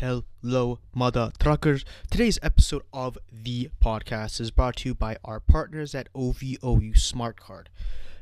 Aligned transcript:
Hello, 0.00 0.78
mother 0.94 1.32
truckers. 1.40 1.84
Today's 2.08 2.38
episode 2.40 2.84
of 2.92 3.18
the 3.32 3.68
podcast 3.82 4.40
is 4.40 4.52
brought 4.52 4.76
to 4.76 4.90
you 4.90 4.94
by 4.94 5.16
our 5.24 5.40
partners 5.40 5.92
at 5.92 6.08
OVOU 6.12 6.96
Smart 6.96 7.40
Card. 7.40 7.68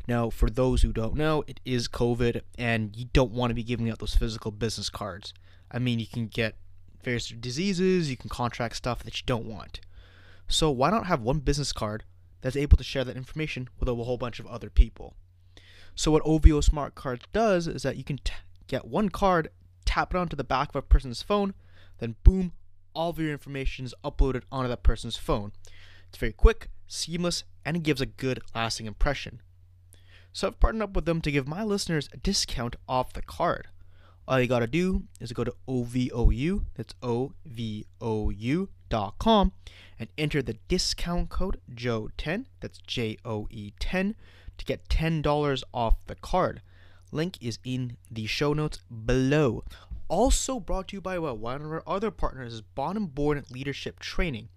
Now, 0.09 0.31
for 0.31 0.49
those 0.49 0.81
who 0.81 0.95
don't 0.95 1.17
know, 1.17 1.45
it 1.47 1.61
is 1.67 1.87
COVID, 1.87 2.41
and 2.57 2.97
you 2.97 3.04
don't 3.12 3.33
want 3.33 3.51
to 3.51 3.54
be 3.54 3.62
giving 3.62 3.91
out 3.91 3.99
those 3.99 4.15
physical 4.15 4.53
business 4.53 4.89
cards. 4.89 5.35
I 5.71 5.79
mean, 5.79 5.99
you 5.99 6.07
can 6.07 6.29
get 6.29 6.57
various 7.04 7.29
diseases, 7.29 8.11
you 8.11 8.16
can 8.16 8.30
contract 8.30 8.77
stuff 8.77 9.02
that 9.02 9.20
you 9.20 9.24
don't 9.27 9.45
want. 9.45 9.80
So, 10.48 10.70
why 10.70 10.88
not 10.88 11.08
have 11.08 11.20
one 11.20 11.40
business 11.40 11.74
card 11.74 12.04
that's 12.40 12.56
able 12.56 12.79
to 12.79 12.84
share 12.84 13.04
that 13.04 13.18
information 13.18 13.68
with 13.79 13.90
a 13.90 13.95
whole 13.95 14.16
bunch 14.16 14.40
of 14.40 14.46
other 14.46 14.70
people? 14.70 15.14
So, 15.95 16.11
what 16.11 16.24
OVOU 16.24 16.64
Smart 16.64 16.95
Card 16.95 17.27
does 17.34 17.66
is 17.66 17.82
that 17.82 17.98
you 17.98 18.04
can 18.04 18.16
t- 18.24 18.32
get 18.66 18.86
one 18.86 19.11
card, 19.11 19.50
tap 19.84 20.14
it 20.14 20.18
onto 20.18 20.36
the 20.36 20.43
back 20.43 20.70
of 20.70 20.77
a 20.77 20.80
person's 20.80 21.20
phone, 21.20 21.52
then 21.99 22.17
boom, 22.25 22.53
all 22.95 23.11
of 23.11 23.19
your 23.19 23.33
information 23.33 23.85
is 23.85 23.95
uploaded 24.04 24.43
onto 24.50 24.68
that 24.68 24.82
person's 24.82 25.17
phone. 25.17 25.53
It's 26.09 26.18
very 26.18 26.32
quick, 26.32 26.68
seamless, 26.87 27.45
and 27.64 27.77
it 27.77 27.82
gives 27.82 28.00
a 28.00 28.07
good 28.07 28.41
lasting 28.54 28.87
impression. 28.87 29.43
So 30.32 30.49
I've 30.49 30.61
partnered 30.61 30.82
up 30.82 30.96
with 30.96 31.04
them 31.04 31.21
to 31.23 31.31
give 31.31 31.49
my 31.49 31.64
listeners 31.64 32.09
a 32.12 32.19
discount 32.19 32.77
off 32.89 33.12
the 33.12 33.23
card. 33.23 33.69
All 34.28 34.41
you 34.41 34.47
gotta 34.47 34.67
do 34.67 35.05
is 35.20 35.33
go 35.33 35.45
to 35.45 35.55
OVOU, 35.69 36.64
that's 36.75 36.95
O-V-O-U 37.03 38.69
dot 38.89 39.15
com, 39.19 39.53
and 39.98 40.09
enter 40.19 40.42
the 40.42 40.59
discount 40.69 41.28
code 41.28 41.61
JOE10, 41.73 42.47
that's 42.61 42.78
J-O-E 42.87 43.73
10, 43.78 44.15
to 44.59 44.65
get 44.65 44.89
$10 44.89 45.62
off 45.73 45.95
the 46.06 46.17
card. 46.17 46.61
Link 47.12 47.39
is 47.41 47.59
in 47.65 47.97
the 48.11 48.27
show 48.27 48.53
notes 48.53 48.81
below. 48.91 49.62
Also 50.09 50.61
brought 50.61 50.89
to 50.89 50.97
you 50.97 51.01
by 51.01 51.19
well, 51.19 51.37
one 51.37 51.62
of 51.62 51.73
our 51.73 51.83
other 51.84 52.12
partners 52.12 52.55
is 52.55 52.61
Bottom 52.61 53.06
Born 53.06 53.42
Leadership 53.51 53.98
Training. 53.98 54.48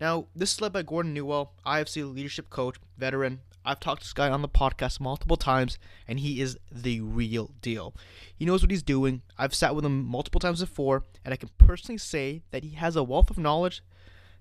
Now, 0.00 0.26
this 0.34 0.54
is 0.54 0.60
led 0.60 0.72
by 0.72 0.82
Gordon 0.82 1.12
Newell, 1.12 1.54
IFC 1.66 2.12
leadership 2.12 2.50
coach, 2.50 2.76
veteran. 2.96 3.40
I've 3.64 3.80
talked 3.80 4.02
to 4.02 4.06
this 4.06 4.12
guy 4.12 4.28
on 4.28 4.42
the 4.42 4.48
podcast 4.48 5.00
multiple 5.00 5.36
times, 5.36 5.78
and 6.06 6.20
he 6.20 6.40
is 6.40 6.56
the 6.70 7.00
real 7.00 7.50
deal. 7.60 7.94
He 8.36 8.44
knows 8.44 8.62
what 8.62 8.70
he's 8.70 8.82
doing. 8.82 9.22
I've 9.36 9.54
sat 9.54 9.74
with 9.74 9.84
him 9.84 10.04
multiple 10.04 10.40
times 10.40 10.60
before, 10.60 11.04
and 11.24 11.34
I 11.34 11.36
can 11.36 11.50
personally 11.58 11.98
say 11.98 12.42
that 12.52 12.62
he 12.62 12.76
has 12.76 12.94
a 12.94 13.02
wealth 13.02 13.30
of 13.30 13.38
knowledge 13.38 13.82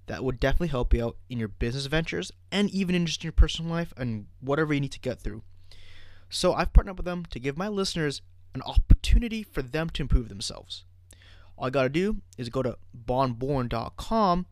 that 0.05 0.23
would 0.23 0.39
definitely 0.39 0.67
help 0.67 0.93
you 0.93 1.05
out 1.05 1.17
in 1.29 1.39
your 1.39 1.47
business 1.47 1.85
ventures 1.87 2.31
and 2.51 2.69
even 2.69 2.95
in 2.95 3.05
just 3.05 3.23
your 3.23 3.33
personal 3.33 3.71
life 3.71 3.93
and 3.97 4.27
whatever 4.39 4.73
you 4.73 4.79
need 4.79 4.91
to 4.91 4.99
get 4.99 5.21
through. 5.21 5.41
So 6.29 6.53
I've 6.53 6.73
partnered 6.73 6.93
up 6.93 6.97
with 6.97 7.05
them 7.05 7.25
to 7.25 7.39
give 7.39 7.57
my 7.57 7.67
listeners 7.67 8.21
an 8.53 8.61
opportunity 8.63 9.43
for 9.43 9.61
them 9.61 9.89
to 9.91 10.01
improve 10.03 10.29
themselves. 10.29 10.83
All 11.57 11.67
I 11.67 11.69
gotta 11.69 11.89
do 11.89 12.17
is 12.37 12.49
go 12.49 12.63
to 12.63 12.77
bondborn.com 13.05 14.45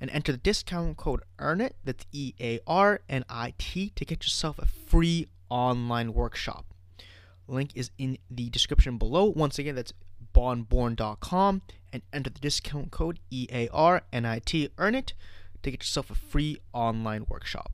and 0.00 0.10
enter 0.10 0.32
the 0.32 0.38
discount 0.38 0.96
code 0.96 1.22
EARNIT, 1.38 1.74
that's 1.84 2.06
E 2.12 2.34
A 2.40 2.60
R 2.66 3.00
N 3.08 3.24
I 3.28 3.54
T, 3.58 3.90
to 3.96 4.04
get 4.04 4.24
yourself 4.24 4.58
a 4.58 4.66
free 4.66 5.28
online 5.48 6.12
workshop. 6.12 6.66
Link 7.46 7.70
is 7.74 7.90
in 7.98 8.18
the 8.30 8.48
description 8.50 8.98
below. 8.98 9.24
Once 9.24 9.58
again, 9.58 9.74
that's 9.74 9.92
bondborn.com 10.34 11.62
and 11.92 12.02
enter 12.12 12.30
the 12.30 12.40
discount 12.40 12.90
code 12.90 13.20
E 13.30 13.46
A 13.52 13.68
R 13.68 14.02
N 14.12 14.24
I 14.24 14.40
T, 14.40 14.68
EARNIT, 14.78 15.12
to 15.62 15.70
get 15.70 15.82
yourself 15.82 16.10
a 16.10 16.14
free 16.14 16.58
online 16.72 17.26
workshop. 17.28 17.72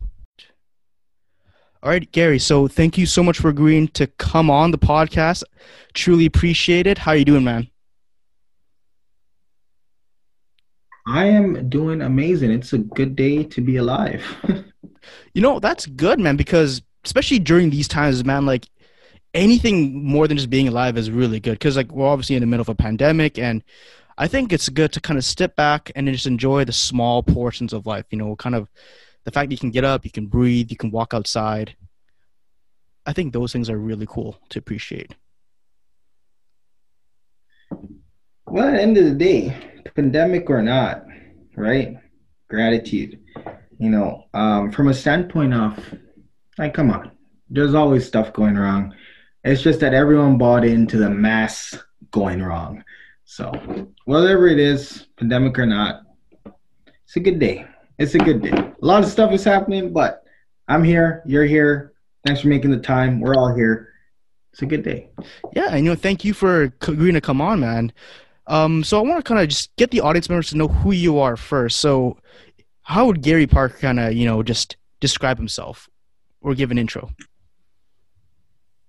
All 1.83 1.91
right, 1.91 2.11
Gary. 2.13 2.39
So 2.39 2.69
thank 2.69 2.99
you 2.99 3.07
so 3.07 3.23
much 3.23 3.39
for 3.39 3.49
agreeing 3.49 3.89
to 3.89 4.07
come 4.07 4.51
on 4.51 4.71
the 4.71 4.79
podcast. 4.79 5.43
Truly 5.95 6.27
appreciate 6.27 6.87
it. 6.87 6.99
How 6.99 7.13
are 7.13 7.17
you 7.17 7.25
doing, 7.25 7.45
man? 7.45 7.69
I 11.07 11.25
am 11.25 11.71
doing 11.71 12.03
amazing. 12.03 12.51
It's 12.51 12.75
a 12.75 12.79
good 12.79 13.17
day 13.17 13.45
to 13.45 13.61
be 13.63 13.77
alive. 13.77 14.23
you 15.35 15.41
know, 15.41 15.59
that's 15.59 15.87
good, 15.87 16.21
man, 16.21 16.37
because 16.37 16.83
especially 17.05 17.39
during 17.39 17.71
these 17.71 17.89
times, 17.89 18.25
man, 18.27 18.45
like 18.45 18.69
anything 19.33 20.05
more 20.05 20.29
than 20.29 20.37
just 20.37 20.51
being 20.51 20.69
alive 20.69 20.99
is 20.99 21.11
really 21.11 21.41
good 21.41 21.53
because 21.53 21.77
like 21.77 21.91
we're 21.93 22.07
obviously 22.07 22.37
in 22.37 22.41
the 22.41 22.47
middle 22.47 22.63
of 22.63 22.69
a 22.69 22.75
pandemic 22.75 23.39
and 23.39 23.63
I 24.19 24.27
think 24.29 24.53
it's 24.53 24.69
good 24.69 24.93
to 24.93 25.01
kind 25.01 25.19
of 25.19 25.25
step 25.25 25.57
back 25.57 25.91
and 25.95 26.07
just 26.09 26.27
enjoy 26.27 26.65
the 26.65 26.73
small 26.73 27.23
portions 27.23 27.73
of 27.73 27.87
life, 27.87 28.05
you 28.11 28.19
know, 28.19 28.37
kind 28.37 28.55
of 28.55 28.69
the 29.25 29.31
fact 29.31 29.49
that 29.49 29.55
you 29.55 29.59
can 29.59 29.71
get 29.71 29.85
up, 29.85 30.05
you 30.05 30.11
can 30.11 30.27
breathe, 30.27 30.71
you 30.71 30.77
can 30.77 30.91
walk 30.91 31.15
outside. 31.15 31.77
I 33.07 33.13
think 33.13 33.33
those 33.33 33.53
things 33.53 33.69
are 33.71 33.79
really 33.79 34.07
cool 34.09 34.39
to 34.51 34.59
appreciate. 34.59 35.15
Well, 38.47 38.69
at 38.69 38.73
the 38.73 38.83
end 38.83 38.97
of 38.97 39.05
the 39.05 39.15
day, 39.15 39.57
pandemic 39.95 40.51
or 40.51 40.63
not, 40.63 41.05
right? 41.57 41.97
Gratitude. 42.49 43.21
You 43.79 43.91
know, 43.91 44.25
um, 44.35 44.73
from 44.73 44.89
a 44.89 44.95
standpoint 44.95 45.55
of, 45.55 45.79
like, 46.59 46.75
come 46.75 46.91
on, 46.91 47.13
there's 47.49 47.75
always 47.75 48.07
stuff 48.07 48.33
going 48.33 48.57
wrong. 48.57 48.95
It's 49.45 49.63
just 49.63 49.81
that 49.81 49.95
everyone 49.95 50.37
bought 50.37 50.65
into 50.65 50.99
the 50.99 51.09
mass 51.09 51.79
going 52.11 52.43
wrong. 52.43 52.85
So, 53.25 53.53
whatever 54.05 54.49
it 54.49 54.59
is, 54.59 55.07
pandemic 55.17 55.59
or 55.59 55.67
not, 55.67 56.03
it's 57.05 57.17
a 57.17 57.21
good 57.21 57.39
day 57.39 57.67
it's 58.01 58.15
a 58.15 58.19
good 58.19 58.41
day. 58.41 58.51
A 58.51 58.75
lot 58.81 59.05
of 59.05 59.11
stuff 59.11 59.31
is 59.31 59.45
happening, 59.45 59.93
but 59.93 60.25
I'm 60.69 60.83
here. 60.83 61.23
You're 61.27 61.45
here. 61.45 61.93
Thanks 62.27 62.41
for 62.41 62.49
making 62.49 62.71
the 62.71 62.79
time. 62.79 63.21
We're 63.21 63.35
all 63.35 63.55
here. 63.55 63.93
It's 64.53 64.63
a 64.63 64.67
good 64.67 64.83
day. 64.83 65.11
Yeah, 65.53 65.69
I 65.71 65.81
know. 65.81 65.95
Thank 65.95 66.25
you 66.25 66.33
for 66.33 66.63
agreeing 66.63 67.15
to 67.15 67.21
come 67.21 67.43
on, 67.43 67.61
man. 67.61 67.93
Um, 68.47 68.83
so 68.83 68.99
I 68.99 69.03
want 69.07 69.23
to 69.23 69.29
kind 69.29 69.39
of 69.39 69.49
just 69.49 69.77
get 69.77 69.91
the 69.91 70.01
audience 70.01 70.31
members 70.31 70.49
to 70.49 70.57
know 70.57 70.67
who 70.67 70.93
you 70.93 71.19
are 71.19 71.37
first. 71.37 71.79
So, 71.79 72.17
how 72.83 73.07
would 73.07 73.21
Gary 73.21 73.47
Parker 73.47 73.77
kind 73.79 74.01
of, 74.01 74.15
you 74.15 74.25
know, 74.25 74.43
just 74.43 74.77
describe 75.01 75.37
himself 75.37 75.89
or 76.41 76.55
give 76.55 76.71
an 76.71 76.79
intro? 76.79 77.11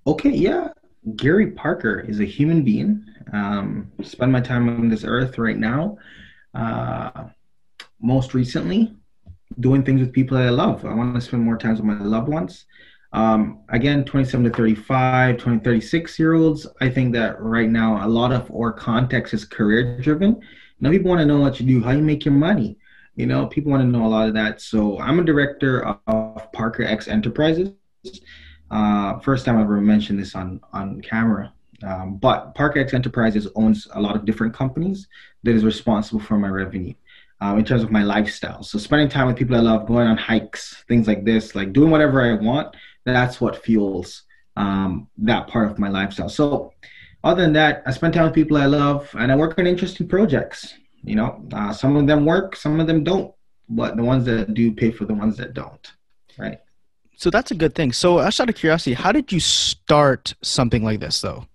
Okay, 0.08 0.32
yeah. 0.32 0.70
Gary 1.18 1.52
Parker 1.52 2.00
is 2.00 2.22
a 2.22 2.26
human 2.26 2.64
being. 2.64 3.06
Um, 3.34 3.92
spend 4.02 4.32
my 4.32 4.42
time 4.42 4.70
on 4.70 4.88
this 4.88 5.04
earth 5.04 5.38
right 5.38 5.58
now. 5.58 5.98
Uh, 6.56 7.26
most 8.02 8.34
recently, 8.34 8.96
doing 9.59 9.84
things 9.84 10.00
with 10.00 10.13
people 10.13 10.38
that 10.38 10.47
I 10.47 10.50
love. 10.50 10.85
I 10.85 10.94
want 10.94 11.16
to 11.16 11.22
spend 11.22 11.44
more 11.44 11.57
time 11.57 11.72
with 11.72 11.84
my 11.84 12.00
loved 12.00 12.29
ones. 12.29 12.66
Um, 13.13 13.59
again, 13.69 14.06
27 14.06 14.45
to 14.45 14.50
35, 14.51 15.38
20, 15.38 15.59
36 15.59 16.19
year 16.19 16.34
olds, 16.34 16.66
I 16.79 16.89
think 16.89 17.13
that 17.13 17.41
right 17.41 17.69
now 17.69 18.06
a 18.06 18.07
lot 18.07 18.31
of 18.31 18.50
our 18.51 18.72
context 18.72 19.34
is 19.34 19.44
career 19.44 20.00
driven. 20.00 20.39
Now 20.79 20.91
people 20.91 21.09
want 21.09 21.19
to 21.19 21.25
know 21.25 21.39
what 21.39 21.59
you 21.59 21.66
do, 21.66 21.84
how 21.84 21.91
you 21.91 22.01
make 22.01 22.23
your 22.23 22.34
money. 22.34 22.78
You 23.16 23.25
know, 23.25 23.45
people 23.47 23.72
want 23.72 23.84
to 23.84 23.88
know 23.88 24.06
a 24.06 24.07
lot 24.07 24.29
of 24.29 24.34
that. 24.35 24.62
So 24.62 24.97
I'm 25.00 25.19
a 25.19 25.23
director 25.23 25.97
of 26.07 26.51
Parker 26.53 26.83
X 26.83 27.09
Enterprises. 27.09 27.73
Uh, 28.72 29.19
first 29.19 29.45
time 29.45 29.57
I 29.57 29.62
ever 29.62 29.81
mentioned 29.81 30.18
this 30.18 30.33
on 30.33 30.62
on 30.72 31.01
camera. 31.01 31.53
Um, 31.83 32.18
but 32.18 32.56
Parker 32.56 32.79
X 32.79 32.94
Enterprises 32.94 33.47
owns 33.56 33.88
a 33.94 34.01
lot 34.01 34.16
of 34.16 34.23
different 34.23 34.53
companies 34.53 35.07
that 35.44 35.53
is 35.53 35.66
responsible 35.66 36.22
for 36.22 36.38
my 36.38 36.47
revenue 36.47 36.94
um, 37.41 37.57
in 37.57 37.66
terms 37.66 37.84
of 37.84 37.91
my 37.91 38.03
lifestyle. 38.03 38.63
So 38.63 38.78
spending 38.78 39.09
time 39.09 39.28
with 39.28 39.35
people 39.35 39.56
I 39.56 39.59
love, 39.59 39.88
going 39.88 40.07
on 40.07 40.16
hikes, 40.16 40.84
things 40.88 41.07
like 41.07 41.25
this, 41.25 41.56
like 41.56 41.74
doing 41.74 41.90
whatever 41.90 42.22
I 42.22 42.34
want, 42.35 42.75
that's 43.03 43.41
what 43.41 43.63
fuels 43.63 44.24
um, 44.56 45.07
that 45.18 45.47
part 45.47 45.69
of 45.69 45.80
my 45.80 45.90
lifestyle. 45.90 46.30
So 46.30 46.72
other 47.24 47.41
than 47.41 47.53
that, 47.53 47.81
I 47.85 47.91
spend 47.91 48.13
time 48.13 48.25
with 48.25 48.35
people 48.35 48.57
I 48.57 48.68
love 48.68 49.09
and 49.18 49.31
I 49.31 49.35
work 49.35 49.57
on 49.57 49.66
interesting 49.66 50.07
projects. 50.07 50.75
You 51.03 51.16
know, 51.16 51.44
uh, 51.51 51.74
some 51.74 51.96
of 51.96 52.06
them 52.06 52.25
work, 52.25 52.56
some 52.56 52.80
of 52.80 52.85
them 52.85 53.03
don't, 53.03 53.34
but 53.68 53.97
the 53.97 54.03
ones 54.03 54.25
that 54.25 54.53
do 54.53 54.72
pay 54.72 54.91
for 54.91 55.06
the 55.06 55.16
ones 55.16 55.35
that 55.38 55.56
don't, 55.56 55.91
right? 56.38 56.59
So 57.18 57.31
that's 57.31 57.50
a 57.51 57.56
good 57.56 57.74
thing. 57.74 57.91
So, 57.91 58.19
out 58.19 58.40
of 58.40 58.56
curiosity, 58.56 58.94
how 58.94 59.12
did 59.12 59.31
you 59.31 59.40
start 59.40 60.34
something 60.41 60.84
like 60.84 61.00
this, 61.00 61.22
though? 61.22 61.46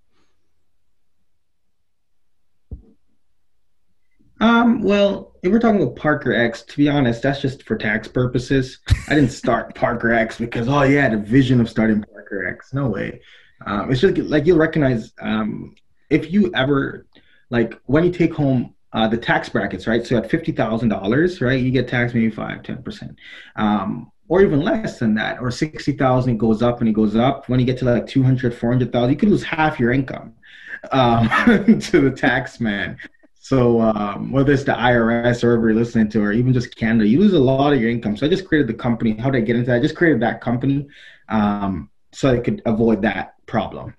Um, 4.41 4.83
well, 4.83 5.33
if 5.43 5.51
we're 5.51 5.59
talking 5.59 5.83
about 5.83 5.97
Parker 5.97 6.35
X, 6.35 6.63
to 6.63 6.77
be 6.77 6.89
honest, 6.89 7.23
that's 7.23 7.41
just 7.41 7.63
for 7.63 7.77
tax 7.77 8.07
purposes. 8.09 8.81
I 9.09 9.15
didn't 9.15 9.31
start 9.33 9.75
Parker 9.75 10.13
X 10.13 10.39
because 10.39 10.69
oh 10.69 10.83
yeah, 10.83 11.09
the 11.09 11.17
vision 11.17 11.61
of 11.61 11.71
starting 11.71 12.03
Parker 12.03 12.47
X. 12.49 12.75
No 12.75 12.89
way. 12.89 13.21
Um, 13.65 13.91
it's 13.91 14.01
just 14.01 14.19
like 14.19 14.47
you'll 14.47 14.59
recognize 14.59 15.13
um, 15.21 15.75
if 16.11 16.31
you 16.33 16.53
ever 16.55 17.07
like 17.51 17.81
when 17.87 18.05
you 18.05 18.11
take 18.13 18.35
home 18.35 18.75
uh, 18.93 19.09
the 19.09 19.17
tax 19.17 19.49
brackets, 19.49 19.87
right? 19.87 20.07
So 20.07 20.17
at 20.19 20.31
fifty 20.31 20.53
thousand 20.53 20.91
dollars, 20.91 21.41
right, 21.41 21.61
you 21.61 21.71
get 21.71 21.89
taxed 21.89 22.15
maybe 22.15 22.31
five, 22.31 22.63
ten 22.63 22.83
percent, 22.83 23.17
um, 23.57 24.13
or 24.29 24.43
even 24.43 24.61
less 24.61 24.99
than 24.99 25.15
that, 25.15 25.41
or 25.41 25.51
sixty 25.51 25.93
thousand. 25.93 26.35
It 26.35 26.39
goes 26.39 26.63
up 26.63 26.81
and 26.81 26.89
it 26.89 26.93
goes 26.93 27.17
up. 27.17 27.49
When 27.49 27.59
you 27.59 27.67
get 27.67 27.79
to 27.79 27.85
like 27.87 28.07
200, 28.07 28.55
400,000, 28.55 29.11
you 29.11 29.17
could 29.17 29.29
lose 29.31 29.45
half 29.45 29.81
your 29.81 29.93
income 29.93 30.35
um, 30.93 31.29
to 31.81 32.01
the 32.01 32.11
tax 32.15 32.61
man. 32.61 32.99
So 33.47 33.81
um, 33.81 34.33
whether 34.33 34.53
it's 34.53 34.65
the 34.65 34.73
IRS 34.73 35.45
or 35.45 35.53
whoever 35.53 35.69
you're 35.69 35.79
listening 35.79 36.09
to, 36.09 36.21
or 36.21 36.33
even 36.33 36.53
just 36.53 36.75
Canada, 36.75 37.07
you 37.07 37.21
lose 37.21 37.33
a 37.33 37.39
lot 37.39 37.73
of 37.73 37.81
your 37.81 37.91
income. 37.91 38.17
So 38.17 38.27
I 38.27 38.29
just 38.29 38.45
created 38.45 38.67
the 38.67 38.75
company. 38.75 39.17
How 39.17 39.31
did 39.31 39.41
I 39.41 39.45
get 39.45 39.55
into 39.55 39.67
that? 39.67 39.77
I 39.77 39.81
just 39.81 39.95
created 39.95 40.21
that 40.23 40.41
company 40.41 40.89
um, 41.29 41.89
so 42.11 42.35
I 42.35 42.41
could 42.41 42.61
avoid 42.67 43.03
that 43.03 43.35
problem. 43.47 43.95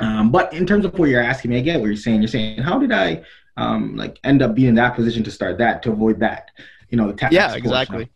Um, 0.00 0.30
but 0.30 0.52
in 0.52 0.66
terms 0.66 0.84
of 0.84 0.98
what 0.98 1.08
you're 1.08 1.22
asking 1.22 1.52
me, 1.52 1.56
I 1.56 1.60
get 1.62 1.80
what 1.80 1.86
you're 1.86 1.96
saying. 1.96 2.20
You're 2.20 2.28
saying, 2.28 2.58
how 2.58 2.78
did 2.78 2.92
I 2.92 3.22
um, 3.56 3.96
like 3.96 4.18
end 4.22 4.42
up 4.42 4.54
being 4.54 4.68
in 4.68 4.74
that 4.74 4.94
position 4.94 5.22
to 5.24 5.30
start 5.30 5.56
that 5.58 5.82
to 5.84 5.92
avoid 5.92 6.20
that. 6.20 6.50
You 6.90 6.98
know, 6.98 7.06
the 7.06 7.14
tax. 7.14 7.32
Yeah, 7.32 7.54
exactly. 7.54 8.10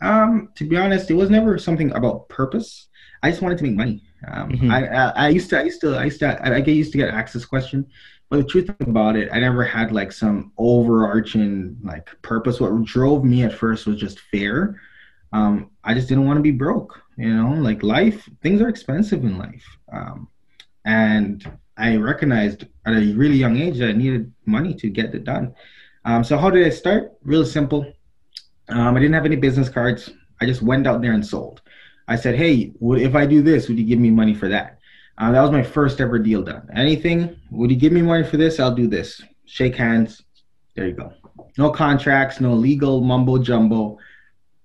Um, 0.00 0.50
to 0.54 0.64
be 0.68 0.76
honest, 0.76 1.10
it 1.10 1.14
was 1.14 1.28
never 1.28 1.58
something 1.58 1.90
about 1.92 2.28
purpose. 2.28 2.88
I 3.22 3.30
just 3.30 3.42
wanted 3.42 3.58
to 3.58 3.64
make 3.64 3.74
money. 3.74 4.04
Um, 4.28 4.50
mm-hmm. 4.50 4.70
I, 4.70 4.86
I, 4.86 5.08
I 5.10 5.28
used 5.30 5.50
to 5.50 5.58
I 5.58 5.62
used 5.62 5.80
to 5.80 5.96
I 5.96 6.04
used 6.04 6.20
to 6.20 6.46
I, 6.46 6.56
I 6.56 6.60
get 6.60 6.76
used 6.76 6.92
to 6.92 6.98
get 6.98 7.08
asked 7.08 7.34
this 7.34 7.44
question, 7.44 7.86
but 8.32 8.38
the 8.38 8.44
truth 8.44 8.70
about 8.80 9.14
it, 9.14 9.28
I 9.30 9.40
never 9.40 9.62
had 9.62 9.92
like 9.92 10.10
some 10.10 10.52
overarching 10.56 11.76
like 11.82 12.08
purpose. 12.22 12.60
What 12.60 12.82
drove 12.82 13.24
me 13.24 13.42
at 13.42 13.52
first 13.52 13.86
was 13.86 14.00
just 14.00 14.20
fear. 14.20 14.80
Um, 15.34 15.70
I 15.84 15.92
just 15.92 16.08
didn't 16.08 16.24
want 16.24 16.38
to 16.38 16.42
be 16.42 16.50
broke. 16.50 16.98
You 17.18 17.28
know, 17.28 17.50
like 17.60 17.82
life, 17.82 18.26
things 18.42 18.62
are 18.62 18.70
expensive 18.70 19.22
in 19.24 19.36
life. 19.36 19.62
Um, 19.92 20.28
and 20.86 21.46
I 21.76 21.96
recognized 21.96 22.64
at 22.86 22.94
a 22.94 23.12
really 23.12 23.36
young 23.36 23.58
age 23.58 23.76
that 23.80 23.90
I 23.90 23.92
needed 23.92 24.32
money 24.46 24.72
to 24.76 24.88
get 24.88 25.14
it 25.14 25.24
done. 25.24 25.54
Um, 26.06 26.24
so 26.24 26.38
how 26.38 26.48
did 26.48 26.66
I 26.66 26.70
start? 26.70 27.12
Really 27.24 27.44
simple. 27.44 27.84
Um, 28.70 28.96
I 28.96 29.00
didn't 29.00 29.14
have 29.14 29.26
any 29.26 29.36
business 29.36 29.68
cards. 29.68 30.08
I 30.40 30.46
just 30.46 30.62
went 30.62 30.86
out 30.86 31.02
there 31.02 31.12
and 31.12 31.24
sold. 31.24 31.60
I 32.08 32.16
said, 32.16 32.36
"Hey, 32.36 32.72
if 32.80 33.14
I 33.14 33.26
do 33.26 33.42
this, 33.42 33.68
would 33.68 33.78
you 33.78 33.84
give 33.84 33.98
me 33.98 34.10
money 34.10 34.32
for 34.32 34.48
that?" 34.48 34.78
Uh, 35.18 35.30
that 35.32 35.40
was 35.40 35.50
my 35.50 35.62
first 35.62 36.00
ever 36.00 36.18
deal 36.18 36.42
done. 36.42 36.68
Anything? 36.74 37.36
Would 37.50 37.70
you 37.70 37.76
give 37.76 37.92
me 37.92 38.02
money 38.02 38.24
for 38.24 38.36
this? 38.36 38.58
I'll 38.58 38.74
do 38.74 38.86
this. 38.86 39.20
Shake 39.46 39.76
hands. 39.76 40.22
There 40.74 40.86
you 40.86 40.94
go. 40.94 41.12
No 41.58 41.70
contracts, 41.70 42.40
no 42.40 42.54
legal 42.54 43.00
mumbo 43.00 43.38
jumbo 43.38 43.98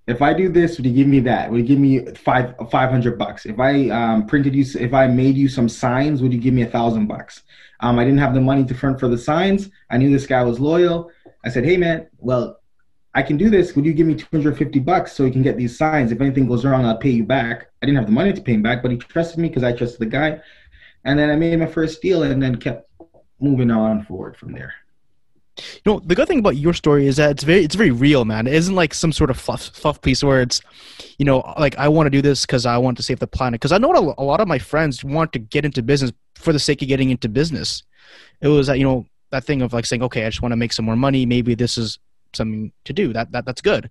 if 0.08 0.22
I 0.22 0.34
do 0.34 0.50
this, 0.50 0.78
would 0.78 0.86
you 0.86 0.94
give 0.94 1.08
me 1.08 1.20
that? 1.22 1.52
Would 1.52 1.60
you 1.60 1.66
give 1.66 1.80
me 1.80 2.06
five 2.16 2.56
five 2.72 2.90
hundred 2.90 3.20
bucks? 3.20 3.46
If 3.46 3.60
I 3.60 3.90
um, 3.90 4.26
printed 4.26 4.56
you, 4.56 4.66
if 4.80 4.94
I 4.94 5.08
made 5.08 5.36
you 5.36 5.50
some 5.50 5.68
signs, 5.68 6.22
would 6.22 6.32
you 6.34 6.40
give 6.40 6.54
me 6.54 6.62
a 6.62 6.68
thousand 6.68 7.08
bucks? 7.08 7.44
Um, 7.82 8.00
I 8.00 8.06
didn't 8.06 8.20
have 8.20 8.34
the 8.34 8.42
money 8.42 8.64
to 8.66 8.74
front 8.74 9.00
for 9.00 9.10
the 9.10 9.18
signs. 9.18 9.70
I 9.92 9.98
knew 9.98 10.10
this 10.10 10.26
guy 10.26 10.44
was 10.44 10.60
loyal. 10.60 11.12
I 11.44 11.50
said, 11.50 11.66
hey 11.66 11.78
man, 11.78 12.08
well, 12.18 12.57
I 13.18 13.24
can 13.24 13.36
do 13.36 13.50
this. 13.50 13.76
Would 13.76 13.84
you 13.84 13.94
give 13.94 14.06
me 14.06 14.14
two 14.14 14.28
hundred 14.32 14.56
fifty 14.60 14.78
bucks 14.78 15.12
so 15.12 15.24
we 15.24 15.32
can 15.32 15.42
get 15.42 15.58
these 15.58 15.76
signs? 15.76 16.12
If 16.12 16.22
anything 16.22 16.48
goes 16.48 16.64
wrong, 16.64 16.86
I'll 16.86 16.98
pay 16.98 17.10
you 17.10 17.24
back. 17.24 17.72
I 17.82 17.88
didn't 17.88 17.98
have 17.98 18.06
the 18.06 18.12
money 18.12 18.32
to 18.32 18.42
pay 18.42 18.54
him 18.54 18.62
back, 18.62 18.84
but 18.84 18.92
he 18.92 18.98
trusted 18.98 19.40
me 19.40 19.48
because 19.48 19.64
I 19.64 19.72
trusted 19.74 20.00
the 20.00 20.06
guy. 20.06 20.40
And 21.04 21.18
then 21.18 21.32
I 21.32 21.36
made 21.36 21.58
my 21.58 21.66
first 21.66 22.00
deal, 22.00 22.22
and 22.22 22.42
then 22.44 22.58
kept 22.58 22.88
moving 23.40 23.72
on 23.72 24.04
forward 24.04 24.38
from 24.38 24.52
there. 24.52 24.72
You 25.58 25.92
know, 25.92 26.00
the 26.00 26.14
good 26.14 26.28
thing 26.28 26.38
about 26.38 26.58
your 26.58 26.76
story 26.76 27.08
is 27.08 27.18
that 27.18 27.32
it's 27.32 27.44
very 27.44 27.64
it's 27.64 27.74
very 27.74 27.90
real, 27.90 28.24
man. 28.24 28.46
It 28.46 28.54
isn't 28.54 28.76
like 28.76 28.94
some 28.94 29.12
sort 29.12 29.32
of 29.32 29.40
fluff 29.40 29.64
fluff 29.64 30.00
piece 30.00 30.24
where 30.24 30.44
it's, 30.44 30.62
you 31.18 31.26
know, 31.26 31.38
like 31.58 31.76
I 31.80 31.88
want 31.88 32.06
to 32.06 32.12
do 32.12 32.22
this 32.22 32.46
because 32.46 32.68
I 32.68 32.78
want 32.78 32.98
to 32.98 33.04
save 33.04 33.18
the 33.18 33.26
planet. 33.26 33.60
Because 33.60 33.72
I 33.72 33.80
know 33.80 34.14
a 34.16 34.24
lot 34.24 34.42
of 34.42 34.48
my 34.48 34.60
friends 34.60 35.04
want 35.04 35.34
to 35.34 35.40
get 35.40 35.66
into 35.66 35.82
business 35.82 36.12
for 36.36 36.54
the 36.54 36.60
sake 36.60 36.84
of 36.84 36.88
getting 36.88 37.10
into 37.10 37.30
business. 37.30 37.82
It 38.42 38.50
was 38.50 38.68
that 38.68 38.78
you 38.78 38.86
know 38.86 39.08
that 39.32 39.44
thing 39.44 39.64
of 39.64 39.74
like 39.74 39.88
saying, 39.88 40.04
okay, 40.04 40.24
I 40.24 40.30
just 40.30 40.44
want 40.44 40.52
to 40.52 40.58
make 40.58 40.72
some 40.72 40.86
more 40.86 40.96
money. 40.96 41.26
Maybe 41.26 41.56
this 41.56 41.80
is 41.80 41.98
something 42.34 42.72
to 42.86 42.94
do. 42.94 43.14
That 43.14 43.32
that 43.32 43.46
that's 43.46 43.62
good. 43.62 43.90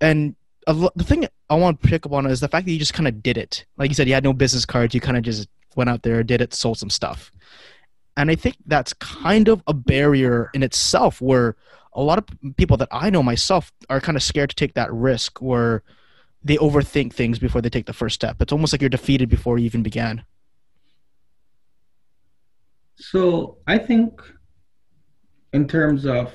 And 0.00 0.36
the 0.66 0.90
thing 1.04 1.28
I 1.50 1.56
want 1.56 1.82
to 1.82 1.88
pick 1.88 2.06
up 2.06 2.12
on 2.12 2.26
is 2.26 2.40
the 2.40 2.48
fact 2.48 2.66
that 2.66 2.72
you 2.72 2.78
just 2.78 2.94
kind 2.94 3.06
of 3.06 3.22
did 3.22 3.36
it. 3.36 3.66
Like 3.76 3.90
you 3.90 3.94
said, 3.94 4.08
you 4.08 4.14
had 4.14 4.24
no 4.24 4.32
business 4.32 4.64
cards. 4.64 4.94
You 4.94 5.00
kind 5.00 5.16
of 5.16 5.22
just 5.22 5.48
went 5.76 5.90
out 5.90 6.02
there, 6.02 6.22
did 6.22 6.40
it, 6.40 6.54
sold 6.54 6.78
some 6.78 6.90
stuff. 6.90 7.30
And 8.16 8.30
I 8.30 8.34
think 8.34 8.56
that's 8.66 8.92
kind 8.94 9.48
of 9.48 9.62
a 9.66 9.74
barrier 9.74 10.50
in 10.54 10.62
itself 10.62 11.20
where 11.20 11.56
a 11.92 12.02
lot 12.02 12.18
of 12.18 12.26
people 12.56 12.76
that 12.78 12.88
I 12.92 13.10
know 13.10 13.22
myself 13.22 13.72
are 13.90 14.00
kind 14.00 14.16
of 14.16 14.22
scared 14.22 14.50
to 14.50 14.56
take 14.56 14.74
that 14.74 14.92
risk 14.92 15.42
where 15.42 15.82
they 16.42 16.56
overthink 16.56 17.12
things 17.12 17.38
before 17.38 17.60
they 17.60 17.70
take 17.70 17.86
the 17.86 17.92
first 17.92 18.14
step. 18.14 18.40
It's 18.40 18.52
almost 18.52 18.72
like 18.72 18.80
you're 18.80 18.88
defeated 18.88 19.28
before 19.28 19.58
you 19.58 19.66
even 19.66 19.82
began. 19.82 20.24
So 22.96 23.58
I 23.66 23.78
think 23.78 24.20
in 25.52 25.66
terms 25.66 26.06
of, 26.06 26.32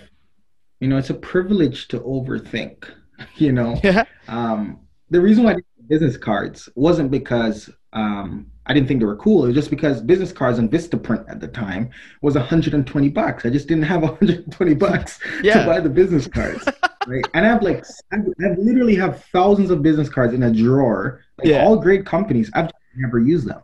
you 0.80 0.88
know, 0.88 0.98
it's 0.98 1.10
a 1.10 1.16
privilege 1.16 1.88
to 1.90 2.00
overthink, 2.02 2.90
you 3.36 3.52
know. 3.52 3.80
Yeah. 3.84 4.06
Um, 4.28 4.80
the 5.10 5.20
reason 5.20 5.44
why 5.44 5.56
business 5.88 6.18
cards 6.18 6.70
wasn't 6.76 7.10
because 7.10 7.70
um, 7.94 8.52
I 8.68 8.74
didn't 8.74 8.88
think 8.88 9.00
they 9.00 9.08
were 9.08 9.16
cool. 9.16 9.44
It 9.44 9.48
was 9.48 9.56
just 9.56 9.72
because 9.72 10.02
business 10.02 10.32
cards 10.32 10.60
and 10.60 10.70
Vistaprint 10.70 11.28
at 11.28 11.40
the 11.40 11.48
time 11.48 11.90
was 12.22 12.36
120 12.36 13.10
bucks. 13.10 13.46
I 13.46 13.50
just 13.50 13.68
didn't 13.68 13.86
have 13.86 14.02
120 14.04 14.76
bucks 14.76 15.20
yeah. 15.42 15.62
to 15.62 15.66
buy 15.66 15.80
the 15.80 15.90
business 15.90 16.28
cards. 16.28 16.64
right? 17.08 17.26
And 17.34 17.46
I 17.46 17.50
have 17.50 17.64
like, 17.64 17.84
I 18.14 18.18
literally 18.58 18.96
have 18.96 19.26
thousands 19.26 19.72
of 19.72 19.82
business 19.82 20.10
cards 20.10 20.34
in 20.34 20.44
a 20.44 20.54
drawer, 20.54 21.22
like 21.40 21.48
yeah. 21.48 21.66
all 21.66 21.78
great 21.78 22.06
companies. 22.06 22.52
I've 22.54 22.70
never 22.96 23.18
used 23.20 23.48
them. 23.48 23.62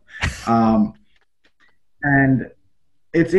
Um, 0.47 0.93
and 2.01 2.49
it's 3.13 3.35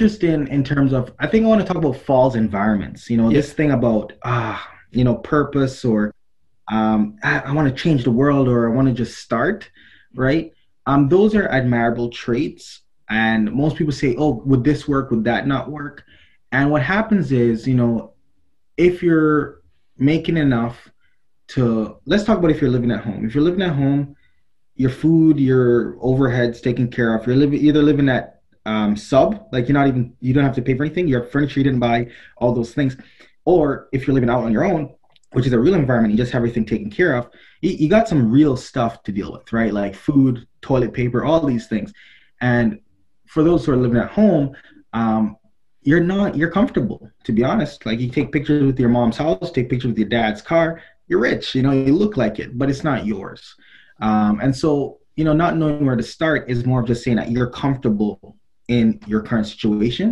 interesting 0.00 0.48
in 0.48 0.64
terms 0.64 0.94
of, 0.94 1.12
I 1.18 1.26
think 1.26 1.44
I 1.44 1.48
want 1.48 1.60
to 1.60 1.66
talk 1.66 1.76
about 1.76 1.96
false 1.96 2.34
environments. 2.34 3.10
You 3.10 3.18
know, 3.18 3.28
yeah. 3.28 3.36
this 3.36 3.52
thing 3.52 3.72
about, 3.72 4.14
ah, 4.24 4.66
you 4.92 5.04
know, 5.04 5.16
purpose 5.16 5.84
or 5.84 6.14
um, 6.68 7.18
I, 7.22 7.40
I 7.40 7.52
want 7.52 7.68
to 7.68 7.82
change 7.82 8.04
the 8.04 8.10
world 8.10 8.48
or 8.48 8.70
I 8.70 8.74
want 8.74 8.88
to 8.88 8.94
just 8.94 9.18
start, 9.18 9.70
right? 10.14 10.52
Um, 10.86 11.08
those 11.08 11.34
are 11.34 11.48
admirable 11.48 12.08
traits. 12.08 12.80
And 13.10 13.52
most 13.52 13.76
people 13.76 13.92
say, 13.92 14.16
oh, 14.16 14.42
would 14.46 14.64
this 14.64 14.88
work? 14.88 15.10
Would 15.10 15.24
that 15.24 15.46
not 15.46 15.70
work? 15.70 16.04
And 16.52 16.70
what 16.70 16.82
happens 16.82 17.30
is, 17.30 17.66
you 17.66 17.74
know, 17.74 18.14
if 18.78 19.02
you're 19.02 19.60
making 19.98 20.38
enough 20.38 20.90
to, 21.48 21.98
let's 22.06 22.24
talk 22.24 22.38
about 22.38 22.50
if 22.50 22.62
you're 22.62 22.70
living 22.70 22.90
at 22.90 23.04
home. 23.04 23.26
If 23.26 23.34
you're 23.34 23.44
living 23.44 23.62
at 23.62 23.74
home, 23.74 24.16
your 24.76 24.90
food, 24.90 25.38
your 25.38 25.96
overheads 25.96 26.62
taken 26.62 26.88
care 26.88 27.14
of. 27.14 27.26
You're 27.26 27.36
living 27.36 27.60
either 27.60 27.82
living 27.82 28.08
at 28.08 28.39
um, 28.66 28.96
sub, 28.96 29.48
like 29.52 29.68
you're 29.68 29.74
not 29.74 29.88
even 29.88 30.14
you 30.20 30.34
don't 30.34 30.44
have 30.44 30.54
to 30.54 30.62
pay 30.62 30.76
for 30.76 30.84
anything. 30.84 31.08
Your 31.08 31.24
furniture 31.24 31.60
you 31.60 31.64
didn't 31.64 31.80
buy, 31.80 32.08
all 32.36 32.52
those 32.52 32.74
things. 32.74 32.96
Or 33.44 33.88
if 33.92 34.06
you're 34.06 34.14
living 34.14 34.30
out 34.30 34.44
on 34.44 34.52
your 34.52 34.64
own, 34.64 34.94
which 35.32 35.46
is 35.46 35.52
a 35.52 35.58
real 35.58 35.74
environment, 35.74 36.12
you 36.12 36.18
just 36.18 36.32
have 36.32 36.40
everything 36.40 36.66
taken 36.66 36.90
care 36.90 37.14
of, 37.14 37.30
you, 37.62 37.70
you 37.70 37.88
got 37.88 38.08
some 38.08 38.30
real 38.30 38.56
stuff 38.56 39.02
to 39.04 39.12
deal 39.12 39.32
with, 39.32 39.52
right? 39.52 39.72
Like 39.72 39.94
food, 39.94 40.46
toilet 40.60 40.92
paper, 40.92 41.24
all 41.24 41.44
these 41.44 41.66
things. 41.68 41.92
And 42.40 42.80
for 43.26 43.42
those 43.42 43.64
who 43.64 43.72
are 43.72 43.76
living 43.76 43.98
at 43.98 44.10
home, 44.10 44.54
um, 44.92 45.36
you're 45.82 46.00
not 46.00 46.36
you're 46.36 46.50
comfortable 46.50 47.10
to 47.24 47.32
be 47.32 47.42
honest 47.42 47.86
like 47.86 47.98
you 47.98 48.10
take 48.10 48.32
pictures 48.32 48.64
with 48.64 48.78
your 48.78 48.88
mom's 48.88 49.16
house 49.16 49.50
take 49.50 49.70
pictures 49.70 49.88
with 49.88 49.98
your 49.98 50.08
dad's 50.08 50.42
car 50.42 50.82
you're 51.08 51.18
rich 51.18 51.54
you 51.54 51.62
know 51.62 51.70
you 51.70 51.94
look 51.94 52.16
like 52.16 52.38
it 52.38 52.58
but 52.58 52.68
it's 52.68 52.84
not 52.84 53.06
yours 53.06 53.54
um, 54.02 54.40
and 54.40 54.54
so 54.54 54.98
you 55.16 55.24
know 55.24 55.32
not 55.32 55.56
knowing 55.56 55.86
where 55.86 55.96
to 55.96 56.02
start 56.02 56.50
is 56.50 56.66
more 56.66 56.80
of 56.80 56.86
just 56.86 57.02
saying 57.02 57.16
that 57.16 57.30
you're 57.30 57.48
comfortable 57.48 58.36
in 58.70 58.98
your 59.06 59.22
current 59.22 59.46
situation 59.46 60.08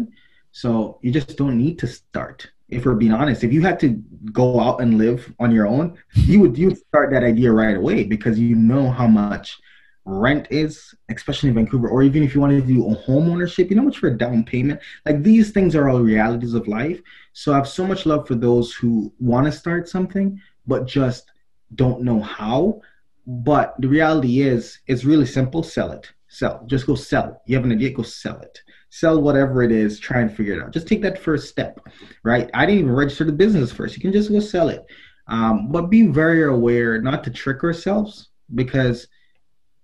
so 0.52 0.98
you 1.02 1.10
just 1.10 1.36
don't 1.36 1.56
need 1.56 1.78
to 1.78 1.86
start 1.86 2.50
if 2.68 2.84
we're 2.84 2.94
being 2.94 3.12
honest, 3.12 3.44
if 3.44 3.52
you 3.52 3.62
had 3.62 3.80
to 3.80 4.02
go 4.32 4.60
out 4.60 4.80
and 4.80 4.98
live 4.98 5.32
on 5.38 5.50
your 5.50 5.66
own, 5.66 5.96
you 6.14 6.40
would 6.40 6.58
you 6.58 6.74
start 6.74 7.10
that 7.10 7.24
idea 7.24 7.50
right 7.50 7.76
away 7.76 8.04
because 8.04 8.38
you 8.38 8.54
know 8.54 8.90
how 8.90 9.06
much 9.06 9.58
rent 10.04 10.48
is, 10.50 10.94
especially 11.10 11.50
in 11.50 11.54
Vancouver, 11.54 11.88
or 11.88 12.02
even 12.02 12.22
if 12.22 12.34
you 12.34 12.40
wanted 12.40 12.60
to 12.60 12.66
do 12.66 12.90
a 12.90 12.94
home 12.94 13.30
ownership, 13.30 13.68
you 13.68 13.76
know 13.76 13.82
how 13.82 13.88
much 13.88 13.98
for 13.98 14.08
a 14.08 14.18
down 14.18 14.44
payment. 14.44 14.80
Like 15.06 15.22
these 15.22 15.50
things 15.50 15.74
are 15.74 15.88
all 15.88 16.00
realities 16.00 16.54
of 16.54 16.68
life. 16.68 17.00
So 17.32 17.52
I 17.52 17.56
have 17.56 17.68
so 17.68 17.86
much 17.86 18.06
love 18.06 18.26
for 18.26 18.34
those 18.34 18.72
who 18.74 19.12
want 19.18 19.46
to 19.46 19.52
start 19.52 19.88
something 19.88 20.40
but 20.66 20.86
just 20.86 21.30
don't 21.74 22.02
know 22.02 22.20
how. 22.20 22.80
But 23.26 23.74
the 23.78 23.88
reality 23.88 24.40
is, 24.40 24.78
it's 24.86 25.04
really 25.04 25.26
simple. 25.26 25.62
Sell 25.62 25.92
it. 25.92 26.10
Sell. 26.28 26.62
Just 26.66 26.86
go 26.86 26.94
sell. 26.94 27.42
You 27.46 27.56
have 27.56 27.64
an 27.64 27.72
idea, 27.72 27.90
go 27.90 28.02
sell 28.02 28.38
it 28.40 28.60
sell 28.90 29.20
whatever 29.20 29.62
it 29.62 29.72
is, 29.72 29.98
try 29.98 30.20
and 30.20 30.34
figure 30.34 30.54
it 30.54 30.62
out. 30.62 30.72
Just 30.72 30.88
take 30.88 31.02
that 31.02 31.20
first 31.20 31.48
step, 31.48 31.80
right? 32.22 32.50
I 32.54 32.66
didn't 32.66 32.80
even 32.80 32.92
register 32.92 33.24
the 33.24 33.32
business 33.32 33.72
first. 33.72 33.94
You 33.94 34.02
can 34.02 34.12
just 34.12 34.30
go 34.30 34.40
sell 34.40 34.68
it. 34.68 34.84
Um, 35.26 35.70
but 35.70 35.90
be 35.90 36.06
very 36.06 36.44
aware 36.44 37.00
not 37.02 37.22
to 37.24 37.30
trick 37.30 37.62
ourselves 37.62 38.30
because, 38.54 39.06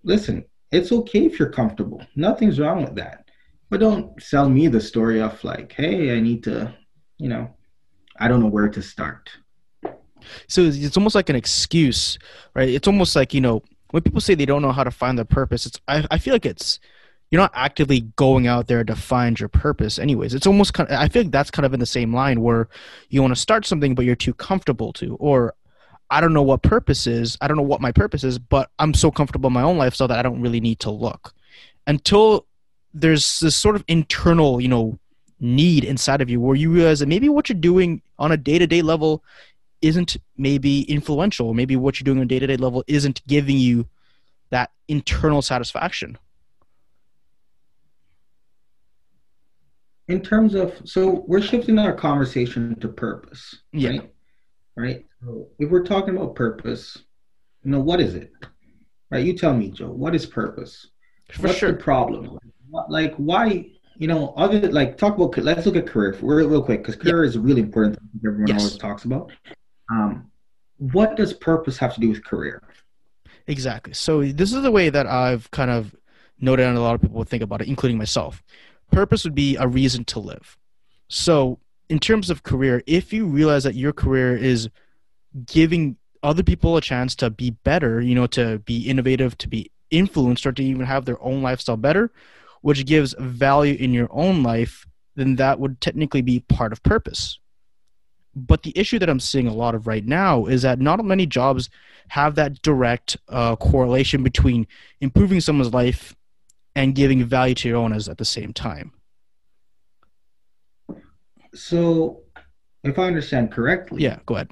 listen, 0.03 0.45
it's 0.73 0.91
okay 0.91 1.27
if 1.27 1.39
you're 1.39 1.51
comfortable. 1.51 2.05
Nothing's 2.17 2.59
wrong 2.59 2.83
with 2.83 2.95
that. 2.97 3.29
But 3.69 3.81
don't 3.81 4.21
sell 4.23 4.49
me 4.49 4.69
the 4.69 4.81
story 4.81 5.21
of 5.21 5.43
like, 5.45 5.73
hey, 5.73 6.17
I 6.17 6.21
need 6.21 6.45
to, 6.45 6.75
you 7.19 7.29
know, 7.29 7.55
I 8.19 8.29
don't 8.29 8.41
know 8.41 8.47
where 8.47 8.69
to 8.69 8.83
start. 8.83 9.31
So 10.49 10.63
it's 10.63 10.97
almost 10.97 11.15
like 11.15 11.29
an 11.29 11.37
excuse, 11.37 12.19
right? 12.55 12.69
It's 12.69 12.89
almost 12.89 13.15
like, 13.15 13.35
you 13.35 13.43
know, 13.43 13.63
when 13.95 14.03
people 14.03 14.21
say 14.21 14.35
they 14.35 14.45
don't 14.45 14.61
know 14.61 14.73
how 14.73 14.83
to 14.83 14.91
find 14.91 15.17
their 15.17 15.25
purpose, 15.25 15.67
it's 15.67 15.81
I, 15.87 16.05
I 16.11 16.19
feel 16.19 16.35
like 16.35 16.45
it's 16.45 16.81
you're 17.31 17.41
not 17.41 17.53
actively 17.55 18.01
going 18.17 18.49
out 18.49 18.67
there 18.67 18.83
to 18.83 18.97
find 18.97 19.39
your 19.39 19.49
purpose 19.49 20.01
anyways. 20.01 20.35
It's 20.35 20.49
almost 20.49 20.75
kind 20.75 20.91
of, 20.91 20.99
i 20.99 21.07
feel 21.07 21.23
like 21.23 21.31
that's 21.31 21.53
kind 21.53 21.65
of 21.65 21.73
in 21.73 21.79
the 21.79 21.87
same 21.87 22.13
line 22.13 22.41
where 22.41 22.69
you 23.09 23.23
want 23.23 23.33
to 23.37 23.41
start 23.41 23.65
something 23.65 23.95
but 23.95 24.05
you're 24.05 24.17
too 24.17 24.35
comfortable 24.35 24.93
to 24.95 25.15
or 25.21 25.55
i 26.11 26.21
don't 26.21 26.33
know 26.33 26.43
what 26.43 26.63
purpose 26.63 27.07
is 27.07 27.39
i 27.41 27.47
don't 27.47 27.57
know 27.57 27.63
what 27.63 27.81
my 27.81 27.93
purpose 27.93 28.25
is 28.25 28.37
but 28.37 28.69
i'm 28.81 28.95
so 28.95 29.13
comfortable 29.13 29.47
in 29.47 29.55
my 29.55 29.63
own 29.63 29.79
life 29.79 29.95
so 29.95 30.09
that 30.09 30.19
i 30.19 30.23
don't 30.23 30.41
really 30.41 30.61
need 30.61 30.81
to 30.81 30.91
look. 30.91 31.33
Until 31.87 32.47
there's 32.93 33.39
this 33.39 33.55
sort 33.55 33.77
of 33.77 33.85
internal 33.87 34.61
you 34.61 34.69
know 34.69 34.99
need 35.39 35.85
inside 35.85 36.21
of 36.21 36.29
you 36.29 36.41
where 36.41 36.57
you 36.57 36.73
realize 36.73 36.99
that 36.99 37.07
maybe 37.07 37.29
what 37.29 37.49
you're 37.49 37.69
doing 37.71 38.03
on 38.19 38.33
a 38.33 38.37
day-to-day 38.37 38.83
level 38.83 39.23
isn't 39.83 40.17
maybe 40.37 40.83
influential 40.83 41.53
maybe 41.55 41.77
what 41.77 41.99
you're 41.99 42.05
doing 42.05 42.19
on 42.19 42.25
a 42.25 42.27
day-to-day 42.27 42.57
level 42.57 42.83
isn't 42.87 43.27
giving 43.27 43.57
you 43.59 43.87
that 44.51 44.71
internal 44.89 45.43
satisfaction. 45.43 46.17
In 50.09 50.21
terms 50.21 50.55
of 50.55 50.75
so 50.85 51.25
we're 51.27 51.41
shifting 51.41 51.79
our 51.79 51.95
conversation 51.95 52.79
to 52.81 52.89
purpose 52.89 53.63
Yeah. 53.73 53.89
right? 53.91 54.11
Right? 54.77 55.07
So 55.23 55.49
if 55.59 55.71
we're 55.71 55.85
talking 55.85 56.17
about 56.17 56.35
purpose 56.35 56.99
you 57.63 57.71
know 57.71 57.81
what 57.81 58.01
is 58.01 58.15
it? 58.15 58.33
Right 59.11 59.25
you 59.25 59.33
tell 59.37 59.55
me 59.57 59.71
joe 59.71 59.91
what 59.91 60.15
is 60.15 60.27
purpose? 60.27 60.89
For 61.33 61.43
what's 61.47 61.59
sure. 61.59 61.73
the 61.73 61.79
problem 61.79 62.39
like 62.89 63.15
why 63.17 63.71
you 63.97 64.09
know 64.09 64.35
other 64.37 64.61
like 64.73 64.99
talk 64.99 65.17
about 65.17 65.37
let's 65.39 65.65
look 65.65 65.77
at 65.77 65.87
career 65.87 66.17
real, 66.21 66.49
real 66.49 66.63
quick 66.63 66.83
because 66.83 66.97
career 66.97 67.25
is 67.25 67.39
really 67.39 67.63
important 67.63 67.99
everyone 68.27 68.49
Yes. 68.49 68.59
always 68.59 68.77
talks 68.77 69.05
about 69.05 69.33
um 69.91 70.31
what 70.79 71.17
does 71.17 71.33
purpose 71.33 71.79
have 71.79 71.95
to 71.95 72.01
do 72.01 72.09
with 72.09 72.25
career 72.25 72.61
Exactly. 73.47 73.93
So 73.93 74.25
this 74.25 74.53
is 74.53 74.63
the 74.63 74.71
way 74.71 74.89
that 74.89 75.07
I've 75.07 75.51
kind 75.51 75.71
of 75.71 75.95
noted 76.41 76.67
and 76.67 76.77
a 76.77 76.81
lot 76.81 76.95
of 76.95 77.03
people 77.03 77.23
think 77.25 77.43
about 77.43 77.61
it, 77.61 77.69
including 77.69 77.99
myself. 77.99 78.43
Purpose 78.91 79.25
would 79.25 79.35
be 79.35 79.57
a 79.57 79.67
reason 79.67 80.05
to 80.07 80.19
live. 80.19 80.57
So 81.09 81.59
in 81.89 81.99
terms 81.99 82.31
of 82.31 82.43
career, 82.43 82.83
if 82.87 83.13
you 83.13 83.27
realize 83.27 83.65
that 83.65 83.75
your 83.75 83.93
career 83.93 84.37
is 84.37 84.69
giving 85.47 85.97
other 86.23 86.43
people 86.43 86.77
a 86.77 86.81
chance 86.81 87.15
to 87.17 87.29
be 87.29 87.51
better, 87.51 88.01
you 88.01 88.15
know, 88.15 88.27
to 88.29 88.61
be 88.61 88.89
innovative, 88.89 89.37
to 89.39 89.49
be 89.49 89.71
influenced, 89.91 90.47
or 90.47 90.53
to 90.53 90.63
even 90.63 90.87
have 90.87 91.05
their 91.05 91.23
own 91.23 91.43
lifestyle 91.43 91.77
better, 91.77 92.11
which 92.63 92.87
gives 92.87 93.15
value 93.19 93.77
in 93.79 93.93
your 93.93 94.09
own 94.11 94.43
life, 94.43 94.87
then 95.17 95.37
that 95.37 95.61
would 95.61 95.81
technically 95.81 96.23
be 96.23 96.41
part 96.41 96.73
of 96.73 96.83
purpose. 96.83 97.39
But 98.37 98.63
the 98.63 98.73
issue 98.77 98.99
that 98.99 99.09
I'm 99.09 99.21
seeing 99.21 99.47
a 99.47 99.55
lot 99.55 99.75
of 99.75 99.87
right 99.87 100.05
now 100.05 100.47
is 100.47 100.63
that 100.63 100.81
not 100.81 101.05
many 101.05 101.27
jobs 101.27 101.71
have 102.09 102.35
that 102.35 102.61
direct 102.63 103.17
uh, 103.29 103.57
correlation 103.57 104.23
between 104.23 104.67
improving 105.01 105.41
someone's 105.41 105.73
life 105.73 106.15
and 106.77 106.95
giving 106.95 107.25
value 107.25 107.55
to 107.55 107.69
your 107.69 107.79
owners 107.79 108.09
at 108.09 108.19
the 108.19 108.25
same 108.25 108.53
time. 108.53 108.93
so 111.55 112.21
if 112.83 112.99
i 112.99 113.05
understand 113.05 113.53
correctly 113.53 114.03
Yeah, 114.03 114.19
go 114.27 114.35
ahead. 114.35 114.51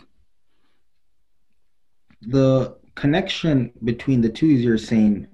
the 2.21 2.77
connection 2.95 3.73
between 3.83 4.21
the 4.21 4.29
two 4.29 4.47
is 4.47 4.61
you're 4.63 4.79
saying 4.79 5.27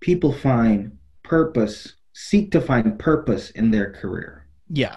people 0.00 0.32
find 0.32 0.96
purpose 1.24 1.94
seek 2.12 2.52
to 2.52 2.60
find 2.60 2.98
purpose 2.98 3.50
in 3.50 3.72
their 3.72 3.92
career 3.92 4.46
Yeah, 4.68 4.96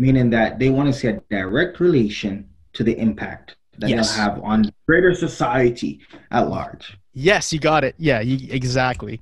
meaning 0.00 0.30
that 0.30 0.58
they 0.58 0.70
want 0.76 0.86
to 0.90 0.94
see 0.98 1.08
a 1.08 1.20
direct 1.30 1.74
relation 1.80 2.48
to 2.76 2.82
the 2.88 2.94
impact 3.06 3.56
that 3.78 3.88
Yes. 3.90 3.96
they'll 4.14 4.24
have 4.24 4.34
on 4.42 4.58
greater 4.88 5.14
society 5.26 5.92
at 6.30 6.44
large 6.56 6.86
yes, 7.12 7.52
you 7.52 7.58
got 7.58 7.82
it. 7.88 7.94
Yeah, 7.98 8.20
you, 8.28 8.36
exactly. 8.60 9.14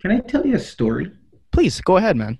can 0.00 0.10
i 0.16 0.18
tell 0.32 0.44
you 0.46 0.56
a 0.56 0.64
story 0.76 1.06
Please 1.56 1.80
go 1.80 1.96
ahead, 2.00 2.16
man. 2.16 2.34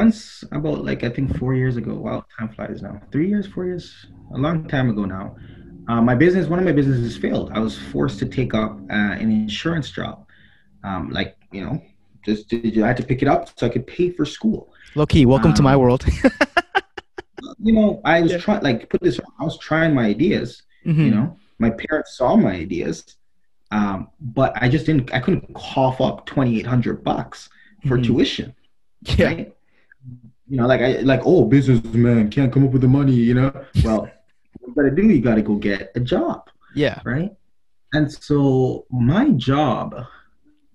once 0.00 0.44
about 0.58 0.78
like 0.88 1.00
i 1.08 1.10
think 1.14 1.26
four 1.40 1.52
years 1.54 1.76
ago 1.80 1.94
wow 2.06 2.18
time 2.34 2.48
flies 2.56 2.80
now 2.86 2.94
three 3.12 3.28
years 3.32 3.46
four 3.54 3.64
years 3.70 3.84
a 4.36 4.38
long 4.44 4.56
time 4.74 4.88
ago 4.92 5.04
now 5.16 5.26
uh, 5.88 6.00
my 6.10 6.14
business 6.24 6.44
one 6.54 6.58
of 6.62 6.64
my 6.70 6.76
businesses 6.80 7.16
failed 7.24 7.48
i 7.52 7.60
was 7.66 7.74
forced 7.92 8.18
to 8.22 8.26
take 8.38 8.52
up 8.62 8.72
uh, 8.96 9.14
an 9.22 9.28
insurance 9.30 9.88
job 9.98 10.16
um, 10.88 11.02
like 11.18 11.36
you 11.56 11.62
know 11.64 11.74
just 12.26 12.52
i 12.54 12.86
had 12.90 12.96
to 13.02 13.06
pick 13.10 13.20
it 13.24 13.28
up 13.34 13.40
so 13.58 13.66
i 13.68 13.70
could 13.74 13.86
pay 13.86 14.08
for 14.16 14.24
school 14.24 14.60
Low 14.94 15.06
key, 15.06 15.26
welcome 15.26 15.54
to 15.54 15.62
my 15.62 15.74
Um, 15.74 15.80
world. 15.80 16.04
you 17.64 17.72
know 17.72 18.00
i 18.04 18.20
was 18.20 18.32
Yeah. 18.32 18.38
trying 18.38 18.62
like 18.62 18.88
put 18.90 19.00
this 19.02 19.20
i 19.38 19.44
was 19.44 19.56
trying 19.58 19.94
my 19.94 20.04
ideas 20.06 20.62
Mhm. 20.84 21.04
you 21.06 21.10
know 21.12 21.36
my 21.60 21.70
parents 21.70 22.16
saw 22.16 22.34
my 22.36 22.50
ideas 22.52 23.16
um, 23.70 24.08
but 24.20 24.52
i 24.60 24.68
just 24.68 24.84
didn't 24.86 25.12
i 25.14 25.20
couldn't 25.20 25.52
cough 25.54 26.00
up 26.00 26.26
2800 26.26 27.04
bucks 27.04 27.48
for 27.86 27.98
Mhm. 27.98 28.04
tuition 28.04 28.54
Yeah, 29.16 29.26
right? 29.26 29.54
You 30.48 30.56
know, 30.58 30.66
like 30.66 30.80
I 30.80 31.00
like, 31.12 31.22
oh, 31.24 31.44
businessman 31.46 32.28
can't 32.30 32.52
come 32.52 32.64
up 32.64 32.72
with 32.72 32.82
the 32.82 32.88
money. 32.88 33.14
You 33.14 33.34
know, 33.34 33.50
well, 33.84 34.00
what 34.58 34.68
you 34.68 34.74
gotta 34.76 34.90
do, 34.90 35.02
you 35.08 35.20
gotta 35.20 35.42
go 35.42 35.54
get 35.56 35.90
a 35.94 36.00
job, 36.00 36.50
yeah, 36.74 37.00
right? 37.04 37.32
And 37.94 38.10
so 38.12 38.86
my 38.90 39.30
job 39.30 39.94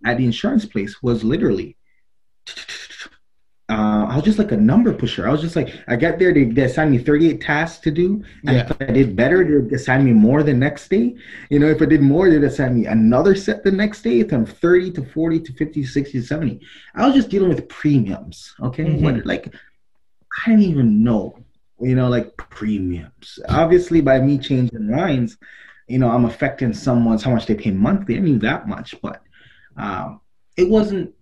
at 0.06 0.18
the 0.18 0.26
insurance 0.26 0.66
place 0.66 1.02
was 1.04 1.24
literally, 1.24 1.78
uh, 3.70 4.06
I 4.10 4.16
was 4.16 4.24
just 4.24 4.40
like 4.40 4.54
a 4.54 4.58
number 4.58 4.94
pusher. 4.94 5.28
I 5.28 5.32
was 5.32 5.42
just 5.42 5.56
like, 5.58 5.76
I 5.90 5.98
got 5.98 6.20
there, 6.20 6.34
they, 6.34 6.46
they 6.46 6.64
assigned 6.64 6.92
me 6.92 7.00
38 7.00 7.42
tasks 7.42 7.80
to 7.80 7.92
do, 7.92 8.24
and 8.46 8.56
yeah, 8.56 8.70
if 8.70 8.82
I 8.82 8.86
did 8.86 9.16
better, 9.16 9.44
they'd 9.62 9.74
assign 9.76 10.06
me 10.06 10.14
more 10.14 10.42
the 10.42 10.54
next 10.54 10.88
day. 10.88 11.16
You 11.50 11.60
know, 11.60 11.68
if 11.68 11.82
I 11.82 11.86
did 11.86 12.02
more, 12.02 12.30
they'd 12.30 12.44
assign 12.44 12.76
me 12.76 12.86
another 12.86 13.36
set 13.36 13.64
the 13.66 13.72
next 13.72 14.04
day 14.04 14.24
from 14.24 14.46
30 14.46 14.92
to 14.92 15.06
40 15.06 15.40
to 15.42 15.54
50 15.54 15.84
60 15.84 16.22
70. 16.22 16.62
I 16.96 17.06
was 17.06 17.16
just 17.16 17.30
dealing 17.30 17.50
with 17.50 17.68
premiums. 17.68 18.56
Okay. 18.62 18.86
Mhm. 18.86 19.02
What 19.02 19.26
like 19.26 19.54
I 20.46 20.50
didn't 20.52 20.66
even 20.66 21.04
know, 21.04 21.38
you 21.82 21.96
know, 21.96 22.08
like 22.08 22.38
premiums. 22.38 23.40
Obviously, 23.50 24.00
by 24.02 24.20
me 24.20 24.38
changing 24.38 24.88
lines, 24.88 25.38
you 25.88 26.00
know, 26.00 26.10
I'm 26.10 26.26
affecting 26.26 26.74
someone's 26.74 27.24
how 27.24 27.32
much 27.32 27.46
they 27.48 27.56
pay 27.56 27.72
monthly. 27.72 28.18
I 28.18 28.22
mean, 28.22 28.40
that 28.40 28.68
much, 28.68 28.96
but 29.02 29.22
um, 29.76 30.22
it 30.56 30.70
wasn't 30.70 31.14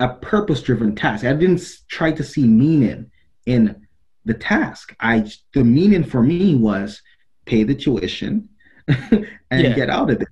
a 0.00 0.08
purpose 0.08 0.62
driven 0.62 0.94
task. 0.94 1.24
I 1.24 1.32
didn't 1.32 1.62
try 1.88 2.12
to 2.12 2.22
see 2.22 2.46
meaning 2.46 3.10
in 3.46 3.86
the 4.24 4.34
task. 4.34 4.94
I 5.00 5.30
the 5.54 5.64
meaning 5.64 6.04
for 6.04 6.22
me 6.22 6.54
was 6.54 7.00
pay 7.46 7.62
the 7.64 7.74
tuition 7.74 8.48
and 8.88 9.26
Yeah. 9.50 9.74
get 9.74 9.88
out 9.90 10.10
of 10.10 10.20
it. 10.20 10.28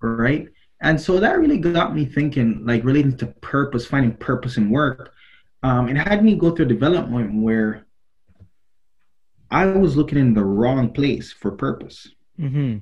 Right. 0.00 0.48
And 0.82 1.00
so 1.00 1.20
that 1.20 1.38
really 1.38 1.58
got 1.58 1.94
me 1.94 2.04
thinking, 2.04 2.66
like 2.66 2.84
relating 2.84 3.16
to 3.18 3.26
purpose, 3.26 3.86
finding 3.86 4.14
purpose 4.16 4.56
in 4.56 4.68
work. 4.70 5.12
Um, 5.62 5.88
it 5.88 5.96
had 5.96 6.24
me 6.24 6.34
go 6.34 6.50
through 6.50 6.66
a 6.66 6.68
development 6.68 7.40
where 7.40 7.86
I 9.50 9.66
was 9.66 9.96
looking 9.96 10.18
in 10.18 10.34
the 10.34 10.44
wrong 10.44 10.92
place 10.92 11.32
for 11.32 11.52
purpose. 11.52 12.08
hmm 12.36 12.78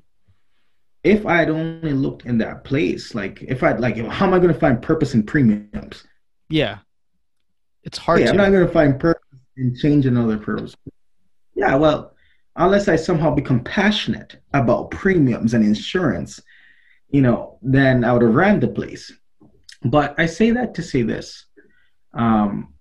If 1.03 1.25
I 1.25 1.39
had 1.39 1.51
only 1.51 1.93
looked 1.93 2.27
in 2.27 2.39
that 2.39 2.65
place, 2.65 3.15
like 3.15 3.43
if 3.43 3.63
I 3.63 3.73
like, 3.73 3.97
how 3.97 4.27
am 4.27 4.35
I 4.35 4.39
going 4.39 4.53
to 4.53 4.59
find 4.61 4.83
purpose 4.83 5.15
in 5.15 5.23
premiums? 5.25 6.05
yeah. 6.49 6.79
It's 7.83 7.97
hard 7.97 8.19
Hey, 8.19 8.25
to. 8.27 8.31
I'm 8.33 8.37
not 8.37 8.51
going 8.51 8.67
to 8.67 8.73
find 8.73 9.01
purpose 9.01 9.23
in 9.57 9.75
changing 9.75 10.15
other 10.19 10.37
purpose. 10.37 10.77
Yeah, 11.55 11.77
well, 11.77 12.15
unless 12.57 12.89
I 12.89 12.97
somehow 12.97 13.35
become 13.35 13.65
passionate 13.65 14.37
about 14.53 14.91
premiums 14.91 15.55
and 15.55 15.65
insurance, 15.65 16.41
you 17.09 17.23
know, 17.23 17.59
then 17.63 18.05
I 18.05 18.13
would 18.13 18.21
have 18.21 18.35
ran 18.35 18.61
the 18.61 18.69
place. 18.69 19.11
But 19.83 20.15
I 20.19 20.27
say 20.27 20.51
that 20.51 20.75
to 20.75 20.83
say 20.83 21.01
this. 21.01 21.47
Um, 22.13 22.75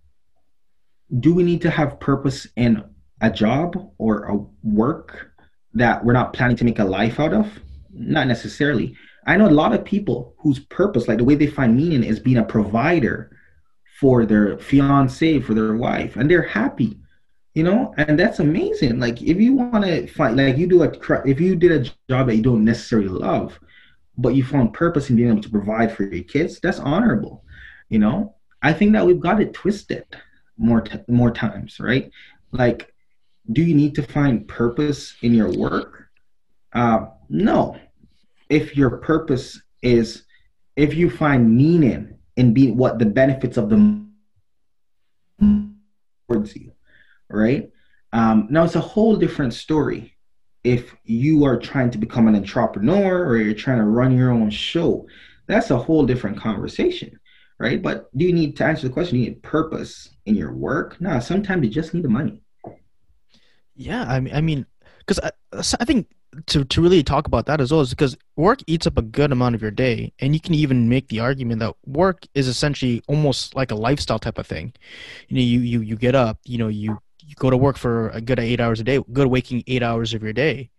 do 1.22 1.34
we 1.34 1.44
need 1.44 1.62
to 1.62 1.70
have 1.70 2.00
purpose 2.02 2.46
in 2.58 2.84
a 3.22 3.32
job 3.32 3.94
or 3.98 4.26
a 4.26 4.38
work 4.64 5.32
that 5.76 6.04
we're 6.04 6.12
not 6.14 6.34
planning 6.34 6.58
to 6.58 6.66
make 6.66 6.80
a 6.80 6.84
life 6.84 7.22
out 7.22 7.34
of? 7.34 7.48
Not 7.94 8.28
necessarily. 8.28 8.96
I 9.26 9.38
know 9.38 9.48
a 9.48 9.52
lot 9.52 9.74
of 9.74 9.86
people 9.86 10.34
whose 10.38 10.60
purpose, 10.60 11.08
like 11.08 11.18
the 11.18 11.24
way 11.24 11.36
they 11.36 11.48
find 11.48 11.76
meaning, 11.76 12.04
is 12.04 12.20
being 12.20 12.38
a 12.38 12.44
provider 12.44 13.32
for 14.00 14.26
their 14.26 14.58
fiance, 14.58 15.40
for 15.42 15.54
their 15.54 15.76
wife, 15.76 16.16
and 16.16 16.30
they're 16.30 16.42
happy, 16.42 16.98
you 17.54 17.64
know, 17.64 17.94
and 17.98 18.18
that's 18.18 18.40
amazing. 18.40 19.00
Like 19.00 19.22
if 19.22 19.38
you 19.38 19.54
want 19.54 19.84
to 19.84 20.08
find, 20.08 20.38
like 20.38 20.58
you 20.58 20.68
do 20.68 20.84
a, 20.84 20.92
if 21.28 21.40
you 21.40 21.56
did 21.56 21.72
a 21.72 21.92
job 22.10 22.28
that 22.28 22.36
you 22.36 22.42
don't 22.42 22.64
necessarily 22.64 23.10
love, 23.10 23.60
but 24.18 24.36
you 24.36 24.44
found 24.44 24.74
purpose 24.74 25.10
in 25.10 25.16
being 25.16 25.30
able 25.30 25.42
to 25.42 25.50
provide 25.50 25.92
for 25.92 26.04
your 26.04 26.24
kids, 26.24 26.60
that's 26.60 26.80
honorable, 26.80 27.44
you 27.90 28.00
know. 28.00 28.36
I 28.62 28.74
think 28.74 28.94
that 28.94 29.06
we've 29.06 29.20
got 29.20 29.42
it 29.42 29.54
twisted 29.54 30.06
more 30.58 30.82
t- 30.82 31.00
more 31.08 31.32
times, 31.32 31.80
right? 31.80 32.12
Like, 32.52 32.94
do 33.52 33.62
you 33.62 33.76
need 33.76 33.96
to 33.96 34.04
find 34.04 34.48
purpose 34.48 35.16
in 35.22 35.34
your 35.34 35.52
work? 35.52 36.10
Uh, 36.74 37.08
no. 37.30 37.78
If 38.50 38.76
your 38.76 38.98
purpose 38.98 39.62
is, 39.82 40.24
if 40.76 40.96
you 40.96 41.10
find 41.10 41.56
meaning 41.56 42.18
in 42.36 42.54
being 42.54 42.78
what 42.78 43.00
the 43.00 43.06
benefits 43.06 43.58
of 43.58 43.70
the 43.70 44.06
towards 46.28 46.56
you, 46.56 46.72
right? 47.30 47.70
Um, 48.12 48.48
now 48.50 48.64
it's 48.64 48.76
a 48.76 48.82
whole 48.82 49.16
different 49.16 49.54
story 49.54 50.16
if 50.64 50.94
you 51.04 51.46
are 51.46 51.58
trying 51.58 51.92
to 51.92 51.98
become 51.98 52.28
an 52.28 52.36
entrepreneur 52.36 53.26
or 53.26 53.38
you're 53.38 53.54
trying 53.54 53.78
to 53.78 53.86
run 53.86 54.18
your 54.18 54.32
own 54.32 54.50
show. 54.50 55.08
That's 55.48 55.72
a 55.72 55.78
whole 55.78 56.06
different 56.06 56.38
conversation, 56.38 57.20
right? 57.60 57.82
But 57.82 58.10
do 58.18 58.26
you 58.26 58.34
need 58.34 58.58
to 58.58 58.66
answer 58.66 58.88
the 58.88 58.94
question? 58.94 59.18
Do 59.18 59.24
you 59.24 59.30
need 59.30 59.44
purpose 59.44 60.10
in 60.26 60.36
your 60.36 60.54
work? 60.54 61.00
No, 61.00 61.20
sometimes 61.20 61.64
you 61.64 61.70
just 61.70 61.94
need 61.94 62.04
the 62.04 62.10
money. 62.10 62.42
Yeah, 63.76 64.04
I 64.04 64.20
mean, 64.20 64.36
I 64.36 64.42
mean, 64.42 64.66
because 65.00 65.20
I, 65.20 65.32
I 65.80 65.86
think 65.86 66.08
to 66.48 66.64
to 66.66 66.82
really 66.82 67.04
talk 67.04 67.28
about 67.28 67.46
that 67.48 67.62
as 67.62 67.72
well 67.72 67.82
is 67.82 67.90
because 67.90 68.18
work 68.36 68.60
eats 68.68 68.88
up 68.88 68.98
a 68.98 69.02
good 69.02 69.32
amount 69.32 69.56
of 69.56 69.62
your 69.62 69.72
day, 69.72 70.14
and 70.20 70.34
you 70.34 70.40
can 70.40 70.54
even 70.54 70.90
make 70.90 71.08
the 71.08 71.20
argument 71.20 71.60
that 71.60 71.76
work 71.86 72.26
is 72.36 72.48
essentially 72.48 73.02
almost 73.08 73.56
like 73.56 73.72
a 73.72 73.76
lifestyle 73.76 74.20
type 74.20 74.38
of 74.38 74.48
thing. 74.48 74.74
You 75.28 75.36
know, 75.38 75.42
you 75.44 75.60
you 75.62 75.82
you 75.82 75.96
get 75.96 76.16
up, 76.16 76.40
you 76.46 76.58
know, 76.58 76.68
you 76.68 77.00
you 77.24 77.36
go 77.36 77.50
to 77.50 77.58
work 77.58 77.78
for 77.78 78.10
a 78.10 78.22
good 78.22 78.40
eight 78.40 78.60
hours 78.60 78.80
a 78.80 78.84
day, 78.84 79.00
good 79.14 79.28
waking 79.28 79.64
eight 79.68 79.84
hours 79.84 80.14
of 80.14 80.24
your 80.24 80.34
day, 80.34 80.70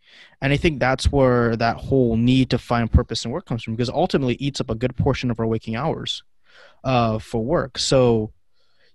and 0.41 0.53
I 0.53 0.57
think 0.57 0.81
that's 0.81 1.13
where 1.13 1.57
that 1.57 1.77
whole 1.77 2.17
need 2.17 2.51
to 2.51 2.59
find 2.59 2.91
purpose 2.91 3.25
in 3.25 3.31
work 3.31 3.47
comes 3.47 3.63
from 3.65 3.75
because 3.77 3.91
ultimately 3.91 4.35
eats 4.37 4.61
up 4.61 4.71
a 4.71 4.75
good 4.75 4.97
portion 4.97 5.31
of 5.31 5.41
our 5.41 5.47
waking 5.47 5.77
hours. 5.77 6.23
uh, 6.85 7.19
for 7.19 7.45
work. 7.45 7.79
So, 7.79 8.33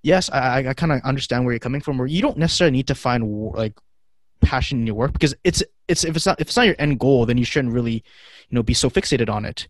yes, 0.03 0.29
I, 0.31 0.69
I 0.69 0.73
kind 0.73 0.91
of 0.91 1.01
understand 1.03 1.45
where 1.45 1.53
you're 1.53 1.59
coming 1.59 1.81
from. 1.81 1.97
Where 1.97 2.07
you 2.07 2.21
don't 2.21 2.37
necessarily 2.37 2.71
need 2.77 2.87
to 2.87 2.95
find 2.95 3.23
like 3.55 3.73
passion 4.41 4.79
in 4.79 4.87
your 4.87 4.95
work 4.95 5.13
because 5.13 5.33
it's 5.43 5.63
it's 5.87 6.03
if 6.03 6.15
it's 6.15 6.25
not 6.25 6.39
if 6.39 6.47
it's 6.47 6.57
not 6.57 6.65
your 6.65 6.75
end 6.79 6.99
goal, 6.99 7.25
then 7.25 7.37
you 7.37 7.45
shouldn't 7.45 7.73
really, 7.73 7.93
you 7.93 8.55
know, 8.55 8.63
be 8.63 8.73
so 8.73 8.89
fixated 8.89 9.29
on 9.29 9.45
it. 9.45 9.67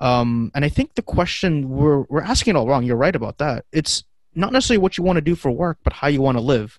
Um, 0.00 0.50
and 0.54 0.64
I 0.64 0.68
think 0.68 0.94
the 0.94 1.02
question 1.02 1.68
we're 1.68 2.02
we're 2.02 2.22
asking 2.22 2.54
it 2.54 2.58
all 2.58 2.68
wrong. 2.68 2.84
You're 2.84 2.96
right 2.96 3.16
about 3.16 3.38
that. 3.38 3.64
It's 3.72 4.04
not 4.34 4.52
necessarily 4.52 4.78
what 4.78 4.96
you 4.96 5.04
want 5.04 5.16
to 5.16 5.22
do 5.22 5.34
for 5.34 5.50
work, 5.50 5.78
but 5.82 5.92
how 5.92 6.08
you 6.08 6.20
want 6.20 6.36
to 6.36 6.42
live. 6.42 6.78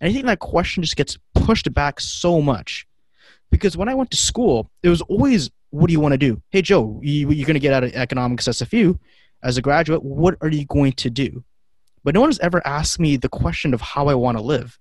And 0.00 0.08
I 0.08 0.12
think 0.12 0.26
that 0.26 0.38
question 0.38 0.82
just 0.82 0.96
gets 0.96 1.18
pushed 1.34 1.72
back 1.72 2.00
so 2.00 2.40
much 2.40 2.86
because 3.50 3.76
when 3.76 3.88
I 3.88 3.94
went 3.94 4.10
to 4.10 4.16
school, 4.16 4.70
it 4.82 4.88
was 4.88 5.00
always, 5.02 5.50
what 5.70 5.86
do 5.86 5.92
you 5.92 6.00
want 6.00 6.12
to 6.12 6.18
do? 6.18 6.42
Hey, 6.50 6.62
Joe, 6.62 7.00
you, 7.02 7.30
you're 7.30 7.46
going 7.46 7.54
to 7.54 7.60
get 7.60 7.72
out 7.72 7.84
of 7.84 7.94
economics 7.94 8.48
SFU 8.48 8.98
as 9.42 9.56
a 9.56 9.62
graduate. 9.62 10.02
What 10.02 10.36
are 10.40 10.48
you 10.48 10.64
going 10.66 10.92
to 10.92 11.10
do? 11.10 11.44
But 12.02 12.14
no 12.14 12.20
one 12.20 12.30
has 12.30 12.38
ever 12.40 12.66
asked 12.66 12.98
me 12.98 13.16
the 13.16 13.28
question 13.28 13.72
of 13.74 13.80
how 13.80 14.08
I 14.08 14.14
want 14.14 14.36
to 14.36 14.42
live. 14.42 14.78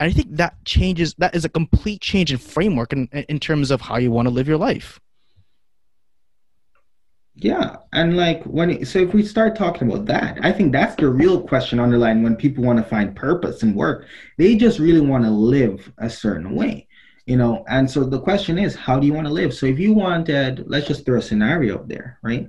And 0.00 0.10
I 0.10 0.12
think 0.12 0.36
that 0.36 0.64
changes, 0.64 1.14
that 1.18 1.34
is 1.34 1.44
a 1.44 1.48
complete 1.48 2.00
change 2.00 2.32
in 2.32 2.38
framework 2.38 2.92
in, 2.92 3.06
in 3.06 3.38
terms 3.38 3.70
of 3.70 3.80
how 3.80 3.96
you 3.96 4.10
want 4.10 4.26
to 4.26 4.34
live 4.34 4.48
your 4.48 4.58
life. 4.58 5.00
Yeah, 7.36 7.78
and 7.92 8.16
like 8.16 8.44
when 8.44 8.84
so 8.84 9.00
if 9.00 9.12
we 9.12 9.24
start 9.24 9.56
talking 9.56 9.90
about 9.90 10.06
that, 10.06 10.38
I 10.42 10.52
think 10.52 10.70
that's 10.70 10.94
the 10.94 11.08
real 11.08 11.40
question 11.40 11.80
underlying 11.80 12.22
when 12.22 12.36
people 12.36 12.62
want 12.62 12.78
to 12.78 12.84
find 12.84 13.14
purpose 13.14 13.64
in 13.64 13.74
work. 13.74 14.06
They 14.38 14.56
just 14.56 14.78
really 14.78 15.00
want 15.00 15.24
to 15.24 15.30
live 15.30 15.92
a 15.98 16.08
certain 16.08 16.54
way, 16.54 16.86
you 17.26 17.36
know. 17.36 17.64
And 17.68 17.90
so 17.90 18.04
the 18.04 18.20
question 18.20 18.56
is, 18.56 18.76
how 18.76 19.00
do 19.00 19.06
you 19.06 19.12
want 19.12 19.26
to 19.26 19.32
live? 19.32 19.52
So 19.52 19.66
if 19.66 19.80
you 19.80 19.94
wanted, 19.94 20.64
let's 20.68 20.86
just 20.86 21.04
throw 21.04 21.18
a 21.18 21.22
scenario 21.22 21.74
up 21.74 21.88
there, 21.88 22.20
right? 22.22 22.46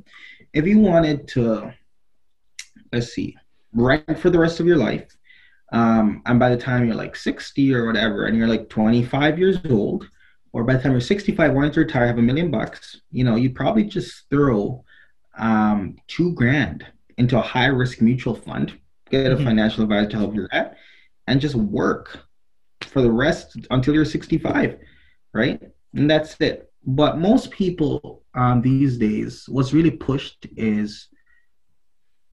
If 0.54 0.68
you 0.68 0.78
wanted 0.78 1.28
to, 1.30 1.74
let's 2.94 3.08
see, 3.08 3.36
rent 3.74 4.20
for 4.20 4.30
the 4.30 4.40
rest 4.40 4.60
of 4.60 4.68
your 4.68 4.78
life, 4.78 5.08
um, 5.72 6.22
and 6.26 6.40
by 6.40 6.50
the 6.50 6.58
time 6.58 6.86
you're 6.86 6.96
like 6.96 7.16
60 7.16 7.74
or 7.74 7.86
whatever, 7.86 8.26
and 8.26 8.38
you're 8.38 8.48
like 8.48 8.70
25 8.70 9.40
years 9.40 9.58
old, 9.70 10.08
or 10.54 10.64
by 10.64 10.74
the 10.74 10.82
time 10.82 10.92
you're 10.92 11.02
65, 11.02 11.54
wanting 11.54 11.72
to 11.72 11.80
retire, 11.82 12.08
have 12.08 12.18
a 12.18 12.22
million 12.22 12.52
bucks, 12.52 13.02
you 13.12 13.24
know, 13.24 13.36
you 13.36 13.50
probably 13.50 13.84
just 13.84 14.30
throw 14.30 14.84
um, 15.38 15.98
two 16.08 16.34
grand 16.34 16.86
into 17.18 17.38
a 17.38 17.42
high 17.42 17.66
risk 17.66 18.02
mutual 18.02 18.36
fund, 18.36 18.78
get 19.10 19.32
a 19.32 19.36
mm-hmm. 19.36 19.46
financial 19.46 19.84
advisor 19.84 20.10
to 20.10 20.18
help 20.18 20.36
you 20.36 20.42
with 20.44 20.52
that, 20.52 20.78
and 21.28 21.42
just 21.42 21.56
work 21.56 22.26
for 22.82 23.02
the 23.02 23.12
rest 23.12 23.58
until 23.72 23.94
you're 23.94 24.06
65, 24.06 24.78
right? 25.34 25.62
And 25.94 26.10
that's 26.10 26.40
it. 26.40 26.72
But 26.86 27.18
most 27.18 27.52
people 27.52 28.24
um, 28.36 28.62
these 28.62 28.98
days, 28.98 29.46
what's 29.48 29.74
really 29.74 29.92
pushed 29.92 30.46
is 30.56 31.08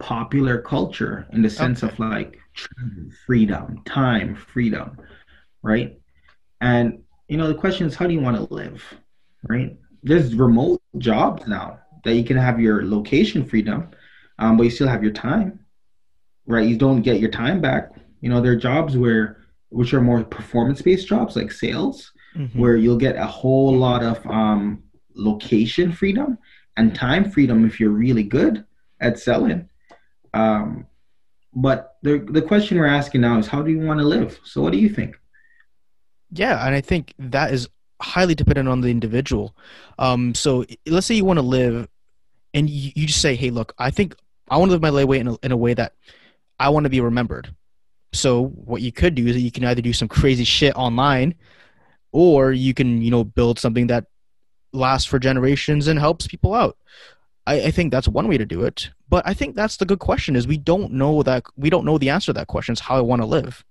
popular 0.03 0.61
culture 0.61 1.27
in 1.33 1.43
the 1.43 1.49
sense 1.49 1.85
okay. 1.85 1.93
of 1.93 1.99
like 1.99 2.39
freedom, 3.25 3.81
time, 3.85 4.35
freedom, 4.35 4.99
right? 5.63 5.99
And 6.61 7.03
you 7.29 7.37
know, 7.39 7.47
the 7.47 7.55
question 7.55 7.87
is, 7.87 7.95
how 7.95 8.07
do 8.07 8.13
you 8.13 8.21
want 8.21 8.37
to 8.37 8.53
live, 8.53 8.83
right? 9.49 9.79
There's 10.03 10.35
remote 10.35 10.83
jobs 10.99 11.47
now 11.47 11.79
that 12.05 12.15
you 12.15 12.25
can 12.25 12.37
have 12.37 12.61
your 12.61 12.85
location 12.85 13.45
freedom, 13.45 13.91
um, 14.41 14.57
but 14.57 14.65
you 14.65 14.71
still 14.71 14.89
have 14.89 15.05
your 15.05 15.13
time, 15.13 15.61
right? 16.47 16.69
You 16.69 16.77
don't 16.77 17.03
get 17.03 17.21
your 17.21 17.31
time 17.31 17.61
back. 17.61 17.93
You 18.21 18.29
know, 18.29 18.41
there 18.41 18.53
are 18.53 18.57
jobs 18.57 18.97
where, 18.97 19.45
which 19.69 19.95
are 19.95 20.01
more 20.01 20.25
performance-based 20.25 21.07
jobs 21.07 21.37
like 21.37 21.53
sales, 21.53 22.13
mm-hmm. 22.37 22.59
where 22.59 22.77
you'll 22.77 22.97
get 22.97 23.17
a 23.17 23.27
whole 23.27 23.75
lot 23.77 24.03
of 24.03 24.27
um, 24.27 24.83
location 25.15 25.93
freedom 25.93 26.39
and 26.77 26.95
time 26.95 27.31
freedom 27.31 27.65
if 27.65 27.79
you're 27.79 27.91
really 27.91 28.25
good 28.25 28.65
at 29.01 29.19
selling. 29.19 29.69
Um, 30.35 30.87
but 31.55 31.97
the 32.03 32.19
the 32.19 32.43
question 32.43 32.79
we're 32.79 32.87
asking 32.87 33.21
now 33.21 33.39
is, 33.39 33.47
how 33.47 33.62
do 33.62 33.71
you 33.71 33.81
want 33.81 34.01
to 34.01 34.07
live? 34.07 34.41
So, 34.45 34.62
what 34.62 34.73
do 34.73 34.79
you 34.79 34.89
think? 34.89 35.19
Yeah, 36.31 36.66
and 36.66 36.75
I 36.75 36.81
think 36.81 37.14
that 37.18 37.53
is 37.53 37.68
highly 38.01 38.35
dependent 38.35 38.68
on 38.68 38.81
the 38.81 38.88
individual. 38.88 39.55
Um, 39.99 40.35
so 40.35 40.64
let's 40.87 41.07
say 41.07 41.14
you 41.14 41.25
want 41.25 41.38
to 41.38 41.42
live, 41.42 41.88
and 42.55 42.68
you, 42.68 42.92
you 42.95 43.07
just 43.07 43.21
say, 43.21 43.35
"Hey, 43.35 43.51
look, 43.51 43.75
I 43.79 43.90
think 43.90 44.16
I 44.49 44.57
want 44.57 44.71
to 44.71 44.73
live 44.73 44.83
my 44.83 44.88
life 44.88 45.09
in 45.21 45.29
a, 45.29 45.37
in 45.42 45.53
a 45.53 45.57
way 45.57 45.75
that 45.75 45.95
I 46.59 46.71
want 46.71 46.85
to 46.85 46.90
be 46.90 47.01
remembered." 47.01 47.55
So 48.14 48.47
what 48.47 48.83
you 48.83 48.92
could 48.92 49.14
do 49.14 49.27
is 49.27 49.37
you 49.42 49.51
can 49.51 49.64
either 49.64 49.83
do 49.83 49.92
some 49.92 50.09
crazy 50.09 50.45
shit 50.45 50.75
online, 50.75 51.35
or 52.12 52.53
you 52.53 52.73
can 52.73 53.03
you 53.03 53.11
know 53.11 53.25
build 53.25 53.59
something 53.59 53.88
that 53.88 54.07
lasts 54.73 55.07
for 55.07 55.18
generations 55.18 55.87
and 55.87 55.99
helps 55.99 56.27
people 56.27 56.55
out. 56.55 56.79
I, 57.46 57.62
I 57.62 57.70
think 57.70 57.90
that's 57.90 58.09
one 58.09 58.28
way 58.28 58.38
to 58.38 58.46
do 58.46 58.62
it. 58.64 58.90
But 59.09 59.26
I 59.26 59.35
think 59.35 59.57
that's 59.57 59.76
the 59.76 59.85
good 59.87 59.98
question: 59.98 60.37
is 60.37 60.46
we 60.46 60.59
don't 60.59 60.92
know 60.92 61.22
that 61.22 61.44
we 61.57 61.70
don't 61.70 61.85
know 61.85 61.98
the 61.98 62.11
answer 62.11 62.26
to 62.26 62.38
that 62.38 62.46
question. 62.46 62.72
Is 62.72 62.81
how 62.81 62.96
I 62.96 63.00
want 63.00 63.22
to 63.22 63.26
live 63.26 63.64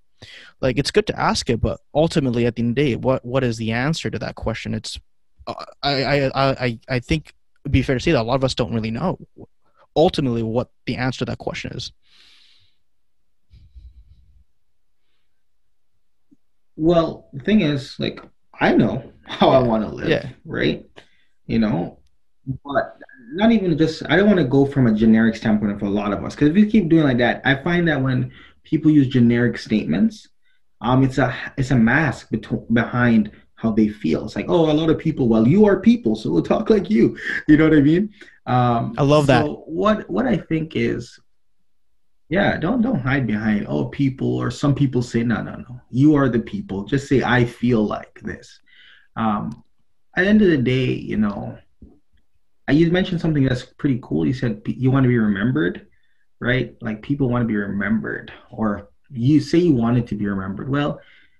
like 0.61 0.77
it's 0.77 0.91
good 0.91 1.07
to 1.07 1.19
ask 1.19 1.49
it 1.49 1.61
but 1.61 1.79
ultimately 1.93 2.45
at 2.45 2.55
the 2.55 2.61
end 2.61 2.71
of 2.71 2.75
the 2.75 2.91
day 2.91 2.95
what 2.95 3.23
what 3.25 3.43
is 3.43 3.57
the 3.57 3.71
answer 3.71 4.09
to 4.09 4.19
that 4.19 4.35
question 4.35 4.73
it's 4.73 4.99
uh, 5.47 5.53
I, 5.81 6.03
I 6.03 6.65
i 6.65 6.79
i 6.89 6.99
think 6.99 7.33
it'd 7.63 7.71
be 7.71 7.81
fair 7.81 7.95
to 7.95 7.99
say 7.99 8.11
that 8.11 8.21
a 8.21 8.23
lot 8.23 8.35
of 8.35 8.43
us 8.43 8.55
don't 8.55 8.73
really 8.73 8.91
know 8.91 9.19
ultimately 9.95 10.43
what 10.43 10.69
the 10.85 10.95
answer 10.95 11.19
to 11.19 11.25
that 11.25 11.37
question 11.37 11.71
is 11.73 11.91
well 16.75 17.29
the 17.33 17.43
thing 17.43 17.61
is 17.61 17.95
like 17.99 18.21
i 18.59 18.73
know 18.73 19.11
how 19.23 19.49
i 19.49 19.59
want 19.59 19.83
to 19.83 19.89
live 19.89 20.09
yeah. 20.09 20.29
right 20.45 20.85
you 21.45 21.59
know 21.59 21.97
but 22.63 22.97
not 23.31 23.51
even 23.51 23.77
just 23.77 24.03
i 24.09 24.15
don't 24.15 24.27
want 24.27 24.39
to 24.39 24.45
go 24.45 24.65
from 24.65 24.87
a 24.87 24.93
generic 24.93 25.35
standpoint 25.35 25.71
of 25.71 25.81
a 25.81 25.89
lot 25.89 26.13
of 26.13 26.23
us 26.23 26.35
because 26.35 26.49
if 26.49 26.55
we 26.55 26.69
keep 26.69 26.89
doing 26.89 27.03
like 27.03 27.17
that 27.17 27.41
i 27.45 27.55
find 27.55 27.87
that 27.87 28.01
when 28.01 28.31
people 28.63 28.91
use 28.91 29.07
generic 29.07 29.57
statements. 29.57 30.27
Um, 30.81 31.03
it's 31.03 31.17
a 31.17 31.35
it's 31.57 31.71
a 31.71 31.75
mask 31.75 32.31
bet- 32.31 32.73
behind 32.73 33.31
how 33.55 33.71
they 33.71 33.89
feel. 33.89 34.25
It's 34.25 34.35
like, 34.35 34.47
oh, 34.49 34.71
a 34.71 34.73
lot 34.73 34.89
of 34.89 34.97
people. 34.97 35.27
Well, 35.27 35.47
you 35.47 35.65
are 35.65 35.79
people, 35.79 36.15
so 36.15 36.31
we'll 36.31 36.41
talk 36.41 36.69
like 36.69 36.89
you. 36.89 37.17
You 37.47 37.57
know 37.57 37.65
what 37.65 37.77
I 37.77 37.81
mean? 37.81 38.13
Um, 38.47 38.95
I 38.97 39.03
love 39.03 39.27
so 39.27 39.33
that. 39.33 39.45
What 39.67 40.09
what 40.09 40.25
I 40.25 40.37
think 40.37 40.75
is, 40.75 41.19
yeah, 42.29 42.57
don't 42.57 42.81
don't 42.81 42.99
hide 42.99 43.27
behind 43.27 43.67
oh 43.67 43.85
people 43.85 44.35
or 44.35 44.49
some 44.49 44.73
people 44.73 45.01
say 45.01 45.23
no 45.23 45.41
no 45.43 45.55
no. 45.55 45.81
You 45.91 46.15
are 46.15 46.29
the 46.29 46.39
people. 46.39 46.85
Just 46.85 47.07
say 47.07 47.21
I 47.21 47.45
feel 47.45 47.85
like 47.85 48.19
this. 48.23 48.59
Um, 49.15 49.63
at 50.15 50.23
the 50.23 50.29
end 50.29 50.41
of 50.41 50.49
the 50.49 50.57
day, 50.57 50.85
you 50.93 51.17
know, 51.17 51.57
you 52.69 52.89
mentioned 52.91 53.21
something 53.21 53.43
that's 53.43 53.63
pretty 53.63 53.99
cool. 54.01 54.25
You 54.25 54.33
said 54.33 54.61
you 54.65 54.91
want 54.91 55.03
to 55.03 55.09
be 55.09 55.17
remembered 55.17 55.87
right? 56.41 56.75
Like 56.81 57.01
people 57.01 57.29
want 57.29 57.43
to 57.43 57.47
be 57.47 57.55
remembered, 57.55 58.33
or 58.49 58.89
you 59.09 59.39
say 59.39 59.59
you 59.59 59.73
wanted 59.73 60.07
to 60.07 60.15
be 60.15 60.27
remembered. 60.27 60.69
Well, 60.69 60.99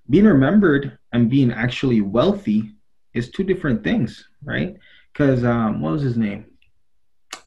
being 0.10 0.26
remembered 0.26 0.98
and 1.12 1.30
being 1.30 1.52
actually 1.52 2.02
wealthy 2.02 2.72
is 3.14 3.32
two 3.32 3.44
different 3.44 3.84
things, 3.84 4.26
right? 4.44 4.78
Because 5.12 5.44
um, 5.44 5.82
what 5.82 5.94
was 5.94 6.04
his 6.04 6.18
name? 6.18 6.46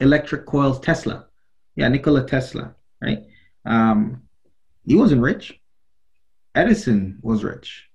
Electric 0.01 0.45
coils 0.45 0.79
Tesla. 0.79 1.27
Yeah, 1.75 1.87
Nikola 1.87 2.27
Tesla, 2.27 2.75
right? 3.01 3.19
Um, 3.65 4.23
he 4.85 4.95
wasn't 4.95 5.21
rich. 5.21 5.59
Edison 6.53 7.19
was 7.21 7.43
rich, 7.43 7.89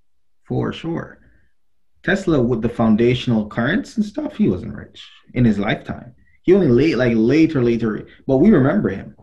for 0.45 0.73
sure. 0.73 1.20
Tesla 2.03 2.41
with 2.41 2.63
the 2.63 2.69
foundational 2.69 3.47
currents 3.49 3.97
and 3.97 4.05
stuff, 4.05 4.37
he 4.37 4.49
wasn't 4.49 4.75
rich 4.75 5.07
in 5.35 5.45
his 5.45 5.59
lifetime. 5.59 6.15
He 6.43 6.55
only 6.55 6.69
late 6.69 6.97
like 6.97 7.13
later, 7.15 7.63
later, 7.63 8.07
but 8.27 8.39
we 8.39 8.51
remember 8.51 8.89
him 8.89 9.15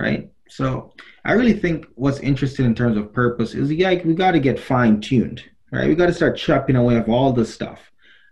right? 0.00 0.30
So 0.48 0.92
I 1.24 1.32
really 1.32 1.52
think 1.52 1.86
what's 1.94 2.18
interesting 2.20 2.64
in 2.64 2.74
terms 2.74 2.96
of 2.96 3.12
purpose 3.12 3.54
is 3.54 3.70
yeah, 3.70 3.94
we 4.04 4.14
got 4.14 4.32
to 4.32 4.40
get 4.40 4.58
fine 4.58 5.00
tuned, 5.00 5.44
right? 5.70 5.88
We 5.88 5.94
got 5.94 6.06
to 6.06 6.14
start 6.14 6.36
chopping 6.36 6.76
away 6.76 6.96
of 6.96 7.08
all 7.08 7.32
this 7.32 7.52
stuff, 7.52 7.78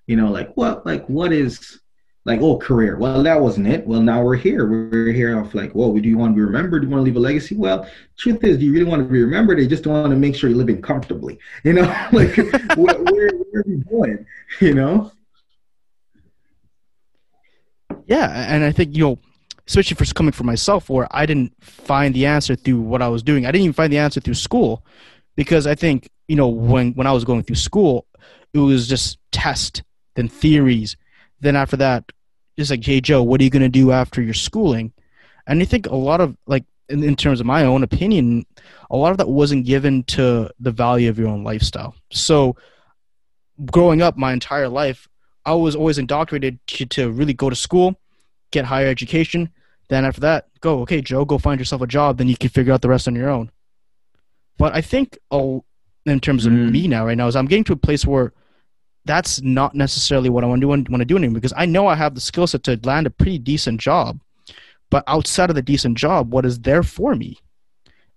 you 0.07 0.17
know, 0.17 0.31
like 0.31 0.53
what, 0.57 0.85
like 0.85 1.07
what 1.07 1.33
is 1.33 1.81
like 2.25 2.41
oh 2.41 2.59
career? 2.59 2.99
Well, 2.99 3.23
that 3.23 3.41
wasn't 3.41 3.69
it. 3.69 3.87
Well, 3.87 4.03
now 4.03 4.23
we're 4.23 4.37
here. 4.37 4.69
We're 4.69 5.13
here 5.13 5.39
off 5.39 5.55
like, 5.55 5.73
whoa, 5.73 5.99
do 5.99 6.09
you 6.09 6.19
want 6.19 6.33
to 6.33 6.37
be 6.37 6.43
remembered? 6.43 6.83
Do 6.83 6.89
you 6.89 6.93
want 6.93 7.01
to 7.01 7.05
leave 7.05 7.17
a 7.17 7.21
legacy? 7.21 7.57
Well, 7.57 7.89
truth 8.19 8.43
is, 8.45 8.59
do 8.59 8.65
you 8.65 8.73
really 8.73 8.85
want 8.85 9.03
to 9.03 9.09
be 9.11 9.23
remembered? 9.23 9.59
They 9.59 9.67
just 9.67 9.87
want 9.87 10.11
to 10.11 10.17
make 10.17 10.35
sure 10.35 10.51
you're 10.51 10.59
living 10.59 10.83
comfortably, 10.83 11.39
you 11.65 11.75
know, 11.75 11.83
like 12.13 12.37
where, 12.77 12.99
where 12.99 13.31
are 13.59 13.65
we 13.67 13.77
going, 13.77 14.27
you 14.61 14.75
know? 14.75 15.13
Yeah, 18.07 18.31
and 18.53 18.65
I 18.65 18.73
think 18.73 18.97
you 18.97 19.05
know 19.05 19.19
especially 19.69 19.95
for 19.95 20.13
coming 20.15 20.33
from 20.33 20.47
myself 20.47 20.89
where 20.89 21.07
I 21.11 21.27
didn't 21.27 21.53
find 21.63 22.15
the 22.15 22.25
answer 22.25 22.57
through 22.57 22.81
what 22.81 23.03
I 23.03 23.09
was 23.09 23.23
doing. 23.23 23.45
I 23.45 23.53
didn't 23.53 23.65
even 23.65 23.75
find 23.75 23.93
the 23.93 23.99
answer 23.99 24.19
through 24.19 24.35
school 24.35 24.83
because 25.37 25.67
I 25.67 25.75
think, 25.75 26.09
you 26.27 26.37
know, 26.37 26.49
when, 26.49 26.95
when 26.95 27.07
I 27.07 27.13
was 27.13 27.25
going 27.25 27.43
through 27.43 27.57
school, 27.57 28.07
it 28.55 28.59
was 28.59 28.89
just 28.89 29.19
test, 29.31 29.83
then 30.15 30.27
theories. 30.27 30.97
Then 31.41 31.55
after 31.55 31.77
that, 31.77 32.11
just 32.59 32.71
like, 32.71 32.83
hey, 32.83 33.03
Joe, 33.03 33.23
what 33.23 33.43
are 33.43 33.45
you 33.45 33.51
going 33.51 33.63
to 33.63 33.69
do 33.69 33.93
after 33.93 34.23
your 34.23 34.35
schooling? 34.35 34.91
And 35.47 35.61
I 35.61 35.67
think 35.67 35.87
a 35.87 35.95
lot 35.95 36.23
of, 36.23 36.35
like, 36.47 36.65
in, 36.89 37.05
in 37.05 37.15
terms 37.15 37.39
of 37.39 37.47
my 37.47 37.65
own 37.65 37.83
opinion, 37.83 38.47
a 38.91 38.97
lot 38.97 39.11
of 39.11 39.19
that 39.19 39.29
wasn't 39.29 39.67
given 39.67 40.03
to 40.05 40.51
the 40.59 40.73
value 40.73 41.11
of 41.11 41.19
your 41.19 41.29
own 41.29 41.45
lifestyle. 41.45 41.95
So 42.11 42.57
growing 43.67 44.03
up 44.03 44.17
my 44.17 44.33
entire 44.33 44.69
life, 44.69 45.09
I 45.45 45.55
was 45.55 45.75
always 45.77 45.99
indoctrinated 45.99 46.59
to, 46.69 46.87
to 46.87 47.11
really 47.11 47.35
go 47.35 47.51
to 47.51 47.57
school, 47.57 47.99
get 48.51 48.65
higher 48.67 48.89
education, 48.89 49.51
Then 49.89 50.05
after 50.05 50.21
that, 50.21 50.49
go 50.61 50.81
okay, 50.83 51.01
Joe, 51.01 51.25
go 51.25 51.39
find 51.39 51.59
yourself 51.59 51.81
a 51.83 51.87
job. 51.87 52.19
Then 52.19 52.29
you 52.29 52.37
can 52.37 52.51
figure 52.51 52.73
out 52.75 52.83
the 52.83 52.91
rest 52.91 53.09
on 53.09 53.15
your 53.15 53.31
own. 53.31 53.51
But 54.59 54.75
I 54.75 54.83
think 54.83 55.19
oh, 55.31 55.65
in 56.05 56.21
terms 56.21 56.45
of 56.47 56.53
Mm. 56.53 56.73
me 56.73 56.89
now, 56.89 57.07
right 57.07 57.17
now, 57.17 57.27
is 57.27 57.37
I'm 57.37 57.47
getting 57.47 57.65
to 57.65 57.73
a 57.73 57.77
place 57.77 58.05
where 58.05 58.33
that's 59.05 59.41
not 59.41 59.75
necessarily 59.75 60.29
what 60.29 60.45
I 60.45 60.47
want 60.47 60.61
to 60.61 60.65
do 60.67 60.69
want 60.69 60.87
to 61.01 61.05
do 61.07 61.17
anymore 61.17 61.35
because 61.35 61.55
I 61.57 61.65
know 61.65 61.87
I 61.87 61.95
have 61.95 62.15
the 62.15 62.21
skill 62.21 62.47
set 62.47 62.63
to 62.65 62.79
land 62.85 63.07
a 63.07 63.11
pretty 63.11 63.39
decent 63.39 63.81
job. 63.81 64.21
But 64.91 65.05
outside 65.07 65.49
of 65.51 65.57
the 65.57 65.63
decent 65.63 65.97
job, 65.97 66.33
what 66.33 66.45
is 66.45 66.61
there 66.61 66.83
for 66.83 67.15
me? 67.15 67.39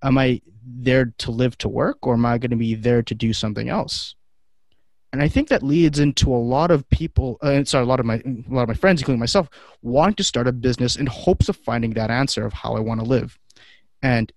Am 0.04 0.18
I 0.18 0.42
there 0.66 1.14
to 1.20 1.32
live 1.32 1.58
to 1.60 1.70
work 1.70 2.06
or 2.06 2.16
am 2.16 2.26
I 2.26 2.38
going 2.38 2.52
to 2.52 2.58
be 2.58 2.76
there 2.76 3.02
to 3.04 3.16
do 3.16 3.32
something 3.34 3.70
else? 3.70 4.16
And 5.14 5.22
I 5.22 5.28
think 5.28 5.50
that 5.50 5.62
leads 5.62 6.00
into 6.00 6.34
a 6.34 6.38
lot 6.38 6.72
of 6.72 6.90
people, 6.90 7.38
uh, 7.42 7.64
sorry, 7.66 7.84
a 7.84 7.88
lot 7.88 8.00
of 8.00 8.06
my 8.06 8.16
a 8.26 8.54
lot 8.54 8.64
of 8.64 8.70
my 8.70 8.74
friends, 8.74 9.02
including 9.02 9.20
myself, 9.20 9.50
wanting 9.82 10.16
to 10.16 10.24
start 10.24 10.48
a 10.48 10.54
business 10.54 10.96
in 10.96 11.06
hopes 11.06 11.50
of 11.50 11.58
finding 11.58 11.92
that 11.92 12.10
answer 12.10 12.46
of 12.46 12.54
how 12.54 12.76
I 12.76 12.80
want 12.80 13.02
to 13.02 13.06
live. 13.06 13.38
And 14.02 14.32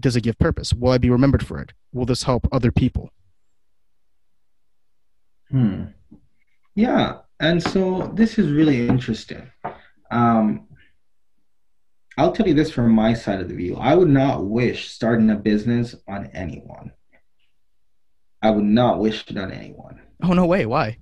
does 0.00 0.16
it 0.16 0.22
give 0.22 0.38
purpose? 0.38 0.72
Will 0.72 0.90
I 0.90 0.98
be 0.98 1.10
remembered 1.10 1.46
for 1.46 1.60
it? 1.60 1.72
Will 1.92 2.06
this 2.06 2.24
help 2.24 2.48
other 2.50 2.72
people? 2.72 3.10
Hmm. 5.50 5.84
Yeah, 6.74 7.18
and 7.38 7.62
so 7.62 8.10
this 8.14 8.38
is 8.38 8.50
really 8.50 8.88
interesting. 8.88 9.50
Um, 10.10 10.66
I'll 12.18 12.32
tell 12.32 12.48
you 12.48 12.54
this 12.54 12.72
from 12.72 12.90
my 12.92 13.14
side 13.14 13.40
of 13.40 13.48
the 13.48 13.54
view. 13.54 13.76
I 13.76 13.94
would 13.94 14.08
not 14.08 14.44
wish 14.44 14.90
starting 14.90 15.30
a 15.30 15.36
business 15.36 15.94
on 16.08 16.26
anyone. 16.32 16.92
I 18.42 18.50
would 18.50 18.64
not 18.64 19.00
wish 19.00 19.24
it 19.28 19.36
on 19.36 19.50
anyone. 19.50 20.00
Oh 20.22 20.32
no 20.32 20.46
way! 20.46 20.66
Why? 20.66 20.98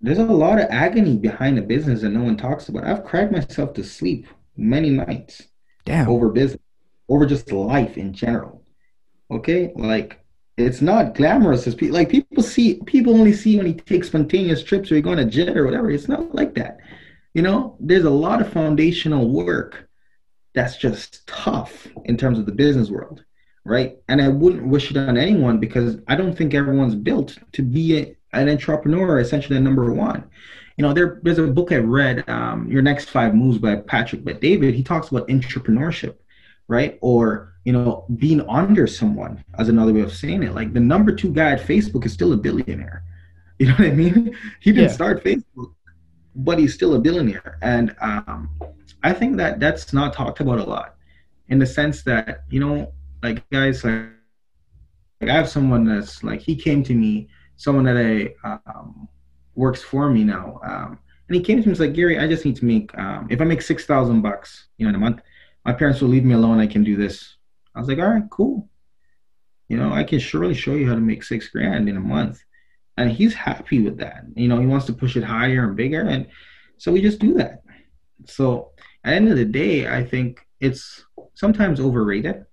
There's 0.00 0.18
a 0.18 0.24
lot 0.24 0.58
of 0.58 0.66
agony 0.70 1.16
behind 1.16 1.58
a 1.58 1.62
business 1.62 2.02
that 2.02 2.10
no 2.10 2.22
one 2.22 2.36
talks 2.36 2.68
about. 2.68 2.84
I've 2.84 3.04
cried 3.04 3.32
myself 3.32 3.72
to 3.74 3.84
sleep 3.84 4.26
many 4.56 4.90
nights 4.90 5.42
Damn. 5.84 6.08
over 6.08 6.28
business, 6.28 6.60
over 7.08 7.26
just 7.26 7.50
life 7.50 7.96
in 7.96 8.12
general. 8.12 8.62
Okay, 9.30 9.72
like 9.74 10.20
it's 10.56 10.80
not 10.80 11.14
glamorous 11.14 11.66
as 11.66 11.74
people 11.74 11.94
like 11.94 12.08
people 12.08 12.42
see. 12.42 12.80
People 12.86 13.14
only 13.14 13.32
see 13.32 13.56
when 13.56 13.66
he 13.66 13.74
takes 13.74 14.08
spontaneous 14.08 14.62
trips 14.62 14.90
or 14.90 14.96
he 14.96 15.02
going 15.02 15.18
to 15.18 15.24
jet 15.24 15.56
or 15.56 15.64
whatever. 15.64 15.90
It's 15.90 16.08
not 16.08 16.34
like 16.34 16.54
that. 16.54 16.78
You 17.34 17.42
know, 17.42 17.76
there's 17.80 18.04
a 18.04 18.10
lot 18.10 18.40
of 18.40 18.52
foundational 18.52 19.30
work 19.30 19.88
that's 20.54 20.78
just 20.78 21.26
tough 21.26 21.86
in 22.06 22.16
terms 22.16 22.38
of 22.38 22.46
the 22.46 22.52
business 22.52 22.88
world, 22.88 23.24
right? 23.66 23.98
And 24.08 24.22
I 24.22 24.28
wouldn't 24.28 24.66
wish 24.66 24.90
it 24.90 24.96
on 24.96 25.16
anyone 25.18 25.58
because 25.58 25.98
I 26.08 26.14
don't 26.16 26.36
think 26.36 26.54
everyone's 26.54 26.94
built 26.94 27.36
to 27.52 27.62
be 27.62 27.98
a, 27.98 28.16
an 28.32 28.48
entrepreneur, 28.48 29.18
essentially 29.18 29.56
a 29.56 29.60
number 29.60 29.92
one. 29.92 30.24
You 30.76 30.82
know, 30.82 30.92
there, 30.92 31.20
there's 31.22 31.38
a 31.38 31.46
book 31.46 31.72
I 31.72 31.76
read, 31.78 32.28
um, 32.28 32.70
Your 32.70 32.82
Next 32.82 33.10
Five 33.10 33.34
Moves 33.34 33.58
by 33.58 33.76
Patrick 33.76 34.24
Bet-David. 34.24 34.74
He 34.74 34.82
talks 34.82 35.08
about 35.08 35.26
entrepreneurship, 35.28 36.16
right? 36.68 36.98
Or, 37.00 37.54
you 37.64 37.72
know, 37.72 38.04
being 38.16 38.42
under 38.48 38.86
someone 38.86 39.42
as 39.58 39.68
another 39.68 39.92
way 39.92 40.00
of 40.02 40.12
saying 40.12 40.42
it. 40.42 40.54
Like 40.54 40.72
the 40.74 40.80
number 40.80 41.12
two 41.14 41.32
guy 41.32 41.52
at 41.52 41.60
Facebook 41.60 42.04
is 42.06 42.12
still 42.12 42.32
a 42.32 42.36
billionaire. 42.36 43.02
You 43.58 43.68
know 43.68 43.72
what 43.72 43.86
I 43.88 43.92
mean? 43.92 44.36
He 44.60 44.70
didn't 44.70 44.90
Yeah. 44.90 44.94
start 44.94 45.24
Facebook, 45.24 45.72
but 46.34 46.58
he's 46.58 46.74
still 46.74 46.94
a 46.94 46.98
billionaire. 46.98 47.56
And 47.62 47.96
um, 48.02 48.50
I 49.02 49.14
think 49.14 49.38
that 49.38 49.60
that's 49.60 49.94
not 49.94 50.12
talked 50.12 50.40
about 50.40 50.58
a 50.58 50.64
lot 50.64 50.96
in 51.48 51.58
the 51.58 51.64
sense 51.64 52.02
that, 52.02 52.42
you 52.50 52.60
know, 52.60 52.92
like 53.22 53.48
guys, 53.50 53.84
like, 53.84 54.08
like 55.20 55.30
I 55.30 55.34
have 55.34 55.48
someone 55.48 55.84
that's 55.84 56.22
like, 56.22 56.40
he 56.40 56.56
came 56.56 56.82
to 56.84 56.94
me, 56.94 57.28
someone 57.56 57.84
that 57.84 57.96
I, 57.96 58.48
um, 58.48 59.08
works 59.54 59.82
for 59.82 60.10
me 60.10 60.24
now. 60.24 60.60
Um, 60.64 60.98
and 61.28 61.34
he 61.34 61.40
came 61.40 61.56
to 61.56 61.60
me 61.60 61.64
and 61.64 61.70
was 61.72 61.80
like, 61.80 61.94
Gary, 61.94 62.18
I 62.18 62.28
just 62.28 62.44
need 62.44 62.56
to 62.56 62.64
make, 62.64 62.96
um, 62.98 63.26
if 63.30 63.40
I 63.40 63.44
make 63.44 63.62
6,000 63.62 64.20
bucks, 64.22 64.68
you 64.76 64.84
know, 64.84 64.90
in 64.90 64.94
a 64.94 64.98
month, 64.98 65.22
my 65.64 65.72
parents 65.72 66.00
will 66.00 66.08
leave 66.08 66.24
me 66.24 66.34
alone. 66.34 66.60
I 66.60 66.66
can 66.66 66.84
do 66.84 66.96
this. 66.96 67.36
I 67.74 67.80
was 67.80 67.88
like, 67.88 67.98
all 67.98 68.08
right, 68.08 68.30
cool. 68.30 68.68
You 69.68 69.76
know, 69.76 69.92
I 69.92 70.04
can 70.04 70.20
surely 70.20 70.54
show 70.54 70.74
you 70.74 70.88
how 70.88 70.94
to 70.94 71.00
make 71.00 71.24
six 71.24 71.48
grand 71.48 71.88
in 71.88 71.96
a 71.96 72.00
month. 72.00 72.42
And 72.96 73.10
he's 73.10 73.34
happy 73.34 73.80
with 73.80 73.98
that. 73.98 74.24
You 74.34 74.48
know, 74.48 74.60
he 74.60 74.66
wants 74.66 74.86
to 74.86 74.92
push 74.92 75.16
it 75.16 75.24
higher 75.24 75.66
and 75.66 75.76
bigger. 75.76 76.02
And 76.02 76.28
so 76.78 76.92
we 76.92 77.02
just 77.02 77.18
do 77.18 77.34
that. 77.34 77.62
So 78.26 78.72
at 79.04 79.10
the 79.10 79.16
end 79.16 79.28
of 79.28 79.36
the 79.36 79.44
day, 79.44 79.88
I 79.88 80.04
think 80.04 80.46
it's 80.60 81.04
sometimes 81.34 81.80
overrated 81.80 82.46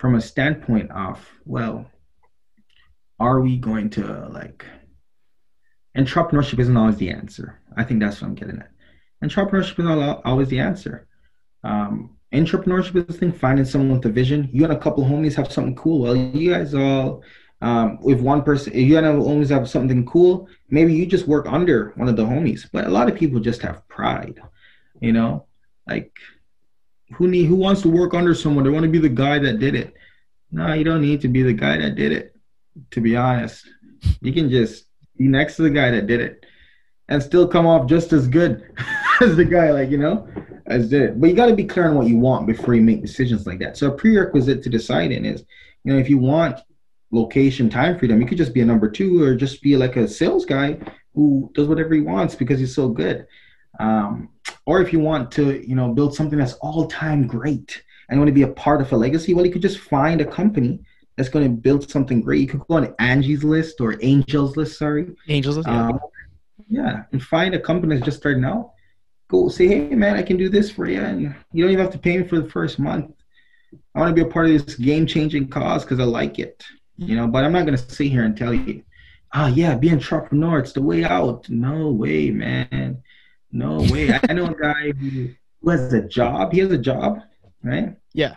from 0.00 0.14
a 0.14 0.20
standpoint 0.20 0.90
of, 0.90 1.20
well, 1.44 1.84
are 3.18 3.40
we 3.42 3.58
going 3.58 3.90
to 3.90 4.28
like 4.30 4.64
entrepreneurship 5.94 6.58
isn't 6.58 6.76
always 6.76 6.96
the 6.96 7.10
answer. 7.10 7.60
I 7.76 7.84
think 7.84 8.00
that's 8.00 8.22
what 8.22 8.28
I'm 8.28 8.34
getting 8.34 8.60
at. 8.60 8.70
Entrepreneurship 9.22 9.78
is 9.78 9.84
not 9.84 10.22
always 10.24 10.48
the 10.48 10.60
answer. 10.60 11.06
Um, 11.64 12.16
entrepreneurship 12.32 12.96
is 12.96 13.06
the 13.08 13.12
thing, 13.12 13.32
finding 13.32 13.66
someone 13.66 13.98
with 13.98 14.06
a 14.06 14.08
vision. 14.08 14.48
You 14.50 14.64
and 14.64 14.72
a 14.72 14.78
couple 14.78 15.04
homies 15.04 15.34
have 15.34 15.52
something 15.52 15.74
cool. 15.74 16.00
Well, 16.00 16.16
you 16.16 16.50
guys 16.50 16.72
all, 16.72 17.22
um, 17.60 17.98
if 18.04 18.20
one 18.20 18.42
person, 18.42 18.72
if 18.72 18.88
you 18.88 18.96
and 18.96 19.06
a 19.06 19.10
homies 19.10 19.50
have 19.50 19.68
something 19.68 20.06
cool, 20.06 20.48
maybe 20.70 20.94
you 20.94 21.04
just 21.04 21.28
work 21.28 21.46
under 21.46 21.92
one 21.96 22.08
of 22.08 22.16
the 22.16 22.24
homies. 22.24 22.66
But 22.72 22.86
a 22.86 22.90
lot 22.90 23.10
of 23.10 23.18
people 23.18 23.38
just 23.38 23.60
have 23.60 23.86
pride, 23.88 24.40
you 25.00 25.12
know, 25.12 25.44
like 25.86 26.12
who 27.12 27.28
need, 27.28 27.46
who 27.46 27.56
wants 27.56 27.82
to 27.82 27.88
work 27.88 28.14
under 28.14 28.34
someone? 28.34 28.64
They 28.64 28.70
want 28.70 28.84
to 28.84 28.90
be 28.90 28.98
the 28.98 29.08
guy 29.08 29.38
that 29.38 29.58
did 29.58 29.74
it. 29.74 29.94
No, 30.52 30.72
you 30.72 30.84
don't 30.84 31.02
need 31.02 31.20
to 31.22 31.28
be 31.28 31.42
the 31.42 31.52
guy 31.52 31.78
that 31.78 31.94
did 31.94 32.12
it. 32.12 32.36
To 32.92 33.00
be 33.00 33.16
honest, 33.16 33.66
you 34.20 34.32
can 34.32 34.48
just 34.50 34.86
be 35.16 35.26
next 35.26 35.56
to 35.56 35.62
the 35.62 35.70
guy 35.70 35.90
that 35.90 36.06
did 36.06 36.20
it 36.20 36.44
and 37.08 37.22
still 37.22 37.46
come 37.46 37.66
off 37.66 37.88
just 37.88 38.12
as 38.12 38.28
good 38.28 38.62
as 39.20 39.36
the 39.36 39.44
guy, 39.44 39.70
like, 39.72 39.90
you 39.90 39.98
know, 39.98 40.28
as 40.66 40.88
did 40.88 41.02
it. 41.02 41.20
But 41.20 41.30
you 41.30 41.36
got 41.36 41.46
to 41.46 41.56
be 41.56 41.64
clear 41.64 41.88
on 41.88 41.96
what 41.96 42.06
you 42.06 42.16
want 42.16 42.46
before 42.46 42.74
you 42.74 42.82
make 42.82 43.02
decisions 43.02 43.46
like 43.46 43.58
that. 43.58 43.76
So 43.76 43.88
a 43.88 43.92
prerequisite 43.92 44.62
to 44.62 44.70
deciding 44.70 45.24
is, 45.24 45.44
you 45.84 45.92
know, 45.92 45.98
if 45.98 46.08
you 46.08 46.18
want 46.18 46.60
location, 47.10 47.68
time 47.68 47.98
freedom, 47.98 48.20
you 48.20 48.26
could 48.26 48.38
just 48.38 48.54
be 48.54 48.60
a 48.60 48.64
number 48.64 48.88
two 48.88 49.22
or 49.22 49.34
just 49.34 49.62
be 49.62 49.76
like 49.76 49.96
a 49.96 50.06
sales 50.06 50.44
guy 50.44 50.78
who 51.14 51.50
does 51.54 51.66
whatever 51.66 51.94
he 51.94 52.00
wants 52.00 52.34
because 52.34 52.60
he's 52.60 52.74
so 52.74 52.88
good. 52.88 53.26
Um, 53.78 54.28
or 54.66 54.80
if 54.80 54.92
you 54.92 55.00
want 55.00 55.30
to, 55.32 55.66
you 55.66 55.74
know, 55.74 55.92
build 55.92 56.14
something 56.14 56.38
that's 56.38 56.54
all 56.54 56.86
time 56.86 57.26
great 57.26 57.82
and 58.08 58.16
you 58.16 58.20
want 58.20 58.28
to 58.28 58.32
be 58.32 58.42
a 58.42 58.48
part 58.48 58.80
of 58.80 58.92
a 58.92 58.96
legacy, 58.96 59.34
well, 59.34 59.46
you 59.46 59.52
could 59.52 59.62
just 59.62 59.78
find 59.78 60.20
a 60.20 60.24
company 60.24 60.80
that's 61.16 61.28
going 61.28 61.44
to 61.44 61.50
build 61.50 61.90
something 61.90 62.20
great. 62.20 62.40
You 62.40 62.46
could 62.46 62.66
go 62.66 62.76
on 62.76 62.94
Angie's 62.98 63.44
list 63.44 63.80
or 63.80 63.98
Angel's 64.02 64.56
list, 64.56 64.78
sorry. 64.78 65.14
Angels. 65.28 65.58
Yeah. 65.58 65.88
Um, 65.88 66.00
yeah, 66.68 67.02
and 67.10 67.22
find 67.22 67.54
a 67.54 67.58
company 67.60 67.96
that's 67.96 68.04
just 68.04 68.18
starting 68.18 68.44
out. 68.44 68.72
Go 69.28 69.48
say, 69.48 69.66
hey 69.66 69.94
man, 69.94 70.16
I 70.16 70.22
can 70.22 70.36
do 70.36 70.48
this 70.48 70.70
for 70.70 70.88
you, 70.88 71.00
and 71.00 71.34
you 71.52 71.64
don't 71.64 71.72
even 71.72 71.84
have 71.84 71.92
to 71.92 71.98
pay 71.98 72.18
me 72.18 72.26
for 72.26 72.40
the 72.40 72.48
first 72.48 72.78
month. 72.78 73.12
I 73.94 74.00
want 74.00 74.14
to 74.14 74.14
be 74.14 74.28
a 74.28 74.32
part 74.32 74.46
of 74.46 74.52
this 74.52 74.76
game-changing 74.76 75.48
cause 75.48 75.84
because 75.84 76.00
I 76.00 76.04
like 76.04 76.38
it, 76.38 76.64
you 76.96 77.16
know. 77.16 77.26
But 77.26 77.44
I'm 77.44 77.52
not 77.52 77.64
gonna 77.64 77.78
sit 77.78 78.08
here 78.08 78.24
and 78.24 78.36
tell 78.36 78.54
you, 78.54 78.82
ah, 79.32 79.48
yeah, 79.48 79.74
be 79.74 79.88
an 79.88 79.94
entrepreneur. 79.94 80.58
It's 80.58 80.72
the 80.72 80.82
way 80.82 81.04
out. 81.04 81.48
No 81.48 81.90
way, 81.90 82.30
man. 82.30 83.02
No 83.52 83.78
way. 83.90 84.12
I 84.28 84.32
know 84.32 84.46
a 84.46 84.54
guy 84.54 84.92
who, 84.92 85.28
who 85.60 85.70
has 85.70 85.92
a 85.92 86.02
job. 86.06 86.52
He 86.52 86.60
has 86.60 86.70
a 86.70 86.78
job, 86.78 87.20
right? 87.62 87.96
Yeah. 88.14 88.36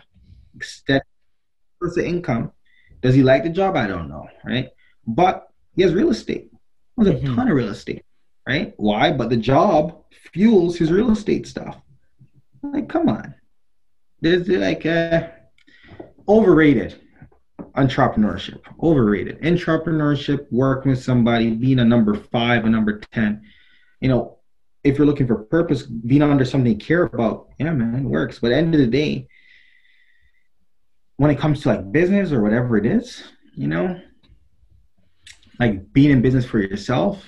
That 0.88 1.02
what's 1.78 1.94
the 1.96 2.06
income? 2.06 2.52
Does 3.00 3.14
he 3.14 3.22
like 3.22 3.42
the 3.44 3.50
job? 3.50 3.76
I 3.76 3.86
don't 3.86 4.08
know, 4.08 4.26
right? 4.44 4.70
But 5.06 5.48
he 5.76 5.82
has 5.82 5.92
real 5.94 6.10
estate. 6.10 6.50
He 6.96 7.04
has 7.06 7.14
a 7.14 7.18
Mhm. 7.18 7.34
ton 7.34 7.48
of 7.48 7.54
real 7.56 7.68
estate, 7.68 8.04
right? 8.48 8.72
Why? 8.76 9.12
But 9.12 9.30
the 9.30 9.36
job 9.36 10.04
fuels 10.32 10.76
his 10.76 10.90
real 10.90 11.10
estate 11.10 11.46
stuff. 11.46 11.80
Like, 12.62 12.88
come 12.88 13.08
on. 13.08 13.34
There's 14.20 14.48
like 14.48 14.86
uh, 14.86 15.28
overrated 16.28 16.94
entrepreneurship. 17.76 18.60
Overrated 18.82 19.40
entrepreneurship. 19.42 20.46
Working 20.50 20.90
with 20.92 21.02
somebody, 21.02 21.50
being 21.50 21.78
a 21.80 21.84
number 21.84 22.14
five, 22.14 22.64
a 22.64 22.70
number 22.70 23.00
ten. 23.12 23.42
You 24.00 24.08
know, 24.08 24.38
if 24.84 24.98
you're 24.98 25.06
looking 25.06 25.26
for 25.26 25.36
purpose, 25.36 25.82
being 25.82 26.22
under 26.22 26.44
something 26.44 26.70
you 26.70 26.78
care 26.78 27.04
about, 27.04 27.48
yeah, 27.58 27.72
man, 27.72 28.04
it 28.04 28.08
works. 28.08 28.38
But 28.38 28.52
end 28.52 28.74
of 28.74 28.80
the 28.80 28.86
day, 28.86 29.26
when 31.16 31.30
it 31.30 31.38
comes 31.38 31.62
to 31.62 31.68
like 31.68 31.90
business 31.90 32.32
or 32.32 32.42
whatever 32.42 32.76
it 32.76 32.84
is, 32.84 33.24
you 33.56 33.66
know, 33.66 33.98
like 35.58 35.92
being 35.92 36.10
in 36.10 36.20
business 36.20 36.44
for 36.44 36.58
yourself, 36.58 37.24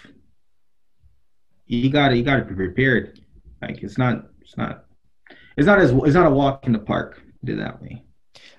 you 1.67 1.91
gotta 1.91 2.17
you 2.17 2.23
gotta 2.23 2.45
be 2.45 2.55
prepared. 2.55 3.21
Like 3.63 3.83
it's 3.83 3.97
not 3.97 4.27
it's 4.43 4.57
not 4.57 4.85
it's 5.57 5.67
not 5.67 5.79
as 5.79 5.93
it's 5.93 6.15
not 6.15 6.27
a 6.27 6.31
walk 6.31 6.67
in 6.67 6.73
the 6.73 6.79
park. 6.79 7.23
Do 7.43 7.57
that 7.57 7.81
way. 7.81 8.03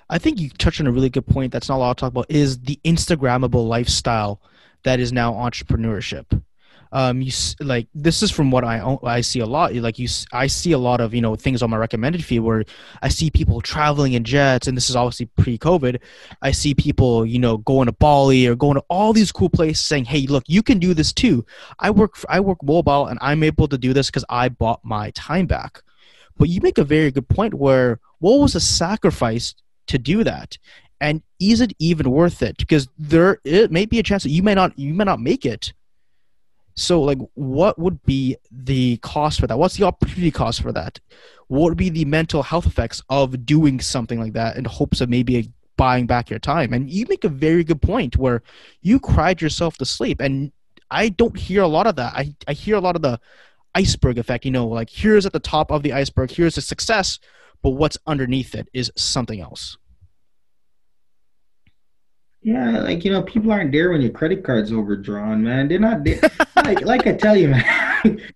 I 0.09 0.17
think 0.17 0.39
you 0.39 0.49
touched 0.49 0.79
on 0.79 0.87
a 0.87 0.91
really 0.91 1.09
good 1.09 1.27
point 1.27 1.51
that's 1.51 1.69
not 1.69 1.75
a 1.75 1.79
lot 1.79 1.97
to 1.97 2.01
talk 2.01 2.11
about 2.11 2.27
is 2.29 2.59
the 2.59 2.79
Instagrammable 2.85 3.67
lifestyle 3.67 4.41
that 4.83 4.99
is 4.99 5.11
now 5.11 5.33
entrepreneurship. 5.33 6.41
Um 6.91 7.21
you 7.21 7.31
like 7.59 7.87
this 7.93 8.23
is 8.23 8.31
from 8.31 8.51
what 8.51 8.63
i 8.63 8.97
i 9.03 9.21
see 9.21 9.39
a 9.39 9.45
lot 9.45 9.73
like 9.75 9.99
you 9.99 10.07
i 10.31 10.47
see 10.47 10.71
a 10.71 10.77
lot 10.77 11.01
of 11.01 11.13
you 11.13 11.21
know 11.21 11.35
things 11.35 11.61
on 11.61 11.69
my 11.69 11.77
recommended 11.77 12.23
feed 12.23 12.39
where 12.39 12.63
i 13.01 13.09
see 13.09 13.29
people 13.29 13.61
traveling 13.61 14.13
in 14.13 14.23
jets 14.23 14.67
and 14.67 14.75
this 14.75 14.89
is 14.89 14.95
obviously 14.95 15.25
pre-covid. 15.37 15.99
I 16.41 16.51
see 16.51 16.73
people 16.73 17.25
you 17.25 17.39
know 17.39 17.57
going 17.57 17.87
to 17.87 17.91
bali 17.91 18.47
or 18.47 18.55
going 18.55 18.75
to 18.75 18.83
all 18.89 19.13
these 19.13 19.31
cool 19.31 19.49
places 19.49 19.85
saying 19.85 20.05
hey 20.05 20.27
look 20.27 20.43
you 20.47 20.63
can 20.63 20.79
do 20.79 20.93
this 20.93 21.13
too. 21.13 21.45
I 21.79 21.89
work 21.89 22.15
i 22.29 22.39
work 22.39 22.61
mobile 22.63 23.07
and 23.07 23.17
i'm 23.21 23.43
able 23.43 23.67
to 23.67 23.77
do 23.77 23.93
this 23.93 24.07
because 24.07 24.25
i 24.29 24.49
bought 24.49 24.83
my 24.83 25.11
time 25.11 25.47
back. 25.47 25.81
But 26.37 26.49
you 26.49 26.61
make 26.61 26.77
a 26.77 26.83
very 26.83 27.11
good 27.11 27.27
point 27.27 27.53
where 27.53 27.99
what 28.19 28.39
was 28.39 28.53
the 28.53 28.59
sacrifice 28.59 29.55
to 29.87 29.97
do 29.97 30.23
that? 30.23 30.57
And 30.99 31.21
is 31.39 31.61
it 31.61 31.73
even 31.79 32.11
worth 32.11 32.41
it? 32.41 32.57
Because 32.57 32.87
there 32.97 33.39
it 33.43 33.71
may 33.71 33.85
be 33.85 33.99
a 33.99 34.03
chance 34.03 34.23
that 34.23 34.29
you 34.29 34.43
may 34.43 34.55
not 34.55 34.77
you 34.77 34.93
may 34.93 35.03
not 35.03 35.19
make 35.19 35.45
it 35.45 35.73
so, 36.79 37.01
like, 37.01 37.17
what 37.33 37.79
would 37.79 38.03
be 38.03 38.37
the 38.51 38.97
cost 38.97 39.39
for 39.39 39.47
that? 39.47 39.57
What's 39.57 39.77
the 39.77 39.85
opportunity 39.85 40.29
cost 40.29 40.61
for 40.61 40.71
that? 40.73 40.99
What 41.47 41.69
would 41.69 41.77
be 41.77 41.89
the 41.89 42.05
mental 42.05 42.43
health 42.43 42.67
effects 42.67 43.01
of 43.09 43.47
doing 43.47 43.79
something 43.79 44.19
like 44.19 44.33
that 44.33 44.57
in 44.57 44.65
hopes 44.65 45.01
of 45.01 45.09
maybe 45.09 45.51
buying 45.75 46.05
back 46.05 46.29
your 46.29 46.37
time? 46.37 46.73
And 46.73 46.87
you 46.87 47.07
make 47.09 47.23
a 47.23 47.29
very 47.29 47.63
good 47.63 47.81
point 47.81 48.15
where 48.15 48.43
you 48.83 48.99
cried 48.99 49.41
yourself 49.41 49.77
to 49.79 49.85
sleep. 49.85 50.21
And 50.21 50.51
I 50.91 51.09
don't 51.09 51.35
hear 51.35 51.63
a 51.63 51.67
lot 51.67 51.87
of 51.87 51.95
that. 51.95 52.13
I, 52.13 52.35
I 52.47 52.53
hear 52.53 52.75
a 52.75 52.81
lot 52.81 52.95
of 52.95 53.01
the 53.01 53.19
iceberg 53.73 54.19
effect, 54.19 54.45
you 54.45 54.51
know, 54.51 54.67
like 54.67 54.91
here's 54.91 55.25
at 55.25 55.33
the 55.33 55.39
top 55.39 55.71
of 55.71 55.81
the 55.81 55.93
iceberg, 55.93 56.29
here's 56.29 56.57
a 56.57 56.61
success, 56.61 57.17
but 57.63 57.71
what's 57.71 57.97
underneath 58.05 58.53
it 58.53 58.69
is 58.71 58.91
something 58.95 59.41
else. 59.41 59.77
Yeah, 62.47 62.79
like 62.79 63.03
you 63.03 63.11
know, 63.11 63.23
people 63.23 63.51
aren't 63.51 63.71
there 63.73 63.91
when 63.91 64.01
your 64.01 64.11
credit 64.11 64.43
card's 64.43 64.71
overdrawn, 64.71 65.43
man. 65.43 65.67
They're 65.67 65.79
not 65.79 66.05
there. 66.05 66.21
like, 66.67 66.81
like 66.81 67.07
I 67.07 67.13
tell 67.13 67.35
you, 67.35 67.49
man. 67.49 68.21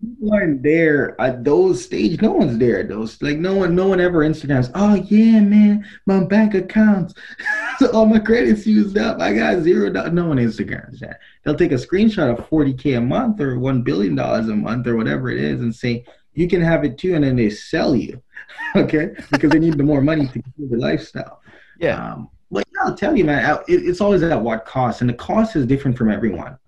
people 0.00 0.32
aren't 0.32 0.62
there 0.62 1.20
at 1.20 1.44
those 1.44 1.84
stage. 1.84 2.20
No 2.20 2.32
one's 2.32 2.58
there 2.58 2.80
at 2.80 2.88
those. 2.88 3.20
Like 3.22 3.38
no 3.38 3.54
one, 3.54 3.74
no 3.74 3.88
one 3.88 4.00
ever 4.00 4.20
Instagrams. 4.20 4.70
Oh 4.74 4.94
yeah, 4.94 5.40
man, 5.40 5.84
my 6.06 6.22
bank 6.24 6.54
accounts, 6.54 7.14
all 7.92 8.06
my 8.06 8.18
credits 8.18 8.66
used 8.66 8.98
up. 8.98 9.20
I 9.20 9.34
got 9.34 9.62
zero. 9.62 9.90
dollars. 9.90 10.12
No 10.12 10.26
one 10.26 10.38
Instagrams 10.38 10.98
that. 11.00 11.20
They'll 11.42 11.56
take 11.56 11.72
a 11.72 11.76
screenshot 11.76 12.38
of 12.38 12.46
forty 12.48 12.74
k 12.74 12.94
a 12.94 13.00
month 13.00 13.40
or 13.40 13.58
one 13.58 13.82
billion 13.82 14.14
dollars 14.14 14.48
a 14.48 14.56
month 14.56 14.86
or 14.86 14.96
whatever 14.96 15.30
it 15.30 15.38
is, 15.38 15.60
and 15.60 15.74
say 15.74 16.04
you 16.34 16.48
can 16.48 16.60
have 16.60 16.84
it 16.84 16.98
too, 16.98 17.14
and 17.14 17.24
then 17.24 17.36
they 17.36 17.50
sell 17.50 17.94
you, 17.94 18.22
okay, 18.76 19.14
because 19.30 19.50
they 19.50 19.58
need 19.58 19.76
the 19.76 19.84
more 19.84 20.00
money 20.00 20.26
to 20.26 20.32
keep 20.34 20.70
the 20.70 20.76
lifestyle. 20.76 21.42
Yeah. 21.78 22.12
Um, 22.12 22.30
well, 22.50 22.62
yeah, 22.74 22.82
I'll 22.84 22.96
tell 22.96 23.16
you, 23.16 23.24
man. 23.24 23.58
it's 23.66 24.00
always 24.00 24.22
at 24.22 24.40
what 24.40 24.66
cost, 24.66 25.00
and 25.00 25.08
the 25.08 25.14
cost 25.14 25.56
is 25.56 25.66
different 25.66 25.96
from 25.96 26.10
everyone. 26.10 26.58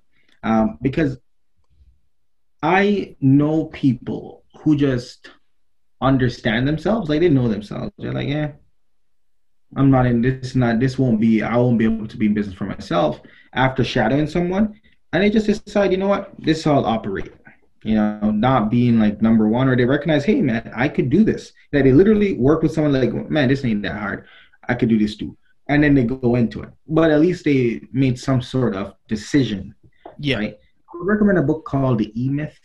Um, 0.44 0.78
because 0.82 1.18
I 2.62 3.16
know 3.20 3.66
people 3.66 4.44
who 4.62 4.76
just 4.76 5.30
understand 6.00 6.68
themselves, 6.68 7.08
like 7.08 7.20
they 7.20 7.28
know 7.28 7.48
themselves. 7.48 7.92
They're 7.98 8.12
like, 8.12 8.28
yeah, 8.28 8.52
I'm 9.76 9.90
not 9.90 10.06
in 10.06 10.22
this. 10.22 10.54
Not 10.54 10.78
this 10.80 10.98
won't 10.98 11.20
be. 11.20 11.42
I 11.42 11.56
won't 11.56 11.78
be 11.78 11.86
able 11.86 12.06
to 12.06 12.16
be 12.16 12.26
in 12.26 12.34
business 12.34 12.56
for 12.56 12.64
myself 12.64 13.20
after 13.54 13.82
shadowing 13.82 14.28
someone, 14.28 14.80
and 15.12 15.22
they 15.22 15.30
just 15.30 15.46
decide, 15.46 15.90
you 15.90 15.98
know 15.98 16.08
what, 16.08 16.32
this 16.38 16.58
is 16.58 16.64
how 16.64 16.74
I'll 16.74 16.86
operate. 16.86 17.32
You 17.82 17.96
know, 17.96 18.30
not 18.30 18.70
being 18.70 18.98
like 18.98 19.20
number 19.20 19.48
one, 19.48 19.68
or 19.68 19.76
they 19.76 19.84
recognize, 19.84 20.24
hey, 20.24 20.40
man, 20.40 20.70
I 20.74 20.88
could 20.88 21.10
do 21.10 21.24
this. 21.24 21.52
That 21.72 21.84
they 21.84 21.92
literally 21.92 22.34
work 22.34 22.62
with 22.62 22.72
someone 22.72 22.92
like, 22.92 23.12
man, 23.30 23.48
this 23.48 23.64
ain't 23.64 23.82
that 23.82 23.98
hard. 23.98 24.26
I 24.68 24.74
could 24.74 24.88
do 24.88 24.98
this 24.98 25.16
too 25.16 25.36
and 25.68 25.82
then 25.82 25.94
they 25.94 26.04
go 26.04 26.34
into 26.34 26.62
it. 26.62 26.70
But 26.86 27.10
at 27.10 27.20
least 27.20 27.44
they 27.44 27.82
made 27.92 28.18
some 28.18 28.42
sort 28.42 28.74
of 28.74 28.94
decision. 29.08 29.74
Yeah. 30.18 30.38
Right? 30.38 30.58
I 30.92 30.96
would 30.96 31.06
recommend 31.06 31.38
a 31.38 31.42
book 31.42 31.64
called 31.64 31.98
The 31.98 32.12
E 32.20 32.28
Myth 32.28 32.58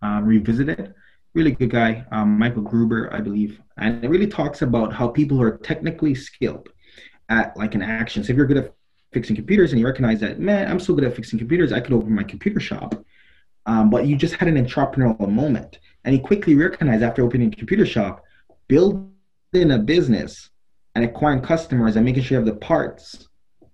um, 0.00 0.24
Revisited. 0.24 0.94
Really 1.34 1.52
good 1.52 1.70
guy, 1.70 2.04
um, 2.12 2.38
Michael 2.38 2.62
Gruber, 2.62 3.12
I 3.12 3.20
believe. 3.20 3.60
And 3.78 4.04
it 4.04 4.10
really 4.10 4.26
talks 4.26 4.60
about 4.62 4.92
how 4.92 5.08
people 5.08 5.38
who 5.38 5.42
are 5.44 5.56
technically 5.58 6.14
skilled 6.14 6.68
at 7.28 7.56
like 7.56 7.74
an 7.74 7.82
action. 7.82 8.22
So 8.22 8.32
if 8.32 8.36
you're 8.36 8.46
good 8.46 8.58
at 8.58 8.74
fixing 9.12 9.36
computers 9.36 9.72
and 9.72 9.80
you 9.80 9.86
recognize 9.86 10.20
that, 10.20 10.38
man, 10.38 10.70
I'm 10.70 10.80
so 10.80 10.94
good 10.94 11.04
at 11.04 11.16
fixing 11.16 11.38
computers, 11.38 11.72
I 11.72 11.80
could 11.80 11.94
open 11.94 12.14
my 12.14 12.22
computer 12.22 12.60
shop. 12.60 12.94
Um, 13.64 13.90
but 13.90 14.06
you 14.06 14.16
just 14.16 14.34
had 14.34 14.48
an 14.48 14.62
entrepreneurial 14.62 15.28
moment. 15.28 15.78
And 16.04 16.14
he 16.14 16.20
quickly 16.20 16.54
recognized 16.54 17.02
after 17.02 17.22
opening 17.22 17.52
a 17.52 17.56
computer 17.56 17.86
shop, 17.86 18.24
building 18.68 19.12
a 19.54 19.78
business 19.78 20.50
and 20.94 21.04
acquiring 21.04 21.42
customers 21.42 21.96
and 21.96 22.04
making 22.04 22.22
sure 22.24 22.38
you 22.38 22.44
have 22.44 22.54
the 22.54 22.60
parts 22.60 23.28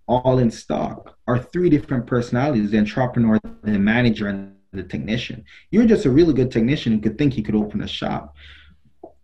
all 0.08 0.38
in 0.38 0.50
stock 0.50 1.16
are 1.26 1.38
three 1.38 1.68
different 1.68 2.06
personalities 2.06 2.70
the 2.70 2.78
entrepreneur 2.78 3.38
the 3.62 3.78
manager 3.78 4.28
and 4.28 4.54
the 4.72 4.82
technician. 4.82 5.44
You're 5.70 5.86
just 5.86 6.06
a 6.06 6.10
really 6.10 6.34
good 6.34 6.50
technician 6.50 6.92
who 6.92 7.00
could 7.00 7.18
think 7.18 7.36
you 7.36 7.42
could 7.42 7.54
open 7.54 7.82
a 7.82 7.88
shop. 7.88 8.34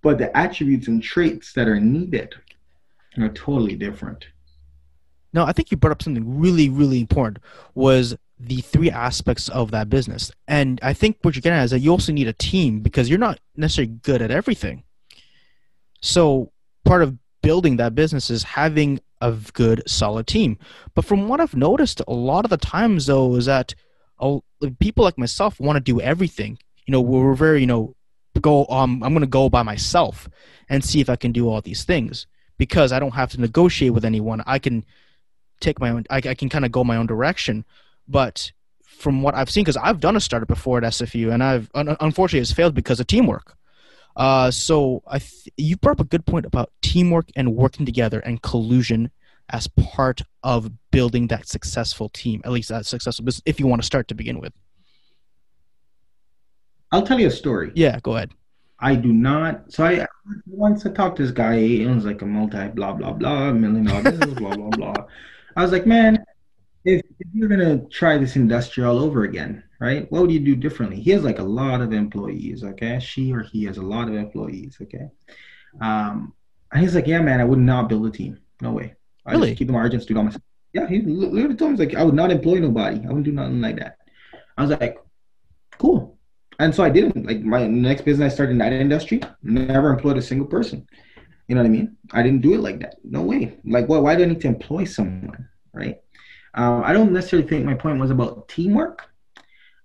But 0.02 0.18
the 0.18 0.34
attributes 0.36 0.88
and 0.88 1.02
traits 1.02 1.52
that 1.54 1.68
are 1.68 1.80
needed 1.80 2.34
are 3.18 3.28
totally 3.30 3.76
different. 3.76 4.26
No 5.32 5.44
i 5.44 5.52
think 5.52 5.70
you 5.70 5.76
brought 5.76 5.92
up 5.92 6.02
something 6.02 6.38
really 6.38 6.68
really 6.68 7.00
important 7.00 7.38
was 7.74 8.16
the 8.38 8.60
three 8.60 8.90
aspects 8.90 9.48
of 9.48 9.70
that 9.70 9.88
business. 9.88 10.30
And 10.46 10.78
i 10.82 10.92
think 10.92 11.18
what 11.22 11.34
you're 11.34 11.42
getting 11.42 11.58
at 11.58 11.64
is 11.64 11.70
that 11.70 11.80
you 11.80 11.90
also 11.90 12.12
need 12.12 12.28
a 12.28 12.32
team 12.32 12.80
because 12.80 13.08
you're 13.08 13.18
not 13.18 13.40
necessarily 13.56 13.94
good 14.02 14.20
at 14.22 14.30
everything. 14.30 14.84
So 16.00 16.52
part 16.84 17.02
of 17.02 17.16
building 17.42 17.76
that 17.76 17.94
business 17.94 18.30
is 18.30 18.42
having 18.42 19.00
a 19.20 19.32
good 19.52 19.82
solid 19.86 20.26
team. 20.26 20.58
But 20.94 21.04
from 21.04 21.28
what 21.28 21.40
i've 21.40 21.56
noticed 21.56 22.02
a 22.06 22.12
lot 22.12 22.44
of 22.44 22.50
the 22.50 22.56
times 22.56 23.06
though 23.06 23.34
is 23.36 23.46
that 23.46 23.74
people 24.78 25.04
like 25.04 25.18
myself 25.18 25.60
want 25.60 25.76
to 25.76 25.80
do 25.80 26.00
everything. 26.00 26.58
You 26.86 26.92
know 26.92 27.00
we're 27.00 27.34
very 27.34 27.60
you 27.60 27.66
know 27.66 27.94
go 28.40 28.66
um 28.66 29.02
i'm 29.02 29.12
going 29.12 29.20
to 29.20 29.26
go 29.26 29.48
by 29.48 29.62
myself 29.62 30.28
and 30.68 30.84
see 30.84 31.00
if 31.00 31.08
i 31.08 31.16
can 31.16 31.32
do 31.32 31.48
all 31.48 31.60
these 31.60 31.84
things. 31.84 32.26
Because 32.58 32.92
i 32.92 32.98
don't 32.98 33.14
have 33.14 33.30
to 33.32 33.40
negotiate 33.40 33.92
with 33.92 34.04
anyone. 34.04 34.42
I 34.46 34.58
can 34.58 34.84
take 35.60 35.80
my 35.80 35.90
own 35.90 36.04
i, 36.10 36.16
I 36.16 36.34
can 36.34 36.48
kind 36.48 36.64
of 36.64 36.72
go 36.72 36.84
my 36.84 36.96
own 36.96 37.06
direction. 37.06 37.64
But 38.06 38.52
from 38.94 39.22
what 39.22 39.34
i've 39.34 39.50
seen 39.50 39.64
because 39.64 39.76
i've 39.78 40.00
done 40.00 40.16
a 40.16 40.20
startup 40.20 40.48
before 40.48 40.78
at 40.78 40.84
sfu 40.84 41.32
and 41.32 41.42
i've 41.42 41.68
unfortunately 41.74 42.38
it's 42.38 42.52
failed 42.52 42.74
because 42.74 43.00
of 43.00 43.06
teamwork 43.06 43.56
uh, 44.16 44.50
so 44.50 45.02
I 45.06 45.18
th- 45.18 45.48
you 45.56 45.76
brought 45.76 46.00
up 46.00 46.06
a 46.06 46.08
good 46.08 46.26
point 46.26 46.46
about 46.46 46.70
teamwork 46.82 47.26
and 47.36 47.54
working 47.54 47.84
together 47.86 48.20
and 48.20 48.40
collusion 48.42 49.10
as 49.50 49.66
part 49.68 50.22
of 50.42 50.70
building 50.90 51.26
that 51.28 51.46
successful 51.48 52.08
team, 52.08 52.40
at 52.44 52.52
least 52.52 52.68
that 52.70 52.86
successful 52.86 53.24
business, 53.24 53.42
if 53.44 53.60
you 53.60 53.66
want 53.66 53.82
to 53.82 53.86
start 53.86 54.08
to 54.08 54.14
begin 54.14 54.40
with. 54.40 54.52
I'll 56.92 57.02
tell 57.02 57.18
you 57.18 57.26
a 57.26 57.30
story. 57.30 57.72
Yeah, 57.74 57.98
go 58.02 58.16
ahead. 58.16 58.30
I 58.78 58.94
do 58.94 59.12
not. 59.12 59.72
So 59.72 59.84
I 59.84 60.06
once 60.46 60.86
I 60.86 60.90
talked 60.90 61.16
to 61.16 61.22
this 61.22 61.32
guy. 61.32 61.58
He 61.58 61.86
was 61.86 62.04
like 62.04 62.22
a 62.22 62.26
multi 62.26 62.68
blah 62.68 62.92
blah 62.92 63.12
blah 63.12 63.52
million 63.52 63.84
dollar 63.84 64.02
business 64.02 64.34
blah 64.34 64.54
blah 64.54 64.70
blah. 64.70 64.94
I 65.56 65.62
was 65.62 65.72
like, 65.72 65.86
man, 65.86 66.24
if, 66.84 67.02
if 67.18 67.26
you're 67.32 67.48
gonna 67.48 67.78
try 67.88 68.18
this 68.18 68.36
industry 68.36 68.84
all 68.84 68.98
over 68.98 69.24
again, 69.24 69.64
right? 69.80 70.10
What 70.10 70.22
would 70.22 70.32
you 70.32 70.40
do 70.40 70.54
differently? 70.54 71.00
He 71.00 71.10
has 71.12 71.24
like 71.24 71.38
a 71.38 71.44
lot 71.44 71.80
of 71.80 71.92
employees, 71.92 72.62
okay? 72.64 72.98
She 73.00 73.32
or 73.32 73.42
he 73.42 73.64
has 73.64 73.78
a 73.78 73.82
lot 73.82 74.08
of 74.08 74.14
employees, 74.14 74.78
okay? 74.82 75.08
Um, 75.80 76.34
and 76.72 76.82
he's 76.82 76.94
like, 76.94 77.06
yeah, 77.06 77.20
man, 77.20 77.40
I 77.40 77.44
would 77.44 77.58
not 77.58 77.88
build 77.88 78.06
a 78.06 78.10
team. 78.10 78.38
No 78.60 78.72
way. 78.72 78.94
I 79.26 79.32
really? 79.32 79.48
just 79.48 79.58
keep 79.58 79.68
the 79.68 79.72
margins, 79.72 80.06
do 80.06 80.16
all 80.16 80.24
myself. 80.24 80.42
Yeah, 80.72 80.88
he 80.88 81.02
literally 81.02 81.54
told 81.54 81.72
me, 81.72 81.78
like, 81.78 81.94
I 81.94 82.02
would 82.02 82.14
not 82.14 82.32
employ 82.32 82.58
nobody. 82.58 82.96
I 82.96 83.06
wouldn't 83.06 83.24
do 83.24 83.32
nothing 83.32 83.60
like 83.60 83.78
that. 83.78 83.96
I 84.58 84.62
was 84.62 84.70
like, 84.70 84.98
cool. 85.78 86.18
And 86.58 86.74
so 86.74 86.82
I 86.82 86.90
didn't. 86.90 87.26
Like, 87.26 87.40
my 87.42 87.66
next 87.66 88.02
business 88.02 88.32
I 88.32 88.34
started 88.34 88.52
in 88.52 88.58
that 88.58 88.72
industry, 88.72 89.20
never 89.42 89.90
employed 89.90 90.18
a 90.18 90.22
single 90.22 90.46
person. 90.46 90.86
You 91.48 91.54
know 91.54 91.62
what 91.62 91.68
I 91.68 91.70
mean? 91.70 91.96
I 92.12 92.22
didn't 92.22 92.42
do 92.42 92.54
it 92.54 92.60
like 92.60 92.80
that. 92.80 92.96
No 93.04 93.22
way. 93.22 93.56
Like, 93.64 93.88
well, 93.88 94.02
why 94.02 94.16
do 94.16 94.24
I 94.24 94.26
need 94.26 94.40
to 94.40 94.48
employ 94.48 94.84
someone, 94.84 95.48
right? 95.72 96.00
Um, 96.54 96.84
I 96.84 96.92
don't 96.92 97.12
necessarily 97.12 97.48
think 97.48 97.64
my 97.64 97.74
point 97.74 97.98
was 97.98 98.10
about 98.10 98.48
teamwork. 98.48 99.02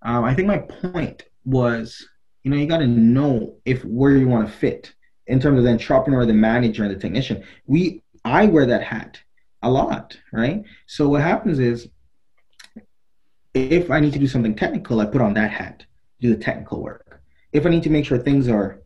Um, 0.02 0.24
I 0.24 0.34
think 0.34 0.48
my 0.48 0.60
point 0.60 1.24
was, 1.44 2.08
you 2.44 2.52
know, 2.52 2.58
you 2.58 2.68
got 2.68 2.78
to 2.78 2.88
know 2.88 3.56
if 3.66 3.84
where 3.84 4.16
you 4.16 4.28
want 4.28 4.48
to 4.48 4.54
fit 4.54 4.94
in 5.28 5.40
terms 5.40 5.58
of 5.58 5.64
the 5.64 5.72
entrepreneur, 5.72 6.26
the 6.26 6.34
manager, 6.34 6.84
and 6.84 6.96
the 6.96 7.00
technician. 7.00 7.44
We, 7.66 8.04
I 8.24 8.46
wear 8.46 8.66
that 8.68 8.84
hat 8.84 9.20
a 9.62 9.70
lot, 9.70 10.18
right? 10.32 10.64
So 10.86 11.10
what 11.10 11.22
happens 11.22 11.60
is, 11.60 11.90
if 13.54 13.90
I 13.90 14.00
need 14.00 14.14
to 14.14 14.20
do 14.20 14.28
something 14.28 14.56
technical, 14.56 15.02
I 15.02 15.06
put 15.06 15.22
on 15.22 15.34
that 15.34 15.52
hat, 15.52 15.84
do 16.22 16.34
the 16.34 16.42
technical 16.42 16.82
work. 16.82 17.22
If 17.52 17.66
I 17.66 17.70
need 17.70 17.84
to 17.84 17.90
make 17.90 18.06
sure 18.06 18.18
things 18.18 18.48
are 18.48 18.82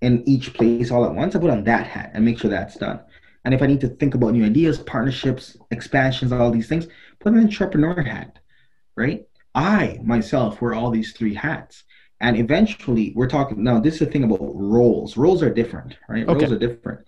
in 0.00 0.26
each 0.26 0.54
place 0.54 0.90
all 0.90 1.04
at 1.04 1.14
once, 1.14 1.36
I 1.36 1.38
put 1.38 1.50
on 1.50 1.64
that 1.64 1.86
hat 1.86 2.12
and 2.14 2.24
make 2.24 2.38
sure 2.38 2.50
that's 2.50 2.76
done. 2.76 3.00
And 3.44 3.54
if 3.54 3.62
I 3.62 3.66
need 3.66 3.80
to 3.82 3.88
think 3.88 4.14
about 4.14 4.32
new 4.32 4.44
ideas, 4.44 4.78
partnerships, 4.78 5.56
expansions, 5.70 6.32
all 6.32 6.50
these 6.50 6.68
things, 6.68 6.88
put 7.20 7.32
an 7.32 7.40
entrepreneur 7.40 8.02
hat, 8.02 8.38
right? 8.96 9.26
I 9.54 9.98
myself 10.02 10.60
wear 10.60 10.74
all 10.74 10.90
these 10.90 11.12
three 11.12 11.34
hats. 11.34 11.84
And 12.20 12.36
eventually 12.36 13.12
we're 13.14 13.28
talking 13.28 13.62
now, 13.62 13.78
this 13.78 13.94
is 13.94 14.00
the 14.00 14.06
thing 14.06 14.24
about 14.24 14.40
roles. 14.40 15.16
Roles 15.16 15.42
are 15.42 15.52
different, 15.52 15.96
right? 16.08 16.26
Okay. 16.26 16.46
Roles 16.46 16.52
are 16.52 16.58
different. 16.58 17.06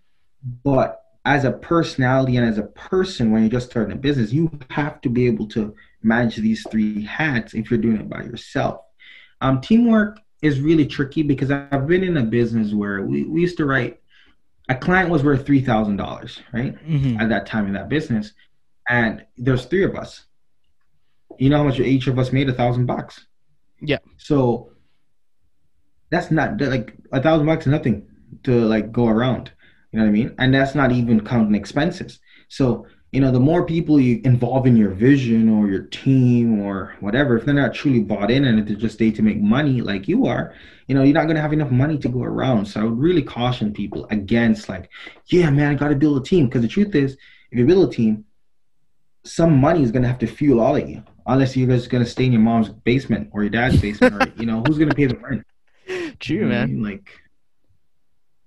But 0.65 1.03
as 1.25 1.45
a 1.45 1.53
personality 1.53 2.37
and 2.37 2.47
as 2.47 2.59
a 2.59 2.63
person, 2.63 3.31
when 3.31 3.43
you're 3.43 3.51
just 3.51 3.71
starting 3.71 3.93
a 3.93 4.01
business, 4.01 4.33
you 4.33 4.51
have 4.71 5.01
to 5.03 5.09
be 5.09 5.27
able 5.27 5.47
to 5.49 5.75
manage 6.03 6.37
these 6.37 6.67
three 6.71 7.05
hats 7.05 7.55
if 7.55 7.71
you're 7.71 7.81
doing 7.81 8.01
it 8.01 8.09
by 8.09 8.23
yourself. 8.23 8.81
Um, 9.41 9.61
teamwork 9.61 10.21
is 10.43 10.61
really 10.61 10.87
tricky 10.87 11.23
because 11.23 11.51
I've 11.51 11.87
been 11.87 12.05
in 12.05 12.17
a 12.17 12.25
business 12.25 12.73
where 12.73 13.03
we, 13.03 13.25
we 13.25 13.41
used 13.41 13.57
to 13.59 13.67
write 13.67 14.01
a 14.69 14.75
client 14.75 15.11
was 15.11 15.25
worth 15.25 15.47
three 15.47 15.63
thousand 15.63 15.97
dollars, 15.97 16.41
right? 16.53 16.75
Mm-hmm. 16.87 17.21
At 17.21 17.31
that 17.31 17.47
time 17.47 17.67
in 17.67 17.73
that 17.73 17.89
business. 17.89 18.33
And 18.89 19.25
there's 19.37 19.67
three 19.67 19.85
of 19.85 19.95
us. 19.95 20.25
You 21.39 21.51
know 21.51 21.59
how 21.59 21.65
much 21.65 21.79
each 21.81 22.07
of 22.07 22.19
us 22.19 22.33
made? 22.33 22.49
A 22.49 22.53
thousand 22.53 22.87
bucks. 22.87 23.27
Yeah. 23.81 23.99
So 24.17 24.73
that's 26.11 26.31
not 26.31 26.61
like 26.61 26.95
a 27.13 27.23
thousand 27.23 27.47
bucks 27.47 27.67
is 27.67 27.71
nothing 27.71 28.07
to 28.45 28.65
like 28.65 28.91
go 28.93 29.07
around. 29.09 29.53
You 29.93 29.99
know 29.99 30.05
what 30.05 30.11
I 30.11 30.13
mean? 30.13 30.35
And 30.39 30.55
that's 30.55 30.75
not 30.75 30.93
even 30.93 31.25
counting 31.25 31.55
expenses. 31.55 32.19
So 32.49 32.87
you 33.13 33.23
know, 33.23 33.31
the 33.31 33.41
more 33.41 33.65
people 33.65 33.99
you 33.99 34.21
involve 34.25 34.67
in 34.67 34.77
your 34.77 34.91
vision 34.91 35.49
or 35.49 35.67
your 35.67 35.85
team 35.85 36.61
or 36.61 36.95
whatever, 37.01 37.39
if 37.39 37.47
they're 37.47 37.55
not 37.55 37.73
truly 37.73 38.01
bought 38.01 38.31
in 38.31 38.45
and 38.45 38.59
if 38.59 38.67
they're 38.67 38.77
just 38.77 38.99
there 38.99 39.11
to 39.13 39.23
make 39.23 39.41
money 39.41 39.81
like 39.81 40.09
you 40.09 40.27
are, 40.27 40.55
you 40.89 40.95
know, 40.95 41.03
you're 41.03 41.15
not 41.15 41.27
gonna 41.27 41.41
have 41.41 41.55
enough 41.55 41.71
money 41.71 41.97
to 41.99 42.09
go 42.09 42.23
around. 42.23 42.67
So 42.67 42.81
I 42.81 42.85
would 42.85 42.99
really 42.99 43.23
caution 43.23 43.73
people 43.73 44.07
against 44.11 44.69
like, 44.69 44.91
yeah, 45.27 45.49
man, 45.49 45.73
I 45.73 45.75
gotta 45.75 45.95
build 45.95 46.21
a 46.21 46.25
team. 46.25 46.47
Because 46.47 46.61
the 46.61 46.69
truth 46.69 46.95
is, 46.95 47.17
if 47.51 47.59
you 47.59 47.65
build 47.65 47.89
a 47.89 47.93
team, 47.93 48.27
some 49.29 49.59
money 49.59 49.83
is 49.83 49.91
gonna 49.93 50.09
have 50.09 50.19
to 50.19 50.27
fuel 50.27 50.61
all 50.61 50.77
of 50.77 50.89
you. 50.89 51.03
Unless 51.27 51.57
you're 51.57 51.69
just 51.69 51.91
gonna 51.91 52.07
stay 52.07 52.25
in 52.25 52.33
your 52.33 52.41
mom's 52.41 52.71
basement 52.71 53.29
or 53.33 53.43
your 53.43 53.51
dad's 53.51 53.81
basement, 53.81 54.15
or 54.23 54.33
you 54.41 54.47
know, 54.47 54.63
who's 54.67 54.79
gonna 54.79 54.95
pay 54.95 55.07
the 55.07 55.17
rent? 55.17 55.47
True, 56.21 56.47
man. 56.47 56.63
I 56.63 56.67
mean? 56.67 56.83
Like, 56.83 57.11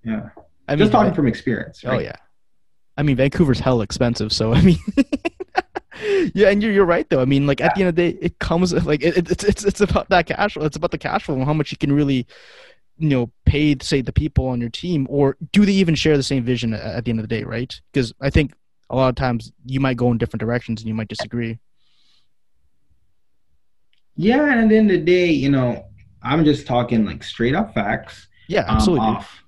yeah. 0.04 0.30
I 0.68 0.74
mean, 0.74 0.80
just 0.80 0.92
talking 0.92 1.14
from 1.14 1.28
experience. 1.28 1.84
Oh, 1.86 1.90
right? 1.90 2.00
Oh 2.00 2.02
yeah. 2.02 2.16
I 2.98 3.04
mean, 3.04 3.16
Vancouver's 3.16 3.60
hell 3.60 3.82
expensive, 3.82 4.34
so 4.34 4.54
I 4.54 4.62
mean, 4.62 4.80
yeah, 6.34 6.50
and 6.50 6.62
you're 6.62 6.72
you're 6.72 6.86
right 6.86 7.08
though. 7.10 7.22
I 7.22 7.26
mean, 7.26 7.48
like 7.48 7.62
at 7.62 7.76
the 7.76 7.82
end 7.82 7.90
of 7.90 7.96
the 7.96 8.12
day, 8.12 8.18
it 8.22 8.40
comes 8.40 8.74
like 8.86 9.04
it, 9.04 9.30
it's 9.30 9.44
it's 9.44 9.64
it's 9.64 9.82
about 9.82 10.10
that 10.10 10.26
cash 10.26 10.54
flow. 10.54 10.66
It's 10.66 10.78
about 10.78 10.92
the 10.92 10.98
cash 10.98 11.24
flow 11.24 11.36
and 11.36 11.46
how 11.46 11.54
much 11.54 11.72
you 11.72 11.78
can 11.78 11.92
really, 11.92 12.26
you 12.98 13.10
know, 13.10 13.32
pay 13.46 13.76
say 13.82 14.02
the 14.02 14.14
people 14.14 14.48
on 14.48 14.60
your 14.60 14.70
team, 14.70 15.08
or 15.10 15.38
do 15.52 15.66
they 15.66 15.74
even 15.74 15.96
share 15.96 16.18
the 16.18 16.24
same 16.24 16.44
vision 16.44 16.74
at, 16.74 16.82
at 16.82 17.06
the 17.06 17.12
end 17.12 17.20
of 17.20 17.28
the 17.28 17.36
day, 17.36 17.44
right? 17.44 17.80
Because 17.92 18.14
I 18.22 18.30
think 18.30 18.54
a 18.92 18.96
lot 18.96 19.10
of 19.10 19.16
times 19.16 19.52
you 19.66 19.80
might 19.80 19.98
go 19.98 20.12
in 20.12 20.18
different 20.18 20.42
directions 20.42 20.82
and 20.82 20.88
you 20.88 20.94
might 20.94 21.08
disagree. 21.08 21.58
Yeah, 24.16 24.52
and 24.52 24.60
at 24.60 24.70
the 24.70 24.78
end 24.78 24.92
of 24.92 25.00
the 25.00 25.06
day, 25.06 25.28
you 25.28 25.50
know, 25.50 25.86
I'm 26.22 26.46
just 26.46 26.68
talking 26.68 27.06
like 27.06 27.24
straight 27.24 27.56
up 27.56 27.74
facts. 27.74 28.28
Yeah, 28.48 28.66
absolutely. 28.68 29.08
Um, 29.08 29.16
off 29.16 29.44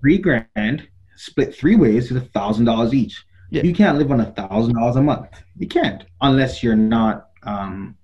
three 0.00 0.18
grand 0.18 0.86
split 1.16 1.54
three 1.54 1.76
ways 1.76 2.10
is 2.10 2.16
a 2.16 2.20
thousand 2.20 2.66
dollars 2.66 2.94
each. 2.94 3.24
Yeah. 3.50 3.62
You 3.62 3.74
can't 3.74 3.98
live 3.98 4.12
on 4.12 4.20
a 4.20 4.30
thousand 4.32 4.74
dollars 4.74 4.96
a 4.96 5.02
month. 5.02 5.42
You 5.56 5.66
can't 5.66 6.04
unless 6.20 6.62
you're 6.62 6.76
not. 6.76 7.28
Um, 7.42 7.96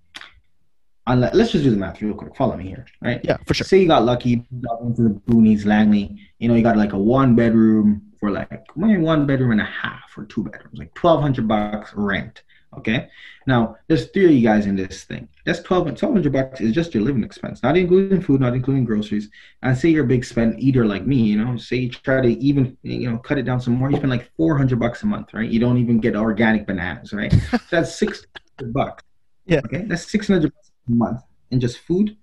unless 1.06 1.34
let's 1.34 1.52
just 1.52 1.64
do 1.64 1.70
the 1.70 1.76
math 1.76 2.00
real 2.00 2.14
quick. 2.14 2.34
Follow 2.34 2.56
me 2.56 2.66
here, 2.66 2.86
right? 3.02 3.20
Yeah, 3.22 3.36
for 3.46 3.54
sure. 3.54 3.66
Say 3.66 3.80
you 3.80 3.86
got 3.86 4.04
lucky, 4.04 4.44
got 4.60 4.80
into 4.80 5.02
the 5.02 5.10
boonies, 5.28 5.66
Langley. 5.66 6.18
You 6.38 6.48
know, 6.48 6.54
you 6.54 6.62
got 6.62 6.76
like 6.76 6.94
a 6.94 6.98
one 6.98 7.36
bedroom 7.36 8.05
for 8.26 8.32
like 8.32 8.66
maybe 8.74 8.98
one 8.98 9.24
bedroom 9.24 9.52
and 9.52 9.60
a 9.60 9.64
half 9.64 10.10
or 10.16 10.24
two 10.24 10.42
bedrooms, 10.42 10.78
like 10.78 10.92
twelve 10.94 11.20
hundred 11.20 11.46
bucks 11.46 11.92
rent. 11.94 12.42
Okay. 12.76 13.08
Now 13.46 13.76
there's 13.86 14.06
three 14.08 14.26
of 14.26 14.32
you 14.32 14.42
guys 14.42 14.66
in 14.66 14.74
this 14.74 15.04
thing. 15.04 15.28
That's 15.44 15.60
12, 15.60 15.86
1200 15.86 16.32
bucks 16.32 16.60
is 16.60 16.74
just 16.74 16.92
your 16.92 17.04
living 17.04 17.22
expense, 17.22 17.62
not 17.62 17.76
including 17.76 18.20
food, 18.20 18.40
not 18.40 18.54
including 18.54 18.84
groceries. 18.84 19.30
And 19.62 19.78
say 19.78 19.88
you're 19.90 20.04
a 20.04 20.08
big 20.08 20.24
spend 20.24 20.60
eater 20.60 20.84
like 20.84 21.06
me, 21.06 21.16
you 21.16 21.42
know, 21.42 21.56
say 21.56 21.76
you 21.76 21.88
try 21.88 22.20
to 22.20 22.28
even, 22.28 22.76
you 22.82 23.08
know, 23.08 23.18
cut 23.18 23.38
it 23.38 23.44
down 23.44 23.60
some 23.60 23.74
more, 23.74 23.90
you 23.90 23.96
spend 23.96 24.10
like 24.10 24.30
400 24.36 24.78
bucks 24.78 25.04
a 25.04 25.06
month, 25.06 25.32
right? 25.32 25.48
You 25.48 25.60
don't 25.60 25.78
even 25.78 26.00
get 26.00 26.16
organic 26.16 26.66
bananas, 26.66 27.12
right? 27.12 27.32
so 27.50 27.58
that's 27.70 27.94
600 27.94 28.74
bucks. 28.74 29.04
Yeah. 29.46 29.60
Okay. 29.64 29.84
That's 29.86 30.10
600 30.10 30.52
bucks 30.52 30.72
a 30.88 30.92
month 30.92 31.22
in 31.52 31.60
just 31.60 31.78
food 31.78 32.16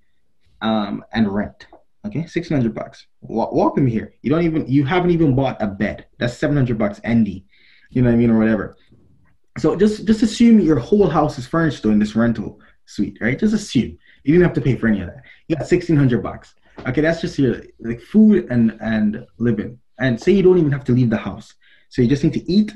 um, 0.62 1.04
and 1.14 1.34
rent. 1.34 1.66
Okay. 2.06 2.26
600 2.26 2.74
bucks. 2.74 3.08
Walk, 3.22 3.54
walk 3.54 3.80
here. 3.80 4.14
You 4.22 4.30
don't 4.30 4.44
even, 4.44 4.68
you 4.68 4.84
haven't 4.86 5.12
even 5.12 5.36
bought 5.36 5.62
a 5.62 5.68
bed. 5.68 6.06
That's 6.20 6.38
700 6.38 6.78
bucks 6.78 7.00
ND. 7.08 7.44
You 7.90 8.02
know 8.02 8.10
what 8.10 8.16
I 8.16 8.18
mean? 8.18 8.30
Or 8.30 8.40
whatever. 8.40 8.78
So 9.60 9.76
just 9.76 10.06
just 10.06 10.24
assume 10.24 10.60
your 10.60 10.80
whole 10.80 11.08
house 11.08 11.38
is 11.38 11.46
furnished 11.46 11.86
in 11.86 12.00
this 12.00 12.16
rental 12.16 12.60
suite, 12.86 13.18
right? 13.22 13.38
Just 13.38 13.54
assume 13.54 13.98
you 14.24 14.34
didn't 14.34 14.44
have 14.44 14.54
to 14.54 14.62
pay 14.62 14.76
for 14.76 14.88
any 14.88 15.02
of 15.02 15.08
that. 15.08 15.22
You 15.48 15.56
got 15.56 15.68
sixteen 15.68 15.96
hundred 15.96 16.24
bucks. 16.24 16.56
Okay, 16.88 17.02
that's 17.02 17.22
just 17.22 17.38
your 17.38 17.62
like 17.80 18.02
food 18.02 18.48
and 18.50 18.78
and 18.82 19.26
living. 19.38 19.80
And 20.00 20.20
say 20.20 20.32
you 20.32 20.42
don't 20.42 20.58
even 20.58 20.72
have 20.72 20.84
to 20.86 20.92
leave 20.92 21.12
the 21.12 21.18
house, 21.18 21.54
so 21.90 22.02
you 22.02 22.08
just 22.08 22.24
need 22.24 22.34
to 22.34 22.52
eat, 22.52 22.74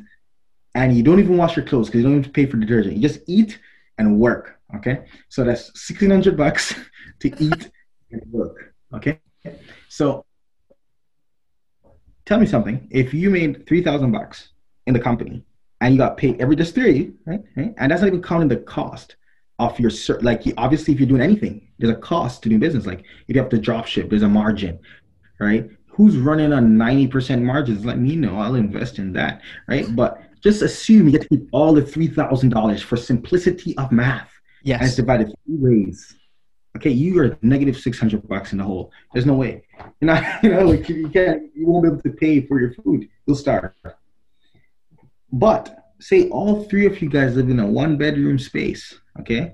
and 0.75 0.95
you 0.95 1.01
don't 1.01 1.19
even 1.19 1.35
wash 1.35 1.55
your 1.55 1.65
clothes 1.65 1.87
because 1.87 2.01
you 2.01 2.07
don't 2.07 2.17
have 2.17 2.25
to 2.25 2.29
pay 2.29 2.45
for 2.45 2.57
detergent. 2.57 2.95
You 2.95 3.01
just 3.01 3.21
eat 3.27 3.59
and 3.97 4.19
work. 4.19 4.59
Okay, 4.75 5.05
so 5.29 5.43
that's 5.43 5.71
sixteen 5.81 6.11
hundred 6.11 6.37
bucks 6.37 6.75
to 7.21 7.29
eat 7.43 7.71
and 8.11 8.21
work. 8.31 8.75
Okay, 8.93 9.19
so 9.89 10.25
tell 12.25 12.39
me 12.39 12.45
something. 12.45 12.87
If 12.91 13.13
you 13.13 13.29
made 13.29 13.67
three 13.67 13.83
thousand 13.83 14.11
bucks 14.11 14.49
in 14.85 14.93
the 14.93 14.99
company 14.99 15.43
and 15.81 15.93
you 15.93 15.99
got 15.99 16.17
paid 16.17 16.39
every 16.41 16.55
just 16.55 16.75
three, 16.75 17.13
right? 17.25 17.41
right? 17.55 17.73
And 17.77 17.91
that's 17.91 18.01
not 18.01 18.07
even 18.07 18.21
counting 18.21 18.47
the 18.47 18.57
cost 18.57 19.15
of 19.59 19.79
your 19.79 19.91
like 20.21 20.43
obviously 20.57 20.93
if 20.93 20.99
you're 20.99 21.09
doing 21.09 21.21
anything, 21.21 21.67
there's 21.79 21.93
a 21.93 21.99
cost 21.99 22.43
to 22.43 22.49
doing 22.49 22.59
business. 22.59 22.85
Like 22.85 22.99
if 23.27 23.35
you 23.35 23.41
have 23.41 23.49
to 23.49 23.57
drop 23.57 23.87
ship, 23.87 24.09
there's 24.09 24.23
a 24.23 24.29
margin, 24.29 24.79
right? 25.39 25.69
Who's 25.87 26.15
running 26.17 26.53
on 26.53 26.77
90% 26.77 27.41
margins? 27.41 27.83
Let 27.83 27.97
me 27.97 28.15
know. 28.15 28.37
I'll 28.37 28.53
invest 28.53 28.99
in 28.99 29.13
that, 29.13 29.41
right? 29.67 29.87
But 29.95 30.21
just 30.43 30.61
assume 30.61 31.07
you 31.07 31.11
get 31.11 31.23
to 31.23 31.29
keep 31.29 31.49
all 31.51 31.73
the 31.73 31.81
three 31.81 32.07
thousand 32.07 32.49
dollars 32.49 32.81
for 32.81 32.97
simplicity 32.97 33.77
of 33.77 33.91
math. 33.91 34.31
Yes. 34.63 34.79
And 34.79 34.87
it's 34.87 34.95
divided 34.95 35.27
three 35.45 35.57
ways. 35.57 36.15
Okay, 36.75 36.91
you 36.91 37.19
are 37.19 37.37
negative 37.41 37.77
six 37.77 37.99
hundred 37.99 38.27
bucks 38.27 38.51
in 38.51 38.59
the 38.59 38.63
hole. 38.63 38.91
There's 39.13 39.25
no 39.25 39.33
way. 39.33 39.63
You're 39.99 40.13
not, 40.13 40.23
you 40.43 40.49
know, 40.49 40.65
like 40.65 40.87
you 40.89 41.09
can't, 41.09 41.43
you 41.55 41.67
won't 41.67 41.83
be 41.83 41.89
able 41.89 42.01
to 42.01 42.11
pay 42.11 42.45
for 42.45 42.59
your 42.59 42.73
food. 42.73 43.07
You'll 43.25 43.37
starve. 43.37 43.71
But 45.31 45.75
say 45.99 46.29
all 46.29 46.63
three 46.65 46.85
of 46.85 47.01
you 47.01 47.09
guys 47.09 47.35
live 47.35 47.49
in 47.49 47.59
a 47.59 47.65
one 47.65 47.97
bedroom 47.97 48.37
space, 48.37 48.99
okay? 49.19 49.53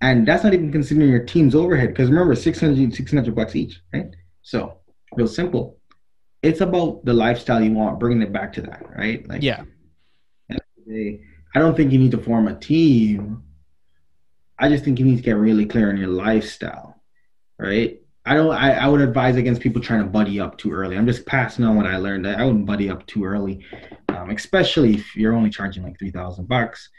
And 0.00 0.26
that's 0.26 0.44
not 0.44 0.54
even 0.54 0.72
considering 0.72 1.10
your 1.10 1.24
team's 1.24 1.54
overhead 1.54 1.88
because 1.90 2.08
remember 2.08 2.34
600, 2.34 2.94
600 2.94 3.34
bucks 3.34 3.54
each, 3.54 3.80
right? 3.92 4.06
So 4.42 4.78
real 5.14 5.28
simple. 5.28 5.78
It's 6.42 6.62
about 6.62 7.04
the 7.04 7.12
lifestyle 7.12 7.62
you 7.62 7.72
want, 7.72 8.00
bringing 8.00 8.22
it 8.22 8.32
back 8.32 8.52
to 8.54 8.62
that, 8.62 8.82
right? 8.96 9.28
Like, 9.28 9.42
yeah. 9.42 9.62
I 11.54 11.58
don't 11.58 11.76
think 11.76 11.92
you 11.92 11.98
need 11.98 12.12
to 12.12 12.18
form 12.18 12.48
a 12.48 12.58
team. 12.58 13.42
I 14.60 14.68
just 14.68 14.84
think 14.84 14.98
you 14.98 15.06
need 15.06 15.16
to 15.16 15.22
get 15.22 15.32
really 15.32 15.64
clear 15.64 15.88
on 15.88 15.96
your 15.96 16.08
lifestyle, 16.08 17.02
right? 17.58 17.98
I 18.26 18.34
don't. 18.34 18.52
I, 18.52 18.74
I 18.74 18.86
would 18.86 19.00
advise 19.00 19.36
against 19.36 19.62
people 19.62 19.80
trying 19.80 20.02
to 20.02 20.06
buddy 20.06 20.38
up 20.38 20.58
too 20.58 20.70
early. 20.70 20.98
I'm 20.98 21.06
just 21.06 21.24
passing 21.24 21.64
on 21.64 21.76
what 21.76 21.86
I 21.86 21.96
learned. 21.96 22.26
I 22.26 22.44
wouldn't 22.44 22.66
buddy 22.66 22.90
up 22.90 23.06
too 23.06 23.24
early, 23.24 23.64
um, 24.10 24.28
especially 24.28 24.96
if 24.96 25.16
you're 25.16 25.32
only 25.32 25.48
charging 25.48 25.82
like 25.82 25.98
three 25.98 26.10
thousand 26.10 26.46
bucks. 26.46 26.90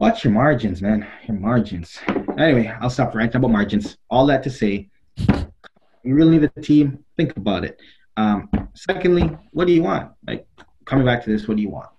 Watch 0.00 0.24
your 0.24 0.32
margins, 0.32 0.82
man. 0.82 1.06
Your 1.28 1.38
margins. 1.38 2.00
Anyway, 2.36 2.74
I'll 2.80 2.90
stop 2.90 3.14
ranting 3.14 3.36
about 3.36 3.52
margins. 3.52 3.96
All 4.10 4.26
that 4.26 4.42
to 4.42 4.50
say, 4.50 4.90
you 5.16 6.14
really 6.14 6.38
need 6.38 6.50
a 6.56 6.60
team. 6.60 7.04
Think 7.16 7.36
about 7.36 7.64
it. 7.64 7.80
Um, 8.16 8.48
secondly, 8.74 9.30
what 9.52 9.66
do 9.66 9.72
you 9.72 9.82
want? 9.84 10.10
Like 10.26 10.46
coming 10.84 11.06
back 11.06 11.22
to 11.24 11.30
this, 11.30 11.46
what 11.46 11.56
do 11.56 11.62
you 11.62 11.70
want? 11.70 11.90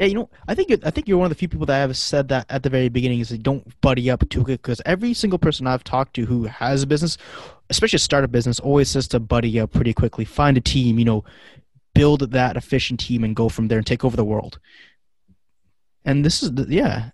Yeah, 0.00 0.06
you 0.06 0.14
know, 0.14 0.30
I 0.48 0.54
think 0.54 0.70
I 0.82 0.90
think 0.90 1.08
you're 1.08 1.18
one 1.18 1.26
of 1.26 1.30
the 1.30 1.34
few 1.34 1.46
people 1.46 1.66
that 1.66 1.76
have 1.76 1.94
said 1.94 2.28
that 2.28 2.46
at 2.48 2.62
the 2.62 2.70
very 2.70 2.88
beginning 2.88 3.20
is 3.20 3.28
that 3.28 3.42
don't 3.42 3.78
buddy 3.82 4.10
up 4.10 4.26
too 4.30 4.42
quick 4.42 4.62
because 4.62 4.80
every 4.86 5.12
single 5.12 5.38
person 5.38 5.66
I've 5.66 5.84
talked 5.84 6.14
to 6.14 6.24
who 6.24 6.44
has 6.44 6.82
a 6.82 6.86
business, 6.86 7.18
especially 7.68 7.98
a 7.98 8.00
startup 8.00 8.32
business, 8.32 8.58
always 8.60 8.88
says 8.88 9.06
to 9.08 9.20
buddy 9.20 9.60
up 9.60 9.72
pretty 9.72 9.92
quickly, 9.92 10.24
find 10.24 10.56
a 10.56 10.60
team, 10.62 10.98
you 10.98 11.04
know, 11.04 11.22
build 11.94 12.32
that 12.32 12.56
efficient 12.56 12.98
team 12.98 13.24
and 13.24 13.36
go 13.36 13.50
from 13.50 13.68
there 13.68 13.76
and 13.76 13.86
take 13.86 14.02
over 14.02 14.16
the 14.16 14.24
world. 14.24 14.58
And 16.06 16.24
this 16.24 16.42
is 16.42 16.54
the, 16.54 16.64
yeah. 16.70 17.10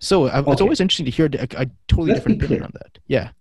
So 0.00 0.30
okay. 0.30 0.50
it's 0.50 0.62
always 0.62 0.80
interesting 0.80 1.04
to 1.04 1.10
hear 1.10 1.26
a, 1.26 1.42
a 1.42 1.66
totally 1.88 2.12
Let's 2.12 2.20
different 2.20 2.42
opinion 2.42 2.62
on 2.62 2.70
that. 2.72 2.98
Yeah. 3.06 3.32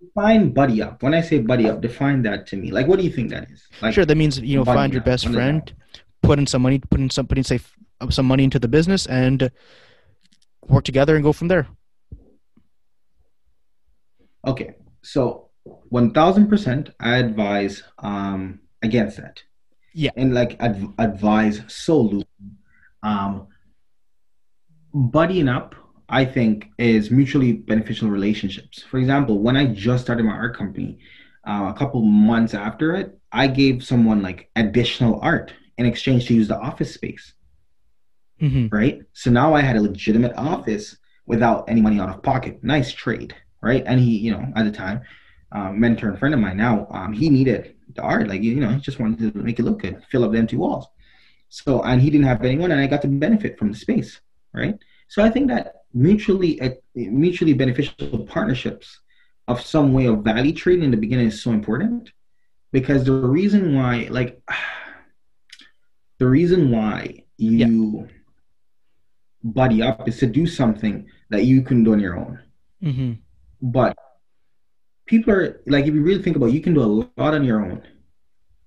Define 0.00 0.54
buddy 0.54 0.80
up. 0.80 1.02
When 1.02 1.12
I 1.12 1.20
say 1.20 1.40
buddy 1.40 1.68
up, 1.68 1.82
define 1.82 2.22
that 2.22 2.46
to 2.46 2.56
me. 2.56 2.70
Like, 2.70 2.86
what 2.86 2.98
do 2.98 3.04
you 3.04 3.10
think 3.10 3.28
that 3.28 3.50
is? 3.50 3.62
Like, 3.82 3.92
sure, 3.92 4.06
that 4.06 4.16
means 4.16 4.38
you 4.38 4.56
know 4.56 4.64
find 4.64 4.90
your 4.90 5.02
best 5.02 5.28
friend 5.28 5.70
put 6.24 6.38
in 6.38 6.46
some 6.46 6.62
money, 6.62 6.78
put 6.78 7.00
in 7.00 7.10
some, 7.10 7.26
put 7.26 7.38
in 7.38 7.44
say 7.44 7.60
some 8.10 8.26
money 8.26 8.44
into 8.44 8.58
the 8.58 8.68
business, 8.68 9.06
and 9.06 9.50
work 10.66 10.84
together 10.84 11.14
and 11.14 11.24
go 11.24 11.32
from 11.32 11.48
there. 11.48 11.66
Okay, 14.46 14.74
so 15.02 15.50
one 15.88 16.12
thousand 16.12 16.48
percent, 16.48 16.90
I 17.00 17.16
advise 17.16 17.82
um, 17.98 18.60
against 18.82 19.16
that. 19.18 19.42
Yeah, 19.94 20.10
and 20.16 20.34
like 20.34 20.56
adv- 20.60 20.94
advise 20.98 21.62
solely. 21.68 22.26
Um, 23.02 23.48
buddying 24.94 25.54
up, 25.54 25.74
I 26.08 26.24
think, 26.24 26.70
is 26.78 27.10
mutually 27.10 27.52
beneficial 27.52 28.08
relationships. 28.08 28.82
For 28.82 28.98
example, 28.98 29.38
when 29.40 29.56
I 29.56 29.66
just 29.66 30.04
started 30.04 30.24
my 30.24 30.32
art 30.32 30.56
company, 30.56 30.98
uh, 31.46 31.72
a 31.74 31.78
couple 31.78 32.02
months 32.02 32.54
after 32.54 32.94
it, 32.96 33.18
I 33.30 33.46
gave 33.46 33.84
someone 33.84 34.22
like 34.22 34.50
additional 34.56 35.20
art 35.20 35.52
in 35.78 35.86
exchange 35.86 36.26
to 36.26 36.34
use 36.34 36.48
the 36.48 36.58
office 36.58 36.92
space. 36.94 37.34
Mm-hmm. 38.40 38.74
Right. 38.74 39.02
So 39.12 39.30
now 39.30 39.54
I 39.54 39.60
had 39.60 39.76
a 39.76 39.80
legitimate 39.80 40.34
office 40.36 40.96
without 41.26 41.68
any 41.68 41.80
money 41.80 42.00
out 42.00 42.08
of 42.08 42.22
pocket. 42.22 42.62
Nice 42.62 42.92
trade. 42.92 43.34
Right. 43.60 43.82
And 43.86 44.00
he, 44.00 44.18
you 44.18 44.32
know, 44.32 44.44
at 44.56 44.64
the 44.64 44.72
time, 44.72 45.02
um, 45.52 45.80
mentor 45.80 46.08
and 46.08 46.18
friend 46.18 46.34
of 46.34 46.40
mine 46.40 46.56
now, 46.56 46.86
um, 46.90 47.12
he 47.12 47.30
needed 47.30 47.76
the 47.94 48.02
art. 48.02 48.28
Like, 48.28 48.42
you 48.42 48.56
know, 48.56 48.70
he 48.70 48.80
just 48.80 48.98
wanted 48.98 49.32
to 49.32 49.38
make 49.38 49.58
it 49.58 49.62
look 49.62 49.80
good, 49.80 50.02
fill 50.10 50.24
up 50.24 50.32
the 50.32 50.38
empty 50.38 50.56
walls. 50.56 50.86
So, 51.48 51.82
and 51.82 52.02
he 52.02 52.10
didn't 52.10 52.26
have 52.26 52.44
anyone, 52.44 52.72
and 52.72 52.80
I 52.80 52.88
got 52.88 53.02
to 53.02 53.08
benefit 53.08 53.58
from 53.58 53.70
the 53.70 53.78
space. 53.78 54.20
Right. 54.52 54.76
So 55.08 55.22
I 55.22 55.30
think 55.30 55.48
that 55.48 55.84
mutually, 55.94 56.60
uh, 56.60 56.70
mutually 56.94 57.54
beneficial 57.54 58.26
partnerships 58.26 59.00
of 59.46 59.60
some 59.60 59.92
way 59.92 60.06
of 60.06 60.24
value 60.24 60.52
trading 60.52 60.84
in 60.84 60.90
the 60.90 60.96
beginning 60.96 61.28
is 61.28 61.40
so 61.40 61.52
important 61.52 62.10
because 62.72 63.04
the 63.04 63.12
reason 63.12 63.76
why, 63.76 64.08
like, 64.10 64.42
the 66.18 66.26
reason 66.26 66.70
why 66.70 67.24
you 67.36 68.06
yeah. 68.06 68.06
buddy 69.42 69.82
up 69.82 70.08
is 70.08 70.18
to 70.18 70.26
do 70.26 70.46
something 70.46 71.06
that 71.30 71.44
you 71.44 71.62
can 71.62 71.84
do 71.84 71.92
on 71.92 72.00
your 72.00 72.16
own. 72.16 72.40
Mm-hmm. 72.82 73.12
But 73.62 73.96
people 75.06 75.32
are 75.32 75.60
like, 75.66 75.86
if 75.86 75.94
you 75.94 76.02
really 76.02 76.22
think 76.22 76.36
about, 76.36 76.50
it, 76.50 76.54
you 76.54 76.60
can 76.60 76.74
do 76.74 76.82
a 76.82 76.92
lot 77.20 77.34
on 77.34 77.44
your 77.44 77.64
own. 77.64 77.82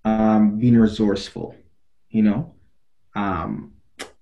Um, 0.04 0.58
being 0.58 0.78
resourceful, 0.78 1.56
you 2.10 2.24
know. 2.24 2.54
Um, 3.16 3.74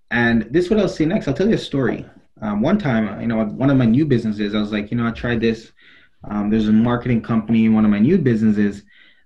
and 0.09 0.47
this 0.51 0.65
is 0.65 0.71
what 0.71 0.79
I'll 0.79 0.87
say 0.89 1.05
next. 1.05 1.27
I'll 1.27 1.33
tell 1.33 1.47
you 1.47 1.55
a 1.55 1.59
story. 1.59 2.05
Um, 2.41 2.61
one 2.61 2.77
time, 2.77 3.21
you 3.21 3.27
know, 3.27 3.43
one 3.45 3.69
of 3.69 3.77
my 3.77 3.85
new 3.85 4.05
businesses, 4.05 4.55
I 4.55 4.59
was 4.59 4.71
like, 4.71 4.91
you 4.91 4.97
know, 4.97 5.07
I 5.07 5.11
tried 5.11 5.41
this. 5.41 5.71
Um, 6.23 6.49
there's 6.49 6.67
a 6.67 6.73
marketing 6.73 7.21
company 7.21 7.65
in 7.65 7.73
one 7.73 7.85
of 7.85 7.91
my 7.91 7.99
new 7.99 8.17
businesses 8.17 8.83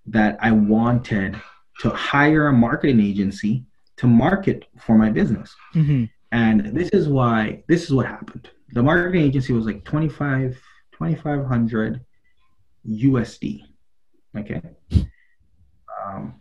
that 0.07 0.37
I 0.41 0.51
wanted 0.51 1.39
to 1.79 1.89
hire 1.91 2.47
a 2.47 2.53
marketing 2.53 2.99
agency 2.99 3.65
to 3.99 4.07
market 4.07 4.65
for 4.77 4.97
my 4.97 5.09
business. 5.09 5.53
Mm-hmm. 5.75 6.05
And 6.31 6.75
this 6.75 6.89
is 6.89 7.09
why, 7.09 7.63
this 7.67 7.83
is 7.83 7.93
what 7.93 8.05
happened. 8.05 8.49
The 8.71 8.81
marketing 8.81 9.23
agency 9.23 9.51
was 9.51 9.65
like 9.65 9.83
25, 9.83 10.53
2500 10.93 12.05
USD. 12.87 13.63
Okay. 14.37 14.61
Um, 16.01 16.35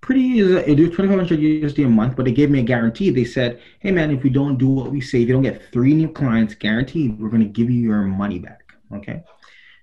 pretty, 0.00 0.20
easy, 0.20 0.54
it 0.54 0.78
was 0.78 0.90
2500 0.90 1.40
USD 1.40 1.84
a 1.84 1.88
month, 1.88 2.14
but 2.14 2.26
they 2.26 2.32
gave 2.32 2.48
me 2.48 2.60
a 2.60 2.62
guarantee. 2.62 3.10
They 3.10 3.24
said, 3.24 3.60
hey 3.80 3.90
man, 3.90 4.12
if 4.12 4.22
we 4.22 4.30
don't 4.30 4.56
do 4.56 4.68
what 4.68 4.92
we 4.92 5.00
say, 5.00 5.22
if 5.22 5.28
you 5.28 5.34
don't 5.34 5.42
get 5.42 5.72
three 5.72 5.94
new 5.94 6.08
clients 6.08 6.54
guaranteed, 6.54 7.18
we're 7.18 7.30
going 7.30 7.42
to 7.42 7.48
give 7.48 7.70
you 7.70 7.80
your 7.80 8.02
money 8.02 8.38
back. 8.38 8.72
Okay. 8.94 9.24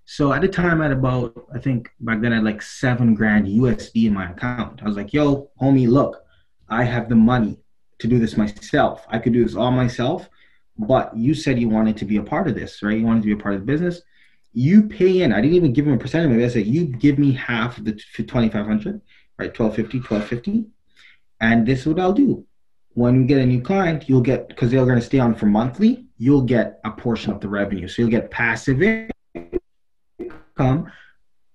So 0.05 0.31
at 0.31 0.41
the 0.41 0.47
time, 0.47 0.79
I 0.79 0.85
had 0.85 0.93
about, 0.93 1.45
I 1.53 1.59
think 1.59 1.89
back 1.99 2.21
then 2.21 2.31
I 2.31 2.35
had 2.35 2.45
like 2.45 2.61
seven 2.61 3.15
grand 3.15 3.47
USD 3.47 4.07
in 4.07 4.13
my 4.13 4.31
account. 4.31 4.81
I 4.81 4.85
was 4.85 4.95
like, 4.95 5.11
yo, 5.11 5.49
homie, 5.61 5.89
look, 5.89 6.23
I 6.71 6.83
have 6.83 7.09
the 7.09 7.15
money 7.15 7.59
to 7.99 8.07
do 8.07 8.17
this 8.17 8.37
myself. 8.37 9.05
I 9.09 9.19
could 9.19 9.33
do 9.33 9.43
this 9.43 9.55
all 9.55 9.71
myself, 9.71 10.29
but 10.77 11.15
you 11.15 11.33
said 11.33 11.59
you 11.59 11.69
wanted 11.69 11.97
to 11.97 12.05
be 12.05 12.17
a 12.17 12.23
part 12.23 12.47
of 12.47 12.55
this, 12.55 12.81
right? 12.81 12.97
You 12.97 13.05
wanted 13.05 13.21
to 13.21 13.27
be 13.27 13.39
a 13.39 13.43
part 13.43 13.53
of 13.53 13.61
the 13.61 13.67
business. 13.67 14.01
You 14.53 14.83
pay 14.83 15.21
in. 15.21 15.31
I 15.31 15.41
didn't 15.41 15.55
even 15.55 15.73
give 15.73 15.85
him 15.85 15.93
a 15.93 15.97
percentage 15.97 16.31
of 16.31 16.39
it. 16.39 16.45
I 16.45 16.49
said, 16.49 16.65
you 16.65 16.85
give 16.85 17.19
me 17.19 17.33
half 17.33 17.77
of 17.77 17.85
the 17.85 17.91
2500 17.91 19.01
right? 19.41 19.59
1250, 19.59 19.97
1250. 19.99 20.65
And 21.41 21.65
this 21.65 21.81
is 21.81 21.87
what 21.87 21.99
I'll 21.99 22.13
do. 22.13 22.45
When 22.93 23.21
you 23.21 23.25
get 23.25 23.39
a 23.39 23.45
new 23.45 23.61
client, 23.61 24.07
you'll 24.07 24.21
get, 24.21 24.47
because 24.47 24.69
they're 24.69 24.85
going 24.85 24.99
to 24.99 25.05
stay 25.05 25.19
on 25.19 25.33
for 25.33 25.47
monthly, 25.47 26.05
you'll 26.17 26.43
get 26.43 26.79
a 26.83 26.91
portion 26.91 27.31
of 27.31 27.41
the 27.41 27.49
revenue. 27.49 27.87
So 27.87 28.01
you'll 28.01 28.11
get 28.11 28.29
passive 28.29 28.81
income 29.33 30.91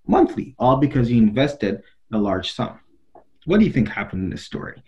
monthly, 0.05 0.55
all 0.59 0.77
because 0.77 1.09
you 1.09 1.21
invested 1.21 1.83
a 2.11 2.17
large 2.17 2.51
sum. 2.51 2.79
What 3.45 3.59
do 3.59 3.65
you 3.65 3.71
think 3.71 3.87
happened 3.87 4.23
in 4.23 4.29
this 4.29 4.43
story? 4.43 4.83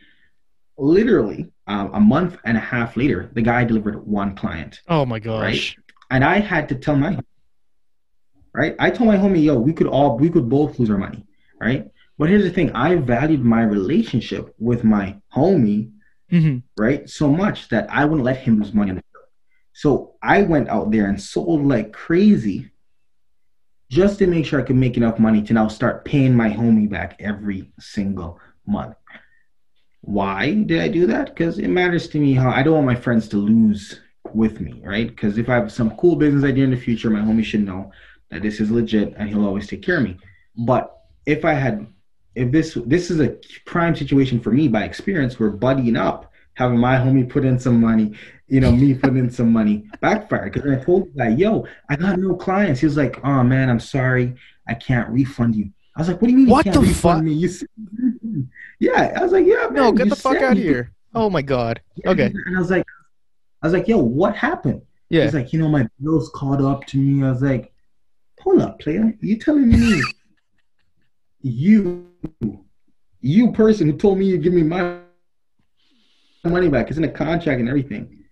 Literally 0.80 1.52
um, 1.68 1.94
a 1.94 2.00
month 2.00 2.38
and 2.46 2.58
a 2.58 2.60
half 2.62 2.98
later, 2.98 3.30
the 3.34 3.42
guy 3.42 3.64
delivered 3.64 4.06
one 4.06 4.36
client. 4.36 4.82
Oh 4.88 5.06
my 5.06 5.20
gosh! 5.20 5.42
Right? 5.42 5.86
And 6.12 6.24
I 6.24 6.40
had 6.40 6.70
to 6.70 6.76
tell 6.76 6.96
my 6.96 7.20
right. 8.54 8.76
I 8.80 8.90
told 8.90 9.08
my 9.08 9.18
homie, 9.18 9.44
"Yo, 9.44 9.60
we 9.60 9.74
could 9.74 9.88
all 9.88 10.18
we 10.18 10.30
could 10.30 10.50
both 10.50 10.80
lose 10.80 10.90
our 10.90 10.98
money." 10.98 11.26
Right. 11.60 11.86
But 12.18 12.30
here's 12.30 12.44
the 12.44 12.52
thing: 12.52 12.72
I 12.72 12.96
valued 12.96 13.44
my 13.44 13.64
relationship 13.64 14.54
with 14.58 14.84
my 14.84 15.18
homie, 15.34 15.92
mm-hmm. 16.32 16.58
right, 16.78 17.10
so 17.10 17.30
much 17.30 17.70
that 17.70 17.90
I 17.90 18.06
wouldn't 18.06 18.26
let 18.26 18.38
him 18.38 18.60
lose 18.60 18.74
money 18.74 18.92
on 18.92 18.98
the 18.98 19.04
show. 19.14 19.26
So 19.74 20.16
I 20.22 20.42
went 20.42 20.70
out 20.70 20.92
there 20.92 21.06
and 21.06 21.22
sold 21.22 21.66
like 21.66 21.94
crazy, 21.94 22.72
just 23.90 24.20
to 24.20 24.28
make 24.28 24.46
sure 24.46 24.60
I 24.60 24.64
could 24.64 24.76
make 24.76 24.98
enough 24.98 25.18
money 25.18 25.42
to 25.44 25.54
now 25.54 25.70
start 25.70 26.04
paying 26.04 26.36
my 26.36 26.50
homie 26.50 26.90
back 26.90 27.16
every 27.20 27.72
single 27.80 28.40
month. 28.68 28.96
Why 30.02 30.54
did 30.54 30.82
I 30.82 30.88
do 30.88 31.06
that? 31.08 31.28
Because 31.28 31.60
it 31.60 31.68
matters 31.68 32.08
to 32.10 32.20
me 32.20 32.34
how 32.34 32.50
I 32.50 32.64
don't 32.64 32.76
want 32.76 32.86
my 32.86 32.95
friends 32.95 33.28
to 33.30 33.38
lose 33.38 34.00
with 34.34 34.60
me, 34.62 34.82
right? 34.84 35.08
Because 35.08 35.38
if 35.38 35.50
I 35.50 35.56
have 35.56 35.72
some 35.72 35.95
cool 35.97 36.16
business 36.16 36.43
idea 36.43 36.64
in 36.64 36.72
the 36.72 36.78
future, 36.78 37.10
my 37.10 37.20
homie 37.20 37.43
should 37.43 37.66
know 37.66 37.91
that 38.32 38.41
this 38.41 38.60
is 38.60 38.72
legit 38.72 39.14
and 39.18 39.30
he'll 39.30 39.45
always 39.45 39.68
take 39.68 39.82
care 39.82 39.97
of 39.97 40.04
me. 40.04 40.18
But 40.58 40.95
if 41.26 41.45
I 41.45 41.54
had, 41.54 41.88
if 42.36 42.52
this 42.52 42.78
this 42.86 43.12
is 43.12 43.20
a 43.20 43.38
prime 43.66 43.95
situation 43.95 44.39
for 44.39 44.52
me 44.52 44.68
by 44.68 44.84
experience, 44.84 45.39
we're 45.39 45.52
buddying 45.52 45.97
up, 45.97 46.32
having 46.54 46.80
my 46.80 46.95
homie 46.95 47.30
put 47.30 47.45
in 47.45 47.60
some 47.60 47.82
money, 47.82 48.14
you 48.47 48.60
know, 48.60 48.72
me 48.72 48.93
put 49.04 49.16
in 49.16 49.30
some 49.30 49.52
money, 49.52 49.86
backfired. 50.02 50.54
Because 50.54 50.72
I 50.72 50.84
told 50.84 51.14
the 51.14 51.18
guy, 51.18 51.30
yo, 51.30 51.66
I 51.89 51.95
got 51.95 52.20
no 52.20 52.36
clients. 52.36 52.80
He 52.80 52.86
was 52.86 52.97
like, 52.97 53.20
oh 53.24 53.43
man, 53.43 53.70
I'm 53.70 53.80
sorry, 53.80 54.36
I 54.68 54.76
can't 54.76 55.10
refund 55.10 55.56
you. 55.56 55.72
I 55.95 56.02
was 56.02 56.08
like, 56.08 56.22
what 56.22 56.28
do 56.28 56.32
you 56.32 56.38
mean? 56.38 56.50
What 56.50 56.66
you 56.66 56.72
can't 56.72 56.86
the 56.86 56.93
fuck? 56.93 57.24
Me? 57.24 57.34
You 57.34 57.50
yeah, 58.80 59.14
I 59.16 59.24
was 59.24 59.32
like, 59.32 59.46
yeah, 59.46 59.68
man, 59.68 59.74
no, 59.74 59.92
get 59.92 60.10
the 60.10 60.16
fuck 60.16 60.38
out 60.38 60.54
of 60.54 60.58
here. 60.58 60.92
Oh 61.16 61.30
my 61.30 61.42
god. 61.42 61.82
Okay. 62.06 62.26
And 62.26 62.56
I 62.56 62.60
was 62.60 62.70
like, 62.70 62.86
I 63.62 63.68
was 63.68 63.74
like, 63.74 63.88
yo, 63.88 63.98
what 63.98 64.36
happened? 64.36 64.82
Yeah. 65.10 65.24
He's 65.24 65.34
like, 65.34 65.52
you 65.54 65.60
know, 65.60 65.68
my 65.68 65.88
bills 66.02 66.32
caught 66.36 66.62
up 66.62 66.86
to 66.88 66.98
me. 66.98 67.26
I 67.26 67.32
was 67.32 67.42
like, 67.42 67.74
hold 68.40 68.62
up, 68.62 68.80
player. 68.80 69.14
You 69.22 69.38
telling 69.38 69.70
me 69.70 70.02
you, 71.42 72.08
you 73.22 73.52
person 73.52 73.90
who 73.90 73.98
told 73.98 74.18
me 74.18 74.26
you 74.26 74.38
give 74.38 74.54
me 74.54 74.64
my 74.64 75.00
money 76.44 76.70
back, 76.70 76.90
it's 76.90 76.98
in 76.98 77.04
a 77.04 77.12
contract 77.12 77.60
and 77.60 77.68
everything. 77.68 78.24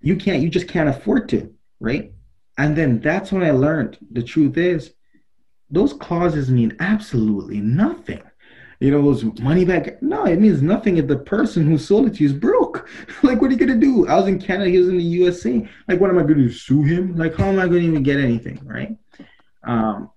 You 0.00 0.16
can't, 0.16 0.42
you 0.42 0.48
just 0.48 0.68
can't 0.68 0.88
afford 0.88 1.28
to, 1.30 1.52
right? 1.80 2.12
And 2.58 2.76
then 2.76 3.00
that's 3.00 3.32
when 3.32 3.42
I 3.42 3.50
learned 3.50 3.98
the 4.10 4.22
truth 4.22 4.56
is 4.56 4.92
those 5.70 5.92
clauses 5.92 6.50
mean 6.50 6.76
absolutely 6.80 7.60
nothing. 7.60 8.22
You 8.80 8.90
know, 8.90 9.02
those 9.02 9.24
money 9.40 9.64
back. 9.64 10.02
No, 10.02 10.24
it 10.24 10.40
means 10.40 10.62
nothing 10.62 10.96
if 10.96 11.06
the 11.06 11.16
person 11.16 11.66
who 11.66 11.78
sold 11.78 12.06
it 12.06 12.14
to 12.14 12.24
you 12.24 12.30
is 12.30 12.32
broke. 12.32 12.88
like, 13.22 13.40
what 13.40 13.48
are 13.48 13.52
you 13.52 13.58
gonna 13.58 13.76
do? 13.76 14.06
I 14.08 14.16
was 14.16 14.26
in 14.26 14.40
Canada, 14.40 14.70
he 14.70 14.78
was 14.78 14.88
in 14.88 14.98
the 14.98 15.04
USA. 15.04 15.68
Like, 15.88 16.00
what 16.00 16.10
am 16.10 16.18
I 16.18 16.22
gonna? 16.22 16.50
Sue 16.50 16.82
him? 16.82 17.16
Like, 17.16 17.34
how 17.36 17.46
am 17.46 17.58
I 17.58 17.66
gonna 17.66 17.78
even 17.78 18.02
get 18.02 18.18
anything? 18.18 18.60
Right? 18.64 18.96
Um, 19.64 20.10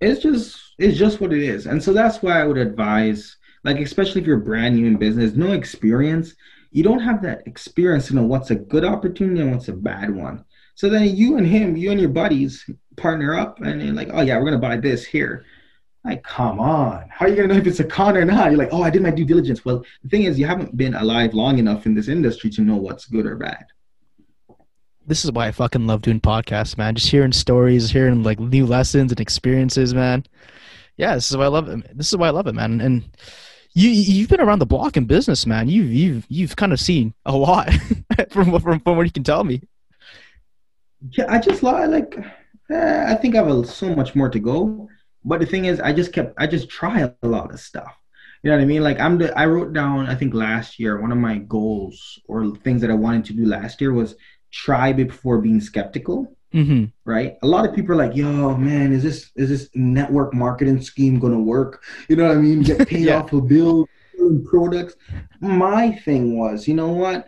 it's 0.00 0.22
just 0.22 0.58
it's 0.78 0.98
just 0.98 1.20
what 1.20 1.32
it 1.32 1.42
is, 1.42 1.66
and 1.66 1.82
so 1.82 1.92
that's 1.92 2.22
why 2.22 2.40
I 2.40 2.44
would 2.44 2.58
advise, 2.58 3.36
like, 3.64 3.78
especially 3.78 4.20
if 4.20 4.26
you're 4.26 4.38
brand 4.38 4.76
new 4.76 4.86
in 4.86 4.96
business, 4.96 5.32
no 5.34 5.52
experience, 5.52 6.34
you 6.70 6.82
don't 6.82 7.00
have 7.00 7.22
that 7.22 7.46
experience 7.46 8.08
to 8.08 8.14
know 8.14 8.24
what's 8.24 8.50
a 8.50 8.56
good 8.56 8.84
opportunity 8.84 9.40
and 9.40 9.52
what's 9.52 9.68
a 9.68 9.72
bad 9.72 10.14
one. 10.14 10.44
So 10.74 10.90
then 10.90 11.16
you 11.16 11.38
and 11.38 11.46
him, 11.46 11.74
you 11.74 11.90
and 11.90 11.98
your 11.98 12.10
buddies 12.10 12.68
partner 12.96 13.34
up 13.34 13.60
and 13.62 13.82
you're 13.82 13.94
like, 13.94 14.10
oh 14.12 14.20
yeah, 14.20 14.36
we're 14.38 14.44
gonna 14.44 14.58
buy 14.58 14.76
this 14.76 15.04
here. 15.06 15.46
Like, 16.06 16.22
come 16.22 16.60
on. 16.60 17.08
How 17.10 17.26
are 17.26 17.28
you 17.28 17.34
gonna 17.34 17.48
know 17.48 17.56
if 17.56 17.66
it's 17.66 17.80
a 17.80 17.84
con 17.84 18.16
or 18.16 18.24
not? 18.24 18.52
You're 18.52 18.58
like, 18.58 18.68
oh, 18.70 18.82
I 18.84 18.90
did 18.90 19.02
my 19.02 19.10
due 19.10 19.24
diligence. 19.24 19.64
Well, 19.64 19.84
the 20.04 20.08
thing 20.08 20.22
is 20.22 20.38
you 20.38 20.46
haven't 20.46 20.76
been 20.76 20.94
alive 20.94 21.34
long 21.34 21.58
enough 21.58 21.84
in 21.84 21.94
this 21.94 22.06
industry 22.06 22.48
to 22.50 22.62
know 22.62 22.76
what's 22.76 23.06
good 23.06 23.26
or 23.26 23.34
bad. 23.34 23.66
This 25.04 25.24
is 25.24 25.32
why 25.32 25.48
I 25.48 25.50
fucking 25.50 25.88
love 25.88 26.02
doing 26.02 26.20
podcasts, 26.20 26.78
man. 26.78 26.94
Just 26.94 27.08
hearing 27.08 27.32
stories, 27.32 27.90
hearing 27.90 28.22
like 28.22 28.38
new 28.38 28.66
lessons 28.66 29.10
and 29.10 29.20
experiences, 29.20 29.94
man. 29.94 30.24
Yeah, 30.96 31.16
this 31.16 31.28
is 31.28 31.36
why 31.36 31.44
I 31.44 31.48
love 31.48 31.68
it. 31.68 31.98
This 31.98 32.12
is 32.12 32.16
why 32.16 32.28
I 32.28 32.30
love 32.30 32.46
it, 32.46 32.54
man. 32.54 32.80
And 32.80 33.02
you 33.74 33.90
you've 33.90 34.28
been 34.28 34.40
around 34.40 34.60
the 34.60 34.66
block 34.66 34.96
in 34.96 35.06
business, 35.06 35.44
man. 35.44 35.68
You've 35.68 35.92
you've 35.92 36.26
you've 36.28 36.54
kind 36.54 36.72
of 36.72 36.78
seen 36.78 37.14
a 37.24 37.36
lot 37.36 37.68
from 38.30 38.60
from 38.60 38.78
from 38.78 38.96
what 38.96 39.06
you 39.06 39.12
can 39.12 39.24
tell 39.24 39.42
me. 39.42 39.60
Yeah, 41.10 41.24
I 41.28 41.40
just 41.40 41.64
like. 41.64 42.16
Eh, 42.70 43.04
I 43.08 43.14
think 43.16 43.34
I 43.34 43.42
have 43.44 43.68
so 43.68 43.94
much 43.94 44.14
more 44.14 44.28
to 44.28 44.38
go. 44.38 44.88
But 45.26 45.40
the 45.40 45.46
thing 45.46 45.64
is, 45.64 45.80
I 45.80 45.92
just 45.92 46.12
kept. 46.12 46.34
I 46.38 46.46
just 46.46 46.70
try 46.70 47.00
a 47.00 47.26
lot 47.26 47.52
of 47.52 47.60
stuff. 47.60 47.94
You 48.42 48.50
know 48.50 48.56
what 48.56 48.62
I 48.62 48.66
mean? 48.66 48.82
Like 48.82 49.00
I'm. 49.00 49.18
The, 49.18 49.36
I 49.36 49.46
wrote 49.46 49.72
down. 49.72 50.06
I 50.06 50.14
think 50.14 50.32
last 50.32 50.78
year 50.78 51.00
one 51.00 51.12
of 51.12 51.18
my 51.18 51.38
goals 51.38 52.20
or 52.28 52.54
things 52.56 52.80
that 52.80 52.90
I 52.90 52.94
wanted 52.94 53.24
to 53.26 53.32
do 53.34 53.44
last 53.44 53.80
year 53.80 53.92
was 53.92 54.14
try 54.52 54.92
before 54.92 55.38
being 55.38 55.60
skeptical. 55.60 56.36
Mm-hmm. 56.54 56.84
Right. 57.04 57.36
A 57.42 57.46
lot 57.46 57.68
of 57.68 57.74
people 57.74 57.92
are 57.92 58.06
like, 58.06 58.16
"Yo, 58.16 58.56
man, 58.56 58.92
is 58.92 59.02
this 59.02 59.32
is 59.34 59.48
this 59.48 59.68
network 59.74 60.32
marketing 60.32 60.80
scheme 60.80 61.18
gonna 61.18 61.40
work?" 61.40 61.82
You 62.08 62.16
know 62.16 62.28
what 62.28 62.36
I 62.36 62.40
mean? 62.40 62.62
Get 62.62 62.88
paid 62.88 63.06
yeah. 63.06 63.18
off 63.18 63.32
of 63.32 63.48
bills, 63.48 63.88
products. 64.48 64.94
My 65.40 65.92
thing 65.92 66.38
was, 66.38 66.68
you 66.68 66.74
know 66.74 66.88
what? 66.88 67.26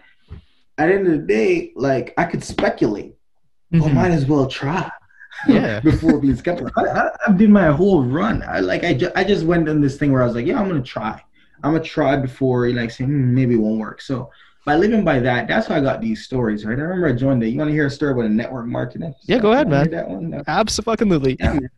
At 0.78 0.86
the 0.86 0.94
end 0.94 1.06
of 1.08 1.12
the 1.14 1.26
day, 1.26 1.72
like 1.74 2.14
I 2.16 2.24
could 2.24 2.44
speculate 2.44 3.18
Mm-hmm. 3.72 3.94
Might 3.94 4.12
as 4.12 4.26
well 4.26 4.46
try. 4.46 4.90
Yeah. 5.46 5.80
before 5.84 6.18
being 6.18 6.36
skeptical. 6.36 6.72
I, 6.76 6.88
I, 6.88 7.10
I 7.28 7.32
did 7.32 7.50
my 7.50 7.66
whole 7.66 8.02
run. 8.04 8.42
I 8.42 8.60
like 8.60 8.84
I, 8.84 8.94
ju- 8.94 9.12
I 9.14 9.24
just 9.24 9.44
went 9.44 9.68
on 9.68 9.80
this 9.80 9.96
thing 9.96 10.12
where 10.12 10.22
I 10.22 10.26
was 10.26 10.34
like, 10.34 10.46
yeah, 10.46 10.60
I'm 10.60 10.68
gonna 10.68 10.82
try. 10.82 11.22
I'm 11.62 11.72
gonna 11.72 11.84
try 11.84 12.16
before 12.16 12.66
you 12.66 12.74
like 12.74 12.90
saying 12.90 13.10
hmm, 13.10 13.34
maybe 13.34 13.54
it 13.54 13.58
won't 13.58 13.78
work. 13.78 14.00
So 14.00 14.30
by 14.64 14.76
living 14.76 15.04
by 15.04 15.18
that, 15.20 15.48
that's 15.48 15.66
how 15.66 15.76
I 15.76 15.80
got 15.80 16.00
these 16.00 16.24
stories, 16.24 16.64
right? 16.64 16.78
I 16.78 16.82
remember 16.82 17.08
I 17.08 17.12
joined 17.12 17.42
it. 17.42 17.48
You 17.48 17.58
want 17.58 17.68
to 17.68 17.72
hear 17.72 17.86
a 17.86 17.90
story 17.90 18.12
about 18.12 18.26
a 18.26 18.28
network 18.28 18.66
marketing? 18.66 19.14
Yeah, 19.22 19.38
go 19.38 19.52
ahead, 19.52 19.68
man. 19.68 19.90
That 19.90 20.08
one? 20.08 20.30
No. 20.30 20.42
Absolutely. 20.46 21.36
Yeah, 21.40 21.54
man. 21.54 21.70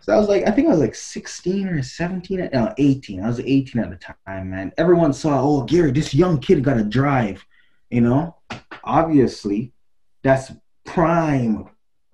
So 0.00 0.14
I 0.14 0.16
was 0.16 0.28
like, 0.28 0.48
I 0.48 0.50
think 0.52 0.68
I 0.68 0.70
was 0.70 0.80
like 0.80 0.94
16 0.94 1.68
or 1.68 1.82
17, 1.82 2.48
no, 2.54 2.72
18. 2.78 3.22
I 3.22 3.26
was 3.26 3.40
18 3.40 3.82
at 3.82 3.90
the 3.90 4.14
time, 4.26 4.48
man. 4.48 4.72
Everyone 4.78 5.12
saw, 5.12 5.42
oh, 5.42 5.64
Gary, 5.64 5.90
this 5.90 6.14
young 6.14 6.40
kid 6.40 6.64
got 6.64 6.78
a 6.78 6.82
drive, 6.82 7.44
you 7.90 8.00
know? 8.00 8.34
Obviously, 8.82 9.74
that's 10.22 10.50
prime, 10.86 11.68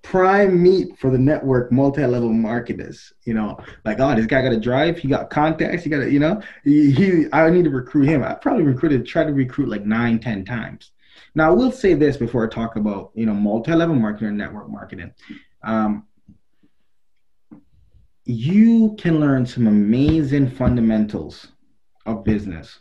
prime 0.05 0.63
meat 0.63 0.97
for 0.99 1.11
the 1.11 1.19
network 1.19 1.73
multi-level 1.73 2.33
marketers, 2.33 3.13
you 3.25 3.35
know? 3.35 3.59
Like, 3.85 3.99
oh, 3.99 4.15
this 4.15 4.27
guy 4.27 4.43
got 4.43 4.53
a 4.53 4.61
drive, 4.61 4.99
he 4.99 5.09
got 5.09 5.31
contacts, 5.31 5.83
he 5.83 5.91
got 5.91 6.03
a, 6.03 6.13
you 6.13 6.21
know? 6.21 6.41
He, 6.63 6.93
he 6.93 7.27
I 7.33 7.51
need 7.51 7.65
to 7.65 7.71
recruit 7.71 8.07
him. 8.07 8.23
I 8.23 8.35
probably 8.35 8.63
recruited, 8.63 9.07
tried 9.07 9.27
to 9.27 9.33
recruit 9.33 9.69
like 9.69 9.85
nine, 9.85 10.21
ten 10.21 10.45
times. 10.45 10.93
Now, 11.35 11.49
I 11.49 11.55
will 11.55 11.73
say 11.73 11.95
this 11.95 12.17
before 12.17 12.47
I 12.47 12.49
talk 12.49 12.77
about, 12.77 13.11
you 13.15 13.27
know, 13.27 13.35
multi-level 13.35 13.97
marketing 13.97 14.29
and 14.29 14.39
network 14.39 14.69
marketing. 14.69 15.13
Um, 15.63 16.07
you 18.25 18.95
can 18.99 19.19
learn 19.19 19.47
some 19.47 19.67
amazing 19.67 20.51
fundamentals 20.51 21.49
of 22.07 22.25
business 22.25 22.81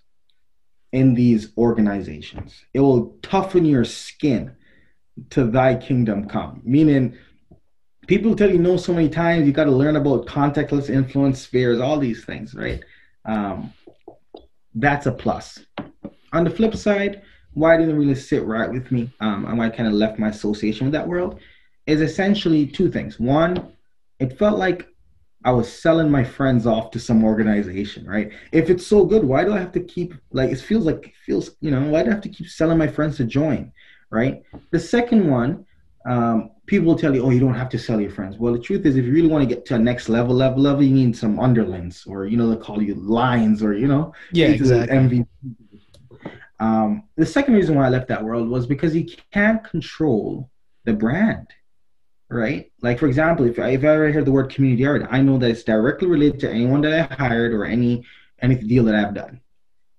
in 0.91 1.15
these 1.15 1.53
organizations. 1.57 2.65
It 2.73 2.81
will 2.81 3.17
toughen 3.21 3.65
your 3.65 3.85
skin 3.85 4.55
to 5.31 5.45
thy 5.45 5.75
kingdom 5.75 6.27
come. 6.27 6.61
Meaning, 6.63 7.17
people 8.07 8.35
tell 8.35 8.51
you 8.51 8.59
no 8.59 8.77
so 8.77 8.93
many 8.93 9.09
times, 9.09 9.45
you 9.45 9.53
got 9.53 9.65
to 9.65 9.71
learn 9.71 9.95
about 9.95 10.25
contactless 10.25 10.89
influence 10.89 11.41
spheres, 11.41 11.79
all 11.79 11.99
these 11.99 12.25
things, 12.25 12.53
right? 12.53 12.83
Um, 13.25 13.73
that's 14.75 15.05
a 15.05 15.11
plus. 15.11 15.59
On 16.33 16.43
the 16.43 16.49
flip 16.49 16.75
side, 16.75 17.21
why 17.53 17.75
it 17.75 17.79
didn't 17.79 17.97
really 17.97 18.15
sit 18.15 18.43
right 18.43 18.71
with 18.71 18.91
me, 18.91 19.11
um, 19.19 19.45
and 19.45 19.57
why 19.57 19.67
I 19.67 19.69
kind 19.69 19.87
of 19.87 19.93
left 19.93 20.19
my 20.19 20.29
association 20.29 20.87
with 20.87 20.93
that 20.93 21.07
world, 21.07 21.39
is 21.85 22.01
essentially 22.01 22.65
two 22.65 22.91
things. 22.91 23.19
One, 23.19 23.73
it 24.19 24.37
felt 24.39 24.57
like 24.57 24.87
I 25.45 25.51
was 25.51 25.71
selling 25.71 26.09
my 26.09 26.23
friends 26.23 26.65
off 26.65 26.91
to 26.91 26.99
some 26.99 27.23
organization, 27.23 28.07
right? 28.07 28.31
If 28.51 28.69
it's 28.69 28.87
so 28.87 29.05
good, 29.05 29.23
why 29.23 29.43
do 29.43 29.53
I 29.53 29.59
have 29.59 29.73
to 29.73 29.81
keep 29.81 30.13
like 30.31 30.51
it 30.51 30.59
feels 30.59 30.85
like 30.85 31.07
it 31.07 31.13
feels 31.25 31.51
you 31.59 31.69
know 31.69 31.81
why 31.89 32.03
do 32.03 32.09
I 32.09 32.13
have 32.13 32.23
to 32.23 32.29
keep 32.29 32.47
selling 32.47 32.77
my 32.77 32.87
friends 32.87 33.17
to 33.17 33.25
join, 33.25 33.71
right? 34.13 34.43
The 34.71 34.79
second 34.79 35.29
one, 35.29 35.65
um, 36.05 36.51
people 36.67 36.87
will 36.87 36.97
tell 36.97 37.13
you, 37.15 37.23
oh, 37.25 37.31
you 37.31 37.39
don't 37.39 37.53
have 37.53 37.69
to 37.69 37.79
sell 37.79 37.99
your 37.99 38.11
friends. 38.11 38.37
Well, 38.37 38.53
the 38.53 38.59
truth 38.59 38.85
is, 38.85 38.95
if 38.95 39.05
you 39.05 39.11
really 39.11 39.27
want 39.27 39.47
to 39.47 39.53
get 39.53 39.65
to 39.65 39.75
a 39.75 39.79
next 39.79 40.07
level, 40.07 40.35
level, 40.35 40.61
level, 40.61 40.83
you 40.83 40.93
need 40.93 41.17
some 41.17 41.39
underlings, 41.39 42.05
or 42.05 42.25
you 42.25 42.37
know 42.37 42.49
they 42.49 42.57
call 42.57 42.81
you 42.81 42.95
lines, 42.95 43.63
or 43.63 43.73
you 43.73 43.87
know, 43.87 44.13
Yeah, 44.31 44.47
the 44.47 44.53
exactly. 44.53 44.97
MVP. 44.97 45.27
Um, 46.59 47.03
the 47.17 47.25
second 47.25 47.55
reason 47.55 47.75
why 47.75 47.87
I 47.87 47.89
left 47.89 48.07
that 48.07 48.23
world 48.23 48.47
was 48.47 48.65
because 48.67 48.95
you 48.95 49.05
can't 49.33 49.63
control 49.63 50.49
the 50.85 50.93
brand 50.93 51.47
right? 52.29 52.71
Like 52.81 52.99
for 52.99 53.07
example, 53.07 53.45
if 53.45 53.59
I, 53.59 53.69
if 53.69 53.83
I 53.83 53.87
ever 53.89 54.11
hear 54.11 54.23
the 54.23 54.31
word 54.31 54.49
community 54.49 54.85
art, 54.85 55.05
I 55.09 55.21
know 55.21 55.37
that 55.37 55.51
it's 55.51 55.63
directly 55.63 56.07
related 56.07 56.39
to 56.41 56.49
anyone 56.49 56.81
that 56.81 57.11
I 57.11 57.13
hired 57.13 57.53
or 57.53 57.63
any 57.65 58.05
any 58.41 58.55
deal 58.55 58.83
that 58.85 58.95
I've 58.95 59.13
done. 59.13 59.39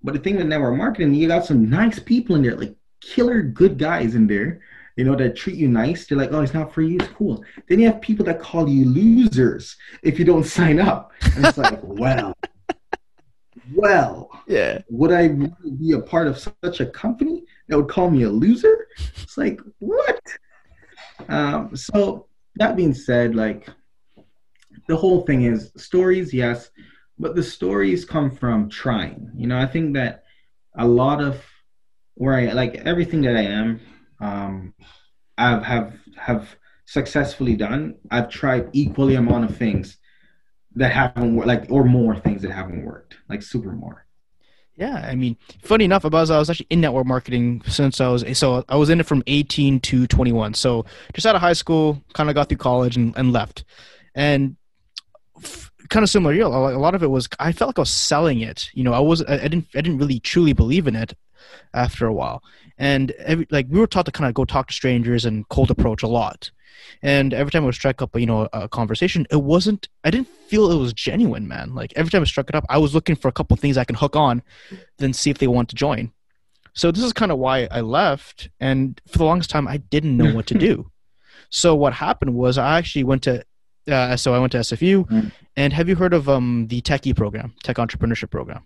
But 0.03 0.13
the 0.13 0.19
thing 0.19 0.35
with 0.35 0.45
network 0.47 0.75
marketing, 0.77 1.13
you 1.15 1.27
got 1.27 1.45
some 1.45 1.69
nice 1.69 1.97
people 1.97 2.35
in 2.35 2.43
there, 2.43 2.55
like 2.55 2.75
killer 3.05 3.41
good 3.41 3.77
guys 3.77 4.15
in 4.15 4.27
there, 4.27 4.61
you 4.95 5.03
know, 5.03 5.15
that 5.15 5.35
treat 5.35 5.55
you 5.55 5.67
nice. 5.67 6.07
They're 6.07 6.17
like, 6.17 6.31
oh, 6.31 6.41
it's 6.41 6.53
not 6.53 6.73
for 6.73 6.81
you, 6.81 6.97
it's 6.97 7.07
cool. 7.09 7.43
Then 7.67 7.79
you 7.79 7.87
have 7.87 8.01
people 8.01 8.25
that 8.25 8.39
call 8.39 8.67
you 8.67 8.85
losers 8.85 9.75
if 10.03 10.17
you 10.19 10.25
don't 10.25 10.43
sign 10.59 10.79
up. 10.79 11.11
And 11.35 11.45
it's 11.45 11.57
like, 11.57 11.79
well, 11.83 12.33
well, 13.73 14.29
Yeah. 14.47 14.81
would 14.89 15.11
I 15.11 15.25
really 15.25 15.71
be 15.79 15.91
a 15.93 15.99
part 15.99 16.27
of 16.27 16.37
such 16.37 16.79
a 16.79 16.85
company 16.85 17.43
that 17.67 17.77
would 17.77 17.89
call 17.89 18.09
me 18.09 18.23
a 18.23 18.29
loser? 18.29 18.87
It's 19.21 19.37
like, 19.37 19.59
what? 19.79 20.21
Um, 21.29 21.75
so 21.75 22.27
that 22.57 22.75
being 22.75 22.93
said, 22.93 23.35
like 23.35 23.67
the 24.87 24.95
whole 24.95 25.21
thing 25.25 25.43
is 25.43 25.71
stories, 25.77 26.33
yes, 26.33 26.69
but 27.17 27.35
the 27.35 27.43
stories 27.43 28.05
come 28.05 28.29
from 28.29 28.69
trying. 28.69 29.31
You 29.35 29.47
know, 29.47 29.57
I 29.57 29.65
think 29.65 29.93
that 29.95 30.23
a 30.77 30.85
lot 30.87 31.21
of 31.21 31.43
where 32.15 32.33
I 32.35 32.53
like 32.53 32.75
everything 32.75 33.21
that 33.21 33.35
I 33.35 33.43
am, 33.43 33.79
um, 34.19 34.73
I've 35.37 35.63
have 35.63 35.93
have 36.17 36.55
successfully 36.85 37.55
done. 37.55 37.95
I've 38.09 38.29
tried 38.29 38.69
equally 38.73 39.15
amount 39.15 39.49
of 39.49 39.57
things 39.57 39.97
that 40.75 40.91
haven't 40.91 41.35
worked, 41.35 41.47
like 41.47 41.65
or 41.69 41.83
more 41.83 42.15
things 42.15 42.41
that 42.41 42.51
haven't 42.51 42.83
worked, 42.83 43.17
like 43.29 43.43
super 43.43 43.71
more. 43.71 44.05
Yeah, 44.77 44.95
I 44.95 45.15
mean, 45.15 45.37
funny 45.63 45.85
enough, 45.85 46.03
about 46.03 46.29
I 46.29 46.37
was 46.37 46.49
actually 46.49 46.67
in 46.69 46.81
network 46.81 47.05
marketing 47.05 47.61
since 47.65 48.01
I 48.01 48.09
was 48.09 48.25
so 48.37 48.63
I 48.67 48.75
was 48.75 48.89
in 48.89 48.99
it 48.99 49.05
from 49.05 49.23
18 49.27 49.79
to 49.81 50.07
21. 50.07 50.53
So 50.53 50.85
just 51.13 51.25
out 51.25 51.35
of 51.35 51.41
high 51.41 51.53
school, 51.53 52.01
kind 52.13 52.29
of 52.29 52.35
got 52.35 52.49
through 52.49 52.57
college 52.57 52.97
and, 52.97 53.15
and 53.15 53.31
left, 53.31 53.63
and 54.15 54.57
f- 55.41 55.71
kind 55.89 56.03
of 56.03 56.09
similar. 56.09 56.33
You 56.33 56.41
know, 56.41 56.47
a 56.47 56.77
lot 56.77 56.93
of 56.93 57.03
it 57.03 57.09
was 57.09 57.29
I 57.39 57.53
felt 57.53 57.69
like 57.69 57.79
I 57.79 57.83
was 57.83 57.91
selling 57.91 58.41
it. 58.41 58.69
You 58.73 58.83
know, 58.83 58.91
I 58.91 58.99
was 58.99 59.21
I, 59.23 59.35
I 59.35 59.47
didn't 59.47 59.67
I 59.75 59.81
didn't 59.81 59.97
really 59.97 60.19
truly 60.19 60.51
believe 60.51 60.87
in 60.87 60.95
it 60.95 61.13
after 61.73 62.05
a 62.05 62.13
while, 62.13 62.43
and 62.77 63.11
every, 63.11 63.47
like 63.51 63.67
we 63.69 63.79
were 63.79 63.87
taught 63.87 64.05
to 64.05 64.11
kind 64.11 64.27
of 64.27 64.33
go 64.33 64.45
talk 64.45 64.67
to 64.67 64.73
strangers 64.73 65.25
and 65.25 65.47
cold 65.49 65.71
approach 65.71 66.03
a 66.03 66.07
lot. 66.07 66.51
And 67.01 67.33
every 67.33 67.51
time 67.51 67.63
I 67.63 67.65
would 67.67 67.75
strike 67.75 68.01
up, 68.01 68.17
you 68.19 68.25
know, 68.25 68.47
a 68.53 68.67
conversation, 68.69 69.25
it 69.31 69.41
wasn't. 69.41 69.87
I 70.03 70.11
didn't 70.11 70.27
feel 70.27 70.71
it 70.71 70.77
was 70.77 70.93
genuine, 70.93 71.47
man. 71.47 71.73
Like 71.73 71.93
every 71.95 72.11
time 72.11 72.21
I 72.21 72.25
struck 72.25 72.49
it 72.49 72.55
up, 72.55 72.65
I 72.69 72.77
was 72.77 72.93
looking 72.93 73.15
for 73.15 73.27
a 73.27 73.31
couple 73.31 73.55
things 73.57 73.77
I 73.77 73.85
can 73.85 73.95
hook 73.95 74.15
on, 74.15 74.43
then 74.97 75.13
see 75.13 75.29
if 75.29 75.37
they 75.37 75.47
want 75.47 75.69
to 75.69 75.75
join. 75.75 76.11
So 76.73 76.91
this 76.91 77.03
is 77.03 77.13
kind 77.13 77.31
of 77.31 77.37
why 77.39 77.67
I 77.71 77.79
left. 77.81 78.49
And 78.59 78.99
for 79.07 79.17
the 79.19 79.23
longest 79.25 79.49
time, 79.49 79.67
I 79.67 79.77
didn't 79.77 80.17
know 80.17 80.33
what 80.35 80.45
to 80.47 80.53
do. 80.69 80.91
So 81.49 81.73
what 81.75 81.93
happened 81.93 82.33
was 82.35 82.57
I 82.57 82.77
actually 82.77 83.03
went 83.05 83.23
to. 83.23 83.43
Uh, 83.89 84.17
so 84.17 84.33
I 84.33 84.39
went 84.39 84.51
to 84.53 84.57
SFU, 84.59 85.07
Mm. 85.07 85.31
and 85.55 85.71
have 85.71 85.87
you 85.87 85.95
heard 85.95 86.13
of 86.13 86.27
um 86.27 86.67
the 86.69 86.81
Techie 86.81 87.15
program, 87.15 87.53
Tech 87.63 87.77
Entrepreneurship 87.77 88.31
Program, 88.31 88.63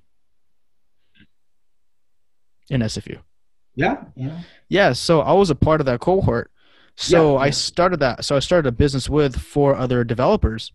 in 2.70 2.82
SFU? 2.82 3.20
Yeah, 3.76 4.04
yeah. 4.16 4.42
Yeah, 4.68 4.94
so 4.94 5.22
I 5.22 5.34
was 5.34 5.50
a 5.50 5.56
part 5.56 5.80
of 5.80 5.86
that 5.86 6.00
cohort. 6.00 6.52
So 6.96 7.36
Yeah, 7.38 7.44
I 7.44 7.46
yeah. 7.48 7.52
started 7.52 8.00
that. 8.02 8.26
So 8.26 8.36
I 8.36 8.40
started 8.40 8.68
a 8.68 8.72
business 8.72 9.10
with 9.10 9.40
four 9.40 9.76
other 9.76 10.04
developers. 10.04 10.74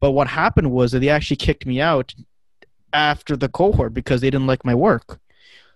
But 0.00 0.12
what 0.12 0.28
happened 0.28 0.70
was 0.70 0.92
that 0.92 1.00
they 1.00 1.08
actually 1.08 1.36
kicked 1.38 1.66
me 1.66 1.80
out 1.80 2.14
after 2.92 3.36
the 3.36 3.48
cohort 3.48 3.94
because 3.94 4.20
they 4.20 4.30
didn't 4.30 4.46
like 4.46 4.64
my 4.64 4.74
work. 4.74 5.18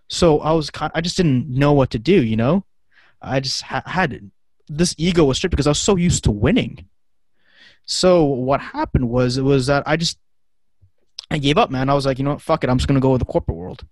So 0.09 0.41
I 0.41 0.53
was 0.53 0.71
kind 0.71 0.93
I 0.95 1.01
just 1.01 1.17
didn't 1.17 1.49
know 1.49 1.73
what 1.73 1.91
to 1.91 1.99
do, 1.99 2.23
you 2.23 2.37
know? 2.37 2.65
I 3.23 3.41
just 3.41 3.63
ha- 3.63 3.83
had 3.87 4.31
this 4.69 4.95
ego 4.99 5.25
was 5.25 5.37
stripped 5.39 5.53
because 5.53 5.67
I 5.67 5.71
was 5.71 5.81
so 5.81 5.97
used 5.97 6.25
to 6.25 6.31
winning. 6.31 6.87
So 7.85 8.25
what 8.25 8.61
happened 8.61 9.09
was 9.09 9.37
it 9.37 9.43
was 9.43 9.67
that 9.67 9.83
I 9.87 9.97
just 9.97 10.19
I 11.31 11.39
gave 11.39 11.59
up, 11.59 11.71
man. 11.71 11.89
I 11.89 11.95
was 11.95 12.07
like, 12.07 12.19
you 12.19 12.25
know 12.25 12.33
what, 12.33 12.43
fuck 12.43 12.65
it, 12.65 12.71
I'm 12.71 12.79
just 12.79 12.89
gonna 12.89 13.01
go 13.01 13.13
with 13.13 13.21
the 13.21 13.25
corporate 13.25 13.57
world. 13.57 13.85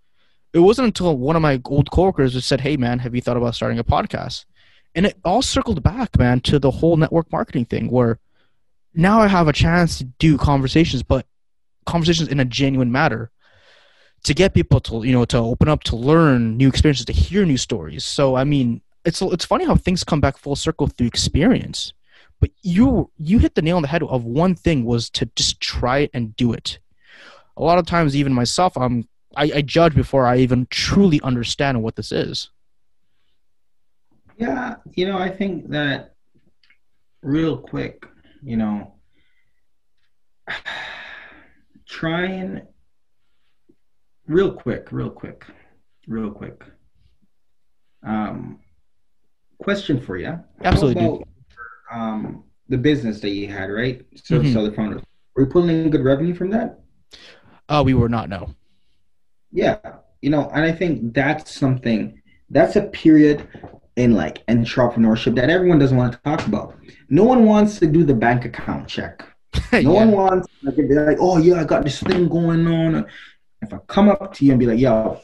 It 0.53 0.61
wasn't 0.61 0.87
until 0.87 1.17
one 1.17 1.37
of 1.37 1.43
my 1.43 1.61
old 1.65 1.91
coworkers 1.91 2.33
just 2.33 2.49
said, 2.49 2.63
"Hey, 2.63 2.77
man, 2.77 3.01
have 3.01 3.15
you 3.15 3.21
thought 3.21 3.37
about 3.37 3.55
starting 3.55 3.79
a 3.79 3.85
podcast?" 3.85 4.45
And 4.95 5.07
it 5.07 5.19
all 5.25 5.43
circled 5.43 5.83
back, 5.83 6.19
man, 6.19 6.41
to 6.41 6.59
the 6.59 6.71
whole 6.71 6.97
network 6.97 7.31
marketing 7.31 7.67
thing, 7.67 7.91
where 7.91 8.19
now 8.95 9.21
I 9.21 9.29
have 9.29 9.49
a 9.49 9.53
chance 9.53 9.99
to 9.99 10.05
do 10.05 10.39
conversations, 10.39 11.03
but 11.03 11.27
conversations 11.87 12.29
in 12.29 12.41
a 12.41 12.45
genuine 12.45 12.91
matter, 12.91 13.31
to 14.25 14.35
get 14.35 14.55
people 14.55 14.81
to 14.81 15.05
you 15.05 15.13
know 15.13 15.25
to 15.27 15.39
open 15.39 15.69
up, 15.69 15.83
to 15.85 15.97
learn 15.97 16.57
new 16.57 16.69
experiences, 16.69 17.07
to 17.07 17.13
hear 17.13 17.45
new 17.45 17.59
stories. 17.59 18.05
So 18.05 18.37
I 18.37 18.45
mean, 18.45 18.81
it's 19.05 19.21
it's 19.21 19.45
funny 19.45 19.65
how 19.65 19.77
things 19.77 20.05
come 20.05 20.21
back 20.21 20.39
full 20.39 20.57
circle 20.57 20.87
through 20.87 21.07
experience. 21.07 21.93
But 22.41 22.51
you 22.63 23.11
you 23.19 23.39
hit 23.39 23.55
the 23.55 23.63
nail 23.63 23.77
on 23.77 23.83
the 23.83 23.89
head 23.89 24.03
of 24.03 24.25
one 24.25 24.55
thing 24.55 24.85
was 24.85 25.11
to 25.11 25.27
just 25.37 25.61
try 25.61 25.99
it 26.01 26.11
and 26.15 26.37
do 26.37 26.53
it. 26.53 26.79
A 27.57 27.63
lot 27.63 27.79
of 27.79 27.87
times, 27.87 28.17
even 28.17 28.33
myself, 28.33 28.77
I'm 28.77 29.09
I, 29.39 29.51
I 29.55 29.63
judge 29.63 29.95
before 29.95 30.27
I 30.27 30.39
even 30.39 30.67
truly 30.69 31.21
understand 31.23 31.81
what 31.81 31.95
this 31.95 32.11
is. 32.11 32.51
Yeah, 34.37 34.77
you 34.95 35.07
know, 35.07 35.17
I 35.17 35.31
think 35.31 35.71
that 35.71 36.15
real 37.23 37.57
quick, 37.57 38.05
you 38.43 38.57
know, 38.57 38.95
trying 41.87 42.63
real 44.27 44.53
quick, 44.53 44.91
real 44.91 45.11
quick, 45.11 45.45
real 46.09 46.33
quick. 46.33 46.61
Um, 48.05 48.59
question 49.59 50.01
for 50.01 50.17
you. 50.17 50.39
Absolutely, 50.65 51.07
about, 51.07 51.29
um, 51.93 52.45
the 52.69 52.79
business 52.79 53.21
that 53.21 53.31
you 53.31 53.47
had, 53.49 53.71
right? 53.71 54.05
So, 54.17 54.41
Mhm. 54.41 54.53
so 54.53 54.65
the 54.69 54.73
founders, 54.73 55.03
were 55.35 55.45
you 55.45 55.49
pulling 55.49 55.71
in 55.71 55.91
good 55.91 56.05
revenue 56.05 56.35
from 56.35 56.51
that? 56.51 56.81
Uh, 57.69 57.83
we 57.85 57.95
were 57.95 58.09
not 58.09 58.29
no. 58.29 58.55
Yeah, 59.53 59.79
you 60.23 60.31
know, 60.31 60.51
and 60.55 60.65
I 60.65 60.73
think 60.73 61.15
that's 61.15 61.55
something. 61.55 62.21
That's 62.51 62.77
a 62.77 62.83
period. 62.83 63.49
in 63.97 64.15
like 64.15 64.47
entrepreneurship 64.47 65.35
that 65.35 65.51
everyone 65.51 65.79
doesn't 65.81 65.97
want 65.97 66.13
to 66.13 66.19
talk 66.23 66.47
about. 66.47 66.77
No 67.11 67.25
one 67.25 67.45
wants 67.45 67.81
to 67.81 67.87
do 67.89 68.05
the 68.05 68.15
bank 68.15 68.45
account 68.45 68.89
check. 68.89 69.25
No 69.73 69.93
Yeah. 69.93 70.05
one 70.05 70.13
wants 70.13 70.49
like 70.63 70.77
they're 70.77 71.07
like, 71.07 71.19
oh 71.21 71.39
yeah, 71.39 71.61
I 71.61 71.65
got 71.65 71.83
this 71.85 72.01
thing 72.01 72.29
going 72.29 72.67
on. 72.69 73.07
If 73.63 73.73
I 73.75 73.79
come 73.89 74.09
up 74.09 74.33
to 74.35 74.45
you 74.45 74.53
and 74.53 74.61
be 74.61 74.67
like, 74.67 74.79
yo, 74.79 75.21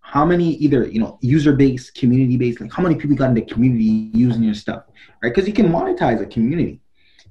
how 0.00 0.24
many 0.24 0.54
either 0.54 0.86
you 0.86 1.00
know 1.00 1.18
user 1.20 1.52
based, 1.54 1.94
community 1.94 2.36
based, 2.36 2.60
like 2.60 2.72
how 2.72 2.82
many 2.82 2.94
people 2.96 3.16
got 3.16 3.30
in 3.30 3.34
the 3.34 3.42
community 3.42 4.10
using 4.14 4.42
your 4.42 4.54
stuff, 4.54 4.84
right? 5.22 5.32
Because 5.34 5.46
you 5.48 5.54
can 5.54 5.68
monetize 5.68 6.20
a 6.22 6.26
community. 6.26 6.80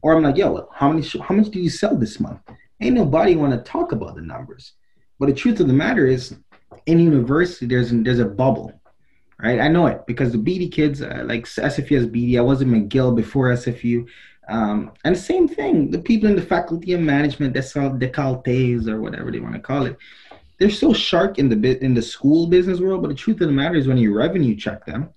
Or 0.01 0.15
I'm 0.15 0.23
like, 0.23 0.37
yo, 0.37 0.69
how 0.73 0.89
many 0.91 1.07
how 1.27 1.35
much 1.35 1.49
do 1.49 1.59
you 1.59 1.69
sell 1.69 1.95
this 1.97 2.19
month? 2.19 2.41
Ain't 2.81 2.95
nobody 2.95 3.35
want 3.35 3.53
to 3.53 3.59
talk 3.71 3.91
about 3.93 4.15
the 4.15 4.21
numbers. 4.21 4.73
But 5.19 5.27
the 5.27 5.33
truth 5.33 5.59
of 5.59 5.67
the 5.67 5.73
matter 5.73 6.05
is, 6.07 6.35
in 6.85 6.99
university, 6.99 7.65
there's 7.65 7.91
there's 7.91 8.19
a 8.19 8.25
bubble, 8.25 8.79
right? 9.41 9.59
I 9.59 9.67
know 9.67 9.87
it 9.87 10.05
because 10.05 10.31
the 10.31 10.37
Beedie 10.37 10.71
kids, 10.71 11.01
uh, 11.01 11.23
like 11.25 11.45
SFU 11.45 11.95
has 11.97 12.07
Beedie. 12.07 12.37
I 12.37 12.41
was 12.41 12.61
in 12.61 12.69
McGill 12.69 13.15
before 13.15 13.47
SFU. 13.49 14.05
Um, 14.47 14.91
and 15.03 15.17
same 15.17 15.47
thing, 15.47 15.89
the 15.89 15.97
people 15.97 16.29
in 16.29 16.35
the 16.35 16.41
faculty 16.41 16.93
of 16.93 17.01
management, 17.01 17.55
that's 17.55 17.75
all 17.75 17.89
Desautels 17.89 18.87
or 18.87 19.01
whatever 19.01 19.31
they 19.31 19.39
want 19.39 19.55
to 19.55 19.59
call 19.59 19.87
it. 19.87 19.97
They're 20.59 20.69
so 20.69 20.93
shark 20.93 21.39
in 21.39 21.49
the 21.49 21.55
bit 21.55 21.81
in 21.81 21.93
the 21.95 22.01
school 22.01 22.47
business 22.47 22.79
world, 22.79 23.01
but 23.01 23.07
the 23.07 23.15
truth 23.15 23.41
of 23.41 23.47
the 23.47 23.53
matter 23.53 23.75
is 23.75 23.87
when 23.87 23.97
you 23.97 24.15
revenue 24.15 24.55
check 24.55 24.85
them, 24.85 25.09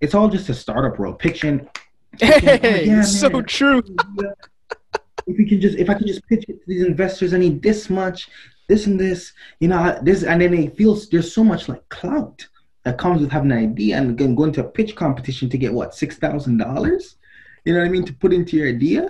it's 0.00 0.14
all 0.14 0.28
just 0.28 0.48
a 0.48 0.54
startup 0.54 0.98
world. 0.98 1.18
Pitching, 1.18 1.68
Hey, 2.20 2.86
Yeah, 2.86 3.02
so 3.02 3.28
man. 3.28 3.44
true. 3.44 3.82
if 5.26 5.36
we 5.38 5.46
can 5.48 5.60
just 5.60 5.78
if 5.78 5.88
I 5.90 5.94
can 5.94 6.06
just 6.06 6.26
pitch 6.26 6.44
it 6.48 6.54
to 6.54 6.64
these 6.66 6.82
investors, 6.84 7.34
I 7.34 7.38
need 7.38 7.62
this 7.62 7.90
much, 7.90 8.28
this 8.70 8.86
and 8.86 8.98
this, 8.98 9.32
you 9.60 9.68
know, 9.68 9.98
this 10.02 10.22
and 10.22 10.40
then 10.40 10.54
it 10.54 10.76
feels 10.78 11.08
there's 11.10 11.34
so 11.34 11.44
much 11.44 11.68
like 11.68 11.84
clout 11.90 12.38
that 12.84 12.98
comes 12.98 13.20
with 13.20 13.30
having 13.36 13.52
an 13.52 13.58
idea 13.70 13.96
and 13.98 14.10
again 14.10 14.34
going 14.34 14.52
to 14.54 14.62
a 14.66 14.70
pitch 14.78 14.96
competition 14.96 15.50
to 15.50 15.58
get 15.58 15.74
what 15.74 15.94
six 15.94 16.16
thousand 16.24 16.58
dollars, 16.58 17.16
you 17.64 17.72
know 17.74 17.80
what 17.80 17.86
I 17.88 17.90
mean, 17.90 18.06
to 18.06 18.14
put 18.14 18.32
into 18.32 18.56
your 18.56 18.68
idea. 18.68 19.02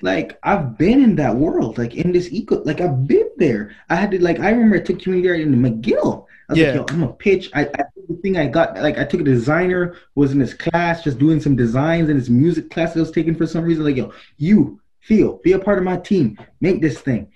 Like 0.00 0.38
I've 0.44 0.78
been 0.78 1.02
in 1.02 1.16
that 1.16 1.34
world, 1.36 1.76
like 1.76 1.94
in 1.96 2.12
this 2.12 2.30
eco, 2.32 2.62
like 2.62 2.80
I've 2.80 3.06
been 3.08 3.28
there. 3.36 3.74
I 3.90 3.96
had 3.96 4.12
to 4.12 4.22
like 4.22 4.38
I 4.38 4.50
remember 4.50 4.76
I 4.76 4.80
took 4.80 5.00
community 5.02 5.28
art 5.28 5.40
in 5.40 5.54
McGill. 5.56 6.26
I 6.48 6.52
was 6.52 6.60
Yeah. 6.60 6.66
like, 6.66 6.74
yo, 6.76 6.86
I'm 6.94 7.02
a 7.02 7.12
pitch. 7.12 7.50
I, 7.54 7.62
I 7.62 7.82
the 8.08 8.16
thing 8.22 8.38
I 8.38 8.46
got 8.46 8.76
like 8.76 8.96
I 8.96 9.04
took 9.04 9.20
a 9.20 9.24
designer 9.24 9.94
who 10.14 10.20
was 10.20 10.32
in 10.32 10.40
his 10.40 10.54
class 10.54 11.02
just 11.02 11.18
doing 11.18 11.40
some 11.40 11.56
designs 11.56 12.08
in 12.08 12.16
his 12.16 12.30
music 12.30 12.70
class 12.70 12.94
that 12.94 13.00
I 13.00 13.02
was 13.02 13.10
taking 13.10 13.34
for 13.34 13.46
some 13.46 13.64
reason. 13.64 13.84
Like, 13.84 13.96
yo, 13.96 14.12
you 14.36 14.80
feel 15.00 15.40
be 15.42 15.52
a 15.52 15.58
part 15.58 15.78
of 15.78 15.84
my 15.84 15.96
team, 15.96 16.38
make 16.60 16.80
this 16.80 17.00
thing. 17.00 17.28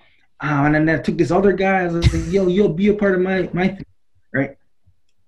Uh, 0.43 0.65
and 0.65 0.75
then 0.75 0.89
I 0.89 0.97
took 1.01 1.17
this 1.17 1.31
other 1.31 1.53
guy. 1.53 1.83
I 1.83 1.87
was 1.87 2.13
like, 2.13 2.31
yo, 2.31 2.47
you'll 2.47 2.73
be 2.73 2.89
a 2.89 2.93
part 2.93 3.15
of 3.15 3.21
my 3.21 3.49
my 3.53 3.69
thing, 3.69 3.85
right? 4.33 4.57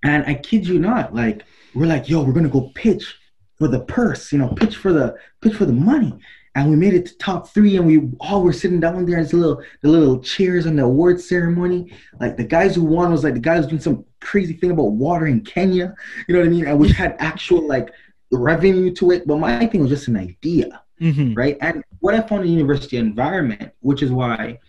And 0.04 0.26
I 0.26 0.36
kid 0.36 0.68
you 0.68 0.78
not, 0.78 1.16
like 1.16 1.44
we're 1.74 1.86
like, 1.88 2.10
yo, 2.10 2.22
we're 2.22 2.34
gonna 2.34 2.50
go 2.50 2.72
pitch 2.76 3.16
for 3.58 3.70
the 3.70 3.80
purse, 3.80 4.34
you 4.34 4.38
know, 4.38 4.50
pitch 4.50 4.76
for 4.76 4.92
the 4.92 5.16
pitch 5.42 5.56
for 5.56 5.66
the 5.66 5.74
money. 5.74 6.14
And 6.56 6.70
we 6.70 6.76
made 6.76 6.94
it 6.94 7.06
to 7.08 7.18
top 7.18 7.50
three, 7.50 7.78
and 7.78 7.86
we 7.86 8.10
all 8.20 8.44
were 8.44 8.54
sitting 8.54 8.80
down 8.82 9.06
there. 9.06 9.20
It's 9.20 9.34
little 9.34 9.62
the 9.82 9.90
little 9.90 10.20
chairs 10.20 10.68
on 10.68 10.76
the 10.76 10.84
award 10.84 11.22
ceremony. 11.22 11.94
Like 12.20 12.36
the 12.36 12.44
guys 12.44 12.76
who 12.76 12.84
won 12.84 13.12
was 13.12 13.24
like 13.24 13.36
the 13.36 13.40
guys 13.40 13.68
doing 13.68 13.82
some 13.82 14.06
crazy 14.20 14.54
thing 14.54 14.72
about 14.72 14.92
water 14.92 15.28
in 15.28 15.42
Kenya. 15.42 15.96
You 16.28 16.34
know 16.34 16.42
what 16.42 16.48
I 16.48 16.52
mean? 16.52 16.68
And 16.68 16.78
which 16.78 16.92
had 16.92 17.16
actual 17.20 17.66
like 17.66 17.90
revenue 18.32 18.94
to 18.96 19.12
it. 19.12 19.26
But 19.26 19.38
my 19.38 19.66
thing 19.68 19.82
was 19.82 19.90
just 19.90 20.10
an 20.10 20.18
idea 20.18 20.82
hmm 21.00 21.34
right? 21.34 21.58
And 21.62 21.84
what 22.00 22.16
I 22.16 22.22
found 22.22 22.42
in 22.42 22.48
the 22.48 22.54
university 22.54 22.98
environment, 22.98 23.74
which 23.82 24.02
is 24.02 24.12
why 24.12 24.60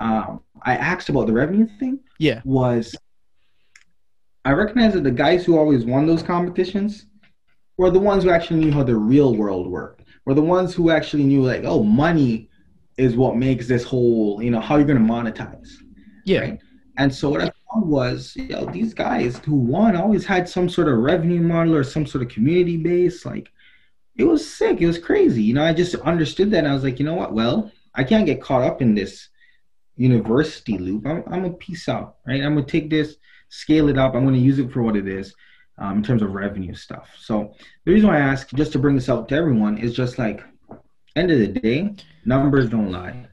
um, 0.00 0.40
I 0.62 0.76
asked 0.76 1.08
about 1.08 1.26
the 1.26 1.32
revenue 1.32 1.66
thing, 1.78 2.00
Yeah. 2.18 2.40
was 2.44 2.96
I 4.44 4.52
recognize 4.52 4.94
that 4.94 5.04
the 5.04 5.10
guys 5.10 5.44
who 5.44 5.58
always 5.58 5.84
won 5.84 6.06
those 6.06 6.22
competitions 6.22 7.06
were 7.76 7.90
the 7.90 7.98
ones 8.00 8.24
who 8.24 8.30
actually 8.30 8.60
knew 8.60 8.72
how 8.72 8.82
the 8.82 8.96
real 8.96 9.34
world 9.36 9.70
worked. 9.70 10.02
Were 10.24 10.34
the 10.34 10.42
ones 10.42 10.74
who 10.74 10.90
actually 10.90 11.24
knew 11.24 11.42
like, 11.42 11.64
oh, 11.64 11.82
money 11.82 12.48
is 12.96 13.16
what 13.16 13.36
makes 13.36 13.66
this 13.68 13.84
whole, 13.84 14.42
you 14.42 14.50
know, 14.50 14.60
how 14.60 14.76
you're 14.76 14.86
going 14.86 15.06
to 15.06 15.12
monetize. 15.12 15.68
Yeah. 16.24 16.40
Right. 16.40 16.58
And 16.98 17.14
so 17.14 17.30
what 17.30 17.40
I 17.40 17.44
found 17.72 17.86
was, 17.88 18.34
you 18.36 18.48
know, 18.48 18.66
these 18.66 18.92
guys 18.92 19.38
who 19.38 19.54
won 19.54 19.96
always 19.96 20.26
had 20.26 20.48
some 20.48 20.68
sort 20.68 20.88
of 20.88 20.98
revenue 20.98 21.40
model 21.40 21.74
or 21.74 21.84
some 21.84 22.04
sort 22.06 22.22
of 22.22 22.28
community 22.30 22.76
base. 22.76 23.24
Like, 23.24 23.50
it 24.16 24.24
was 24.24 24.46
sick. 24.46 24.82
It 24.82 24.86
was 24.86 24.98
crazy. 24.98 25.42
You 25.42 25.54
know, 25.54 25.64
I 25.64 25.72
just 25.72 25.94
understood 25.96 26.50
that, 26.50 26.58
and 26.58 26.68
I 26.68 26.74
was 26.74 26.84
like, 26.84 26.98
you 26.98 27.06
know 27.06 27.14
what? 27.14 27.32
Well, 27.32 27.72
I 27.94 28.04
can't 28.04 28.26
get 28.26 28.42
caught 28.42 28.62
up 28.62 28.82
in 28.82 28.94
this 28.94 29.29
university 30.00 30.78
loop. 30.78 31.06
I'm, 31.06 31.22
I'm 31.26 31.42
gonna 31.42 31.52
peace 31.52 31.88
out, 31.88 32.16
right? 32.26 32.42
I'm 32.42 32.54
gonna 32.54 32.66
take 32.66 32.88
this, 32.88 33.16
scale 33.50 33.88
it 33.88 33.98
up. 33.98 34.14
I'm 34.14 34.24
gonna 34.24 34.38
use 34.38 34.58
it 34.58 34.72
for 34.72 34.82
what 34.82 34.96
it 34.96 35.06
is, 35.06 35.34
um, 35.78 35.98
in 35.98 36.02
terms 36.02 36.22
of 36.22 36.32
revenue 36.32 36.74
stuff. 36.74 37.10
So 37.18 37.54
the 37.84 37.92
reason 37.92 38.08
why 38.08 38.16
I 38.16 38.20
ask, 38.20 38.48
just 38.54 38.72
to 38.72 38.78
bring 38.78 38.94
this 38.94 39.10
out 39.10 39.28
to 39.28 39.34
everyone, 39.34 39.76
is 39.76 39.94
just 39.94 40.18
like, 40.18 40.42
end 41.16 41.30
of 41.30 41.38
the 41.38 41.48
day, 41.48 41.94
numbers 42.24 42.70
don't 42.70 42.90
lie. 42.90 43.26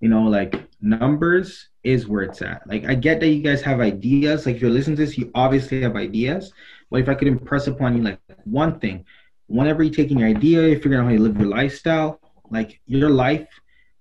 You 0.00 0.08
know, 0.08 0.24
like 0.24 0.68
numbers 0.80 1.68
is 1.84 2.08
where 2.08 2.22
it's 2.22 2.42
at. 2.42 2.66
Like 2.66 2.84
I 2.84 2.94
get 2.94 3.20
that 3.20 3.28
you 3.28 3.42
guys 3.42 3.62
have 3.62 3.80
ideas. 3.80 4.46
Like 4.46 4.56
if 4.56 4.62
you're 4.62 4.70
listening 4.70 4.96
to 4.96 5.04
this, 5.04 5.18
you 5.18 5.30
obviously 5.34 5.82
have 5.82 5.96
ideas. 5.96 6.52
But 6.90 7.00
if 7.00 7.08
I 7.08 7.14
could 7.14 7.28
impress 7.28 7.66
upon 7.66 7.96
you 7.96 8.02
like 8.02 8.20
one 8.44 8.78
thing, 8.80 9.04
whenever 9.46 9.82
you're 9.82 9.94
taking 9.94 10.18
your 10.18 10.28
idea, 10.28 10.66
you're 10.66 10.76
figuring 10.76 11.00
out 11.00 11.06
how 11.06 11.12
you 11.12 11.20
live 11.20 11.38
your 11.38 11.48
lifestyle, 11.48 12.20
like 12.50 12.80
your 12.86 13.10
life. 13.10 13.48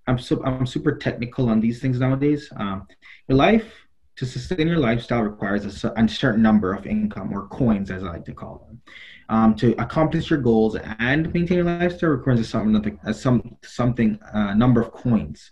I'm 0.08 0.18
so 0.20 0.44
I'm 0.44 0.66
super 0.66 0.96
technical 0.96 1.50
on 1.50 1.60
these 1.60 1.80
things 1.80 2.00
nowadays. 2.00 2.52
Um, 2.56 2.88
your 3.28 3.38
life 3.38 3.72
to 4.16 4.26
sustain 4.26 4.68
your 4.68 4.80
lifestyle 4.80 5.22
requires 5.22 5.84
a, 5.84 5.94
a 5.96 6.08
certain 6.08 6.42
number 6.42 6.74
of 6.74 6.88
income 6.88 7.32
or 7.34 7.48
coins, 7.48 7.92
as 7.92 8.04
I 8.04 8.08
like 8.08 8.26
to 8.26 8.34
call 8.34 8.66
them. 8.68 8.82
Um, 9.30 9.56
to 9.56 9.74
accomplish 9.82 10.30
your 10.30 10.40
goals 10.40 10.78
and 11.00 11.32
maintain 11.34 11.58
your 11.58 11.66
lifestyle 11.66 12.12
requires 12.12 12.40
a 12.40 12.44
something, 12.46 13.00
a 13.04 13.14
some 13.14 13.58
something 13.64 14.18
uh, 14.34 14.54
number 14.54 14.82
of 14.82 14.92
coins, 14.92 15.50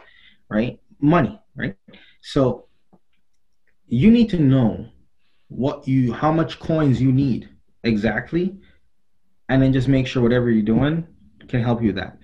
right? 0.49 0.79
Money, 0.99 1.39
right? 1.55 1.75
So 2.21 2.67
you 3.87 4.09
need 4.09 4.29
to 4.29 4.39
know 4.39 4.87
what 5.47 5.87
you 5.87 6.11
how 6.13 6.31
much 6.31 6.59
coins 6.59 7.01
you 7.01 7.11
need 7.11 7.49
exactly 7.83 8.57
and 9.49 9.61
then 9.61 9.71
just 9.71 9.87
make 9.87 10.07
sure 10.07 10.23
whatever 10.23 10.49
you're 10.49 10.63
doing 10.63 11.05
can 11.47 11.61
help 11.61 11.81
you 11.81 11.87
with 11.87 11.97
that 11.97 12.17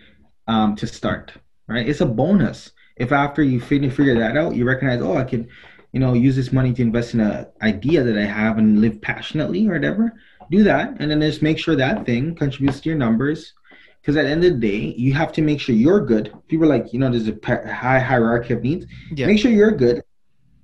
um, 0.48 0.76
to 0.76 0.88
start 0.88 1.34
right? 1.72 1.88
It's 1.88 2.02
a 2.02 2.06
bonus. 2.06 2.72
If 2.98 3.12
after 3.12 3.42
you 3.42 3.60
figure, 3.60 3.90
figure 3.90 4.20
that 4.20 4.38
out 4.38 4.56
you 4.56 4.66
recognize 4.66 5.02
oh 5.02 5.18
i 5.18 5.24
can 5.24 5.48
you 5.92 6.00
know 6.00 6.14
use 6.14 6.36
this 6.36 6.52
money 6.52 6.72
to 6.74 6.82
invest 6.82 7.14
in 7.14 7.20
a 7.20 7.48
idea 7.64 8.04
that 8.04 8.18
i 8.18 8.26
have 8.26 8.58
and 8.58 8.82
live 8.82 9.02
passionately 9.02 9.68
or 9.68 9.74
whatever 9.74 10.14
do 10.52 10.64
that. 10.64 10.98
And 11.00 11.10
then 11.10 11.22
just 11.22 11.42
make 11.42 11.58
sure 11.58 11.76
that 11.76 12.06
thing 12.06 12.36
contributes 12.36 12.82
to 12.82 12.90
your 12.90 12.98
numbers. 12.98 13.54
Because 14.02 14.18
at 14.18 14.24
the 14.24 14.30
end 14.30 14.44
of 14.44 14.54
the 14.54 14.60
day 14.60 14.94
you 14.98 15.14
have 15.14 15.32
to 15.34 15.42
make 15.42 15.60
sure 15.60 15.74
you're 15.74 16.06
good. 16.06 16.34
People 16.48 16.66
are 16.66 16.78
like 16.78 16.92
you 16.92 17.00
know 17.00 17.10
there's 17.10 17.28
a 17.28 17.74
high 17.74 18.00
hierarchy 18.00 18.54
of 18.54 18.62
needs. 18.62 18.86
Yeah. 19.12 19.28
make 19.28 19.40
sure 19.40 19.52
you're 19.52 19.72
good 19.72 20.04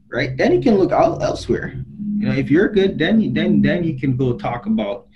right? 0.10 0.38
Then 0.38 0.54
you 0.54 0.62
can 0.62 0.76
look 0.76 0.92
out 0.92 1.22
elsewhere. 1.22 1.74
You 2.18 2.28
know 2.28 2.34
if 2.34 2.50
you're 2.50 2.70
good 2.70 2.98
then 2.98 3.34
then 3.34 3.62
then 3.62 3.84
you 3.84 4.00
can 4.00 4.18
go 4.18 4.38
talk 4.38 4.66
about 4.66 5.08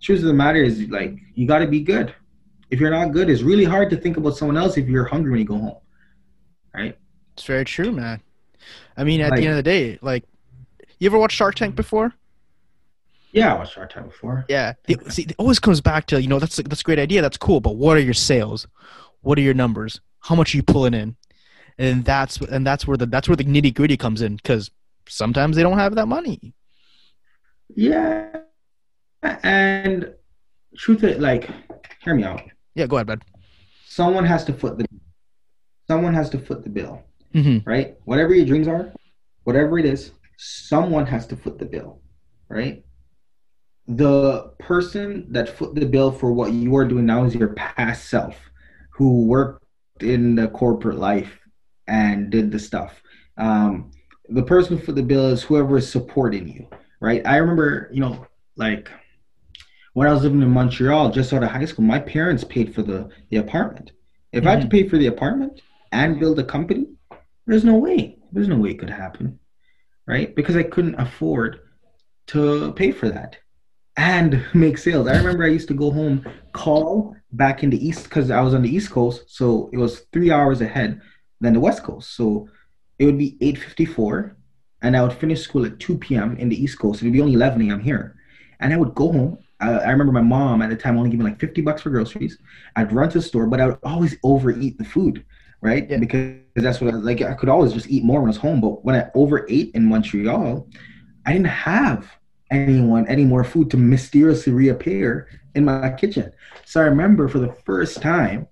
truth 0.00 0.20
of 0.20 0.26
the 0.26 0.34
matter 0.34 0.62
is 0.62 0.88
like 0.88 1.16
you 1.34 1.46
got 1.46 1.60
to 1.60 1.66
be 1.66 1.80
good 1.80 2.14
if 2.70 2.78
you're 2.80 2.90
not 2.90 3.12
good 3.12 3.28
it's 3.30 3.42
really 3.42 3.64
hard 3.64 3.90
to 3.90 3.96
think 3.96 4.16
about 4.16 4.36
someone 4.36 4.56
else 4.56 4.76
if 4.76 4.86
you're 4.88 5.04
hungry 5.04 5.30
when 5.32 5.40
you 5.40 5.46
go 5.46 5.58
home 5.58 5.78
right 6.74 6.96
It's 7.34 7.44
very 7.44 7.64
true, 7.64 7.90
man. 7.92 8.20
I 8.96 9.04
mean, 9.04 9.20
at 9.22 9.30
Like- 9.30 9.40
the 9.40 9.46
end 9.46 9.52
of 9.58 9.64
the 9.64 9.70
day, 9.76 9.98
like, 10.02 10.24
you 10.98 11.06
ever 11.10 11.18
watched 11.18 11.36
Shark 11.36 11.54
Tank 11.54 11.74
before? 11.74 12.12
yeah 13.32 13.54
i 13.54 13.58
watched 13.58 13.74
Shark 13.74 13.92
Tank 13.92 14.06
before 14.06 14.44
Yeah. 14.48 14.72
It, 14.88 15.12
see, 15.12 15.22
it 15.22 15.34
always 15.38 15.58
comes 15.60 15.80
back 15.80 16.06
to 16.06 16.20
you 16.20 16.28
know 16.28 16.38
that's 16.40 16.56
that's 16.56 16.80
a 16.80 16.84
great 16.84 16.98
idea. 16.98 17.22
That's 17.22 17.36
cool, 17.38 17.60
but 17.60 17.76
what 17.76 17.96
are 17.96 18.00
your 18.10 18.18
sales? 18.30 18.66
What 19.22 19.38
are 19.38 19.42
your 19.42 19.54
numbers? 19.54 20.00
How 20.20 20.34
much 20.34 20.52
are 20.52 20.56
you 20.58 20.62
pulling 20.64 20.94
in? 20.94 21.16
And 21.78 22.04
that's 22.04 22.34
and 22.54 22.66
that's 22.66 22.86
where 22.86 22.96
the 22.96 23.06
that's 23.06 23.28
where 23.28 23.36
the 23.36 23.44
nitty 23.44 23.72
gritty 23.74 23.96
comes 23.96 24.20
in 24.20 24.36
because 24.36 24.70
sometimes 25.08 25.56
they 25.56 25.62
don't 25.62 25.78
have 25.78 25.94
that 25.94 26.08
money. 26.08 26.54
yeah 27.76 28.36
and 29.44 30.12
truth 30.76 31.04
is 31.04 31.18
like 31.18 31.48
hear 32.02 32.14
me 32.14 32.24
out 32.24 32.42
Yeah, 32.74 32.86
go 32.86 32.96
ahead, 32.96 33.06
bud. 33.06 33.24
someone 33.86 34.24
has 34.24 34.44
to 34.44 34.52
foot 34.52 34.78
the 34.78 34.86
someone 35.88 36.14
has 36.14 36.30
to 36.30 36.38
foot 36.38 36.62
the 36.64 36.70
bill 36.70 37.02
hmm 37.32 37.58
right? 37.66 37.96
Whatever 38.04 38.34
your 38.34 38.46
dreams 38.46 38.68
are, 38.68 38.92
whatever 39.44 39.78
it 39.78 39.84
is, 39.86 40.12
someone 40.38 41.06
has 41.06 41.26
to 41.28 41.36
foot 41.36 41.58
the 41.58 41.66
bill, 41.66 42.00
right? 42.48 42.84
The 43.88 44.52
person 44.58 45.26
that 45.32 45.48
foot 45.48 45.74
the 45.74 45.84
bill 45.86 46.12
for 46.12 46.32
what 46.32 46.52
you 46.52 46.74
are 46.76 46.84
doing 46.86 47.06
now 47.06 47.24
is 47.24 47.34
your 47.34 47.54
past 47.54 48.08
self 48.08 48.36
who 48.92 49.26
worked 49.26 49.64
in 50.00 50.34
the 50.34 50.48
corporate 50.48 50.98
life 50.98 51.38
and 51.86 52.30
did 52.30 52.50
the 52.52 52.58
stuff. 52.58 53.02
Um, 53.36 53.90
the 54.28 54.42
person 54.42 54.78
for 54.78 54.92
the 54.92 55.02
bill 55.02 55.26
is 55.30 55.42
whoever 55.42 55.78
is 55.78 55.90
supporting 55.90 56.48
you, 56.48 56.68
right? 57.00 57.26
I 57.26 57.36
remember, 57.38 57.90
you 57.92 58.00
know, 58.00 58.26
like 58.56 58.90
when 59.92 60.06
I 60.08 60.12
was 60.12 60.22
living 60.22 60.42
in 60.42 60.50
Montreal, 60.50 61.10
just 61.10 61.32
out 61.32 61.42
of 61.42 61.50
high 61.50 61.64
school, 61.64 61.84
my 61.84 61.98
parents 61.98 62.44
paid 62.44 62.74
for 62.74 62.82
the, 62.82 63.08
the 63.30 63.38
apartment. 63.38 63.92
If 64.32 64.46
I 64.46 64.50
had 64.50 64.60
to 64.60 64.66
mm-hmm. 64.66 64.70
pay 64.70 64.88
for 64.88 64.98
the 64.98 65.08
apartment 65.08 65.60
and 65.90 66.20
build 66.20 66.38
a 66.38 66.44
company, 66.44 66.86
there's 67.46 67.64
no 67.64 67.74
way. 67.74 68.18
There's 68.32 68.48
no 68.48 68.56
way 68.56 68.70
it 68.70 68.78
could 68.78 68.90
happen, 68.90 69.40
right? 70.06 70.34
Because 70.34 70.56
I 70.56 70.62
couldn't 70.62 70.94
afford 70.94 71.60
to 72.28 72.72
pay 72.72 72.92
for 72.92 73.08
that, 73.08 73.38
and 73.96 74.44
make 74.54 74.78
sales. 74.78 75.08
I 75.08 75.16
remember 75.16 75.44
I 75.44 75.48
used 75.48 75.68
to 75.68 75.74
go 75.74 75.90
home, 75.90 76.24
call 76.52 77.16
back 77.32 77.62
in 77.62 77.70
the 77.70 77.84
east 77.84 78.04
because 78.04 78.30
I 78.30 78.40
was 78.40 78.54
on 78.54 78.62
the 78.62 78.74
east 78.74 78.90
coast, 78.90 79.24
so 79.26 79.68
it 79.72 79.78
was 79.78 80.00
three 80.12 80.30
hours 80.30 80.60
ahead 80.60 81.00
than 81.40 81.54
the 81.54 81.60
west 81.60 81.82
coast. 81.82 82.14
So 82.14 82.48
it 83.00 83.06
would 83.06 83.18
be 83.18 83.36
8:54, 83.40 84.36
and 84.82 84.96
I 84.96 85.02
would 85.02 85.12
finish 85.12 85.42
school 85.42 85.64
at 85.66 85.80
2 85.80 85.98
p.m. 85.98 86.36
in 86.36 86.48
the 86.48 86.62
east 86.62 86.78
coast. 86.78 87.02
It 87.02 87.06
would 87.06 87.12
be 87.12 87.20
only 87.20 87.34
11 87.34 87.68
a.m. 87.68 87.80
here, 87.80 88.16
and 88.60 88.72
I 88.72 88.76
would 88.76 88.94
go 88.94 89.10
home. 89.10 89.38
I, 89.60 89.70
I 89.70 89.90
remember 89.90 90.12
my 90.12 90.20
mom 90.20 90.62
at 90.62 90.70
the 90.70 90.76
time 90.76 90.96
only 90.96 91.10
giving 91.10 91.26
like 91.26 91.40
50 91.40 91.60
bucks 91.62 91.82
for 91.82 91.90
groceries. 91.90 92.38
I'd 92.76 92.92
run 92.92 93.08
to 93.10 93.18
the 93.18 93.22
store, 93.22 93.46
but 93.46 93.60
I 93.60 93.66
would 93.66 93.78
always 93.82 94.16
overeat 94.22 94.78
the 94.78 94.84
food, 94.84 95.24
right? 95.60 95.88
Yeah. 95.88 95.98
Because 95.98 96.40
that's 96.56 96.80
what 96.80 96.92
I 96.92 96.96
like. 96.96 97.22
I 97.22 97.34
could 97.34 97.48
always 97.48 97.72
just 97.72 97.88
eat 97.88 98.04
more 98.04 98.20
when 98.20 98.28
I 98.28 98.30
was 98.30 98.36
home, 98.36 98.60
but 98.60 98.84
when 98.84 98.94
I 98.94 99.10
overate 99.14 99.72
in 99.74 99.86
Montreal, 99.86 100.68
I 101.26 101.32
didn't 101.32 101.48
have 101.48 102.10
anyone 102.50 103.06
any 103.06 103.24
more 103.24 103.44
food 103.44 103.70
to 103.70 103.76
mysteriously 103.76 104.52
reappear 104.52 105.28
in 105.54 105.64
my 105.64 105.90
kitchen. 105.90 106.32
So 106.64 106.80
I 106.80 106.84
remember 106.84 107.28
for 107.28 107.38
the 107.38 107.52
first 107.64 108.02
time, 108.02 108.48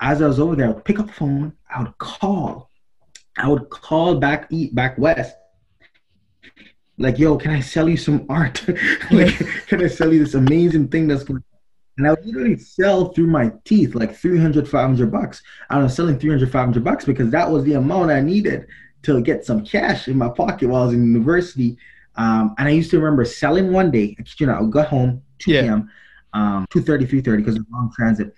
as 0.00 0.22
I 0.22 0.26
was 0.26 0.38
over 0.38 0.56
there, 0.56 0.66
I 0.66 0.70
would 0.70 0.84
pick 0.84 0.98
up 0.98 1.06
the 1.06 1.12
phone, 1.12 1.52
I 1.68 1.82
would 1.82 1.98
call, 1.98 2.70
I 3.36 3.48
would 3.48 3.68
call 3.70 4.16
back 4.16 4.46
eat 4.50 4.74
back 4.74 4.98
west. 4.98 5.36
Like, 6.98 7.18
yo, 7.18 7.36
can 7.36 7.52
I 7.52 7.60
sell 7.60 7.88
you 7.88 7.96
some 7.96 8.26
art? 8.28 8.64
like, 9.10 9.34
can 9.66 9.82
I 9.82 9.88
sell 9.88 10.12
you 10.12 10.24
this 10.24 10.34
amazing 10.34 10.88
thing 10.88 11.08
that's 11.08 11.24
going 11.24 11.42
and 11.98 12.06
I 12.06 12.10
would 12.10 12.24
literally 12.24 12.56
sell 12.56 13.12
through 13.12 13.26
my 13.26 13.52
teeth 13.64 13.96
like 13.96 14.14
300, 14.14 14.68
500 14.68 15.10
bucks. 15.10 15.42
I 15.68 15.78
was 15.82 15.94
selling 15.94 16.18
300, 16.18 16.50
500 16.50 16.84
bucks 16.84 17.04
because 17.04 17.30
that 17.30 17.50
was 17.50 17.64
the 17.64 17.74
amount 17.74 18.12
I 18.12 18.20
needed 18.20 18.66
to 19.02 19.20
get 19.20 19.44
some 19.44 19.64
cash 19.64 20.06
in 20.06 20.16
my 20.16 20.28
pocket 20.28 20.68
while 20.68 20.82
I 20.82 20.86
was 20.86 20.94
in 20.94 21.04
university. 21.12 21.76
Um, 22.14 22.54
and 22.56 22.68
I 22.68 22.70
used 22.70 22.90
to 22.92 22.98
remember 22.98 23.24
selling 23.24 23.72
one 23.72 23.90
day, 23.90 24.16
you 24.38 24.46
not, 24.46 24.58
I 24.58 24.60
would 24.62 24.70
go 24.70 24.82
home 24.82 25.22
2 25.40 25.52
Yeah. 25.52 25.62
p.m., 25.62 25.90
um, 26.34 26.66
2.30, 26.72 27.08
3.30 27.08 27.36
because 27.38 27.56
of 27.56 27.66
long 27.72 27.92
transit. 27.96 28.32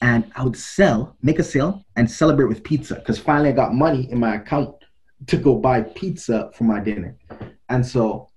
And 0.00 0.30
I 0.34 0.42
would 0.42 0.56
sell, 0.56 1.16
make 1.22 1.38
a 1.38 1.44
sale 1.44 1.84
and 1.94 2.10
celebrate 2.10 2.46
with 2.46 2.64
pizza 2.64 2.96
because 2.96 3.18
finally 3.18 3.50
I 3.50 3.52
got 3.52 3.74
money 3.74 4.10
in 4.10 4.18
my 4.18 4.34
account 4.36 4.74
to 5.28 5.36
go 5.36 5.54
buy 5.54 5.82
pizza 5.82 6.50
for 6.54 6.64
my 6.64 6.80
dinner. 6.80 7.16
And 7.74 7.84
so 7.84 8.28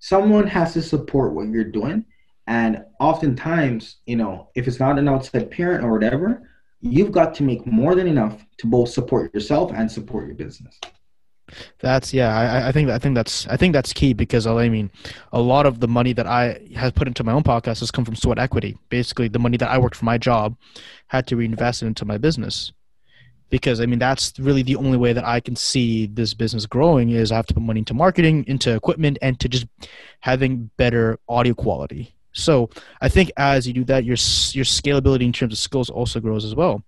someone 0.00 0.46
has 0.46 0.74
to 0.74 0.82
support 0.82 1.32
what 1.32 1.48
you're 1.48 1.64
doing. 1.64 2.04
And 2.46 2.84
oftentimes, 3.00 3.96
you 4.04 4.16
know, 4.16 4.50
if 4.54 4.68
it's 4.68 4.78
not 4.78 4.98
an 4.98 5.08
outside 5.08 5.50
parent 5.50 5.82
or 5.82 5.92
whatever, 5.92 6.50
you've 6.80 7.10
got 7.10 7.34
to 7.36 7.42
make 7.42 7.66
more 7.66 7.94
than 7.94 8.06
enough 8.06 8.44
to 8.58 8.66
both 8.66 8.90
support 8.90 9.32
yourself 9.32 9.72
and 9.74 9.90
support 9.90 10.26
your 10.26 10.34
business. 10.34 10.78
That's 11.80 12.12
yeah. 12.12 12.36
I, 12.36 12.68
I 12.68 12.72
think 12.72 12.90
I 12.90 12.98
think 12.98 13.14
that's 13.14 13.46
I 13.46 13.56
think 13.56 13.72
that's 13.72 13.92
key 13.92 14.12
because 14.12 14.46
I 14.46 14.68
mean, 14.68 14.90
a 15.32 15.40
lot 15.40 15.66
of 15.66 15.80
the 15.80 15.88
money 15.88 16.12
that 16.12 16.26
I 16.26 16.60
have 16.74 16.94
put 16.94 17.08
into 17.08 17.24
my 17.24 17.32
own 17.32 17.42
podcast 17.42 17.80
has 17.80 17.90
come 17.90 18.04
from 18.04 18.16
sweat 18.16 18.38
equity. 18.38 18.76
Basically, 18.90 19.28
the 19.28 19.38
money 19.38 19.56
that 19.56 19.70
I 19.70 19.78
worked 19.78 19.96
for 19.96 20.04
my 20.04 20.18
job 20.18 20.56
had 21.08 21.26
to 21.28 21.36
reinvest 21.36 21.82
into 21.82 22.04
my 22.04 22.18
business 22.18 22.72
because 23.52 23.82
I 23.82 23.86
mean 23.86 23.98
that's 23.98 24.32
really 24.38 24.62
the 24.62 24.76
only 24.76 24.96
way 24.96 25.12
that 25.12 25.26
I 25.26 25.38
can 25.38 25.54
see 25.54 26.06
this 26.06 26.32
business 26.32 26.64
growing 26.64 27.10
is 27.10 27.30
I 27.30 27.36
have 27.36 27.46
to 27.46 27.54
put 27.54 27.62
money 27.62 27.80
into 27.80 27.92
marketing, 27.92 28.46
into 28.48 28.74
equipment, 28.74 29.18
and 29.20 29.38
to 29.40 29.48
just 29.48 29.66
having 30.20 30.70
better 30.78 31.18
audio 31.28 31.52
quality. 31.52 32.14
So 32.32 32.70
I 33.02 33.10
think 33.10 33.30
as 33.36 33.68
you 33.68 33.74
do 33.74 33.84
that, 33.84 34.04
your 34.04 34.16
your 34.56 34.64
scalability 34.64 35.24
in 35.24 35.34
terms 35.34 35.52
of 35.52 35.58
skills 35.58 35.90
also 35.90 36.18
grows 36.18 36.46
as 36.46 36.54
well. 36.54 36.82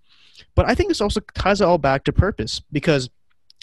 But 0.55 0.67
I 0.67 0.75
think 0.75 0.89
this 0.89 1.03
also 1.03 1.21
ties 1.35 1.61
it 1.61 1.65
all 1.65 1.77
back 1.77 2.03
to 2.05 2.13
purpose 2.15 2.63
because 2.73 3.11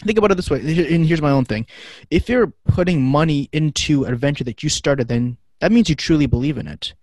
think 0.04 0.16
about 0.16 0.30
it 0.30 0.36
this 0.36 0.50
way 0.50 0.60
and 0.60 1.06
here's 1.06 1.22
my 1.22 1.30
own 1.30 1.44
thing 1.44 1.64
if 2.10 2.28
you're 2.28 2.52
putting 2.66 3.00
money 3.00 3.48
into 3.52 4.04
an 4.04 4.12
adventure 4.12 4.42
that 4.42 4.60
you 4.60 4.68
started 4.68 5.06
then 5.06 5.36
that 5.60 5.70
means 5.70 5.88
you 5.88 5.94
truly 5.94 6.26
believe 6.26 6.58
in 6.58 6.66
it 6.66 6.94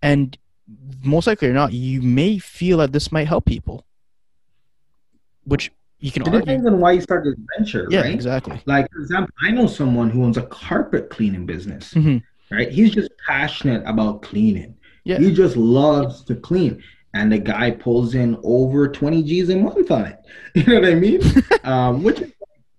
and 0.00 0.38
most 1.04 1.26
likely 1.26 1.48
or 1.48 1.52
not 1.52 1.74
you 1.74 2.00
may 2.00 2.38
feel 2.38 2.78
that 2.78 2.90
this 2.92 3.12
might 3.12 3.28
help 3.28 3.44
people 3.44 3.84
which 5.44 5.72
you 6.00 6.10
can 6.10 6.22
It 6.22 6.28
argue 6.28 6.40
depends 6.40 6.66
on 6.66 6.80
why 6.80 6.92
you 6.92 7.00
start 7.00 7.24
this 7.24 7.34
venture, 7.56 7.86
yeah 7.90 8.02
right? 8.02 8.14
exactly 8.14 8.60
Like, 8.66 8.90
for 8.92 9.00
example, 9.00 9.34
I 9.40 9.50
know 9.50 9.66
someone 9.66 10.10
who 10.10 10.24
owns 10.24 10.36
a 10.36 10.42
carpet 10.46 11.10
cleaning 11.10 11.46
business, 11.46 11.92
hmm 11.92 12.18
right? 12.50 12.70
He's 12.70 12.92
just 12.92 13.10
passionate 13.26 13.82
about 13.86 14.22
cleaning. 14.22 14.74
Yeah. 15.04 15.18
He 15.18 15.32
just 15.32 15.56
loves 15.56 16.22
to 16.24 16.34
clean. 16.36 16.82
And 17.14 17.30
the 17.32 17.38
guy 17.38 17.70
pulls 17.70 18.14
in 18.14 18.38
over 18.42 18.88
20 18.88 19.22
G's 19.22 19.48
a 19.50 19.56
month 19.56 19.90
on 19.90 20.06
it. 20.06 20.18
You 20.54 20.64
know 20.64 20.80
what 20.80 20.90
I 20.90 20.94
mean? 20.94 21.20
um, 21.64 22.02
which 22.02 22.20
is 22.20 22.32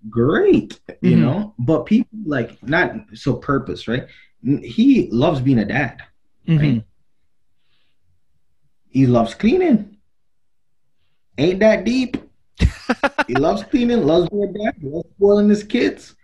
great, 0.10 0.80
you 1.02 1.18
Mhm. 1.18 1.22
know? 1.22 1.56
But 1.60 1.86
people 1.86 2.18
like, 2.26 2.62
not 2.64 2.96
so 3.14 3.36
purpose, 3.36 3.88
right? 3.88 4.06
He 4.44 5.10
loves 5.12 5.40
being 5.42 5.60
a 5.60 5.66
dad. 5.66 6.02
hmm 6.48 6.80
He 8.90 9.08
loves 9.08 9.34
cleaning. 9.34 9.98
Ain't 11.38 11.60
that 11.62 11.84
deep? 11.84 12.18
He 13.28 13.36
loves 13.36 13.64
cleaning, 13.64 14.06
loves 14.06 14.30
being 14.30 14.44
a 14.44 14.54
dad, 14.54 14.76
loves 14.82 15.08
spoiling 15.16 15.50
his 15.50 15.64
kids. 15.64 16.16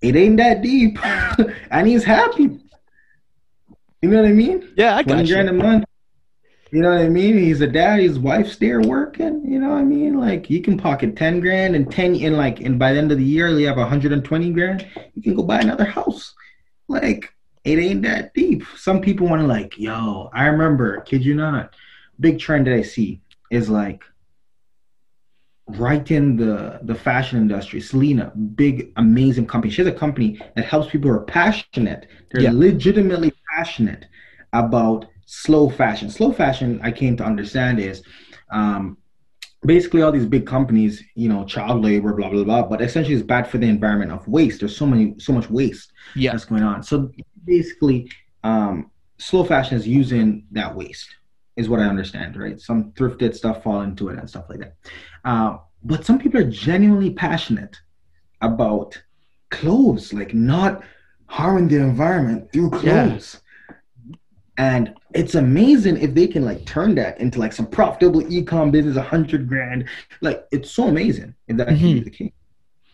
It 0.00 0.16
ain't 0.16 0.38
that 0.38 0.62
deep. 0.62 0.98
and 1.70 1.86
he's 1.86 2.04
happy. 2.04 2.58
You 4.02 4.08
know 4.08 4.22
what 4.22 4.30
I 4.30 4.32
mean? 4.32 4.72
yeah 4.76 4.96
i 4.96 5.02
20 5.02 5.22
got 5.22 5.28
grand 5.28 5.48
a 5.48 5.52
you 5.52 5.58
month. 5.58 5.84
You 6.72 6.82
know 6.82 6.90
what 6.90 7.00
I 7.00 7.08
mean? 7.08 7.36
He's 7.36 7.60
a 7.60 7.66
dad, 7.66 7.98
his 7.98 8.18
wife's 8.18 8.56
there 8.56 8.80
working. 8.80 9.42
You 9.44 9.58
know 9.58 9.70
what 9.70 9.78
I 9.78 9.84
mean? 9.84 10.20
Like 10.20 10.48
you 10.48 10.62
can 10.62 10.78
pocket 10.78 11.16
10 11.16 11.40
grand 11.40 11.74
and 11.74 11.90
10 11.90 12.14
in 12.14 12.36
like 12.36 12.60
and 12.60 12.78
by 12.78 12.92
the 12.92 12.98
end 12.98 13.10
of 13.12 13.18
the 13.18 13.24
year 13.24 13.48
you 13.48 13.66
have 13.66 13.76
120 13.76 14.50
grand. 14.52 14.86
You 15.14 15.22
can 15.22 15.34
go 15.34 15.42
buy 15.42 15.60
another 15.60 15.84
house. 15.84 16.32
Like 16.88 17.34
it 17.64 17.78
ain't 17.78 18.02
that 18.02 18.32
deep. 18.34 18.64
Some 18.76 19.00
people 19.00 19.28
want 19.28 19.42
to 19.42 19.46
like, 19.46 19.78
yo, 19.78 20.30
I 20.32 20.46
remember, 20.46 21.00
kid 21.02 21.24
you 21.24 21.34
not, 21.34 21.74
big 22.18 22.38
trend 22.38 22.66
that 22.66 22.74
I 22.74 22.82
see 22.82 23.20
is 23.50 23.68
like 23.68 24.04
right 25.78 26.10
in 26.10 26.36
the 26.36 26.80
the 26.82 26.94
fashion 26.94 27.38
industry. 27.38 27.80
Selena, 27.80 28.32
big 28.54 28.92
amazing 28.96 29.46
company. 29.46 29.72
She 29.72 29.82
has 29.82 29.88
a 29.92 29.96
company 29.96 30.38
that 30.56 30.64
helps 30.64 30.90
people 30.90 31.10
who 31.10 31.16
are 31.16 31.24
passionate. 31.24 32.06
They're 32.30 32.42
Yeah. 32.42 32.50
legitimately 32.50 33.32
passionate 33.54 34.06
about 34.52 35.06
slow 35.26 35.68
fashion. 35.68 36.10
Slow 36.10 36.32
fashion, 36.32 36.80
I 36.82 36.90
came 36.92 37.16
to 37.18 37.24
understand 37.24 37.78
is 37.80 38.02
um, 38.52 38.96
basically 39.64 40.02
all 40.02 40.12
these 40.12 40.26
big 40.26 40.46
companies, 40.46 41.02
you 41.14 41.28
know, 41.28 41.44
child 41.44 41.82
labor, 41.84 42.14
blah 42.14 42.30
blah 42.30 42.44
blah. 42.44 42.62
But 42.62 42.82
essentially, 42.82 43.14
it's 43.14 43.26
bad 43.26 43.46
for 43.48 43.58
the 43.58 43.68
environment 43.68 44.12
of 44.12 44.26
waste. 44.28 44.60
There's 44.60 44.76
so 44.76 44.86
many, 44.86 45.14
so 45.18 45.32
much 45.32 45.50
waste 45.50 45.92
yeah 46.14 46.32
that's 46.32 46.44
going 46.44 46.62
on. 46.62 46.82
So 46.82 47.10
basically, 47.44 48.10
um, 48.42 48.90
slow 49.18 49.44
fashion 49.44 49.76
is 49.76 49.86
using 49.86 50.46
that 50.52 50.74
waste, 50.74 51.08
is 51.60 51.68
what 51.68 51.80
I 51.80 51.84
understand, 51.84 52.36
right? 52.36 52.58
Some 52.60 52.92
thrifted 52.92 53.34
stuff 53.34 53.62
fall 53.62 53.82
into 53.82 54.08
it 54.08 54.18
and 54.18 54.28
stuff 54.28 54.46
like 54.48 54.60
that. 54.60 54.74
Uh, 55.24 55.58
but 55.84 56.04
some 56.04 56.18
people 56.18 56.40
are 56.40 56.50
genuinely 56.50 57.10
passionate 57.10 57.76
about 58.40 59.00
clothes, 59.50 60.12
like 60.12 60.34
not 60.34 60.82
harming 61.26 61.68
the 61.68 61.76
environment 61.76 62.50
through 62.52 62.70
Yeah. 62.82 63.06
clothes. 63.08 63.40
And 64.56 64.94
it's 65.14 65.34
amazing 65.34 65.96
if 65.98 66.14
they 66.14 66.26
can 66.26 66.44
like 66.44 66.64
turn 66.66 66.94
that 66.96 67.20
into 67.20 67.38
like 67.38 67.52
some 67.52 67.66
profitable 67.66 68.22
ecom 68.22 68.70
business, 68.70 68.96
a 68.96 69.02
hundred 69.02 69.48
grand. 69.48 69.88
Like 70.20 70.44
it's 70.52 70.70
so 70.70 70.88
amazing 70.88 71.34
if 71.48 71.56
that 71.56 71.68
can 71.68 71.76
be 71.76 72.00
Mhm. 72.00 72.04
the 72.04 72.10
case, 72.10 72.32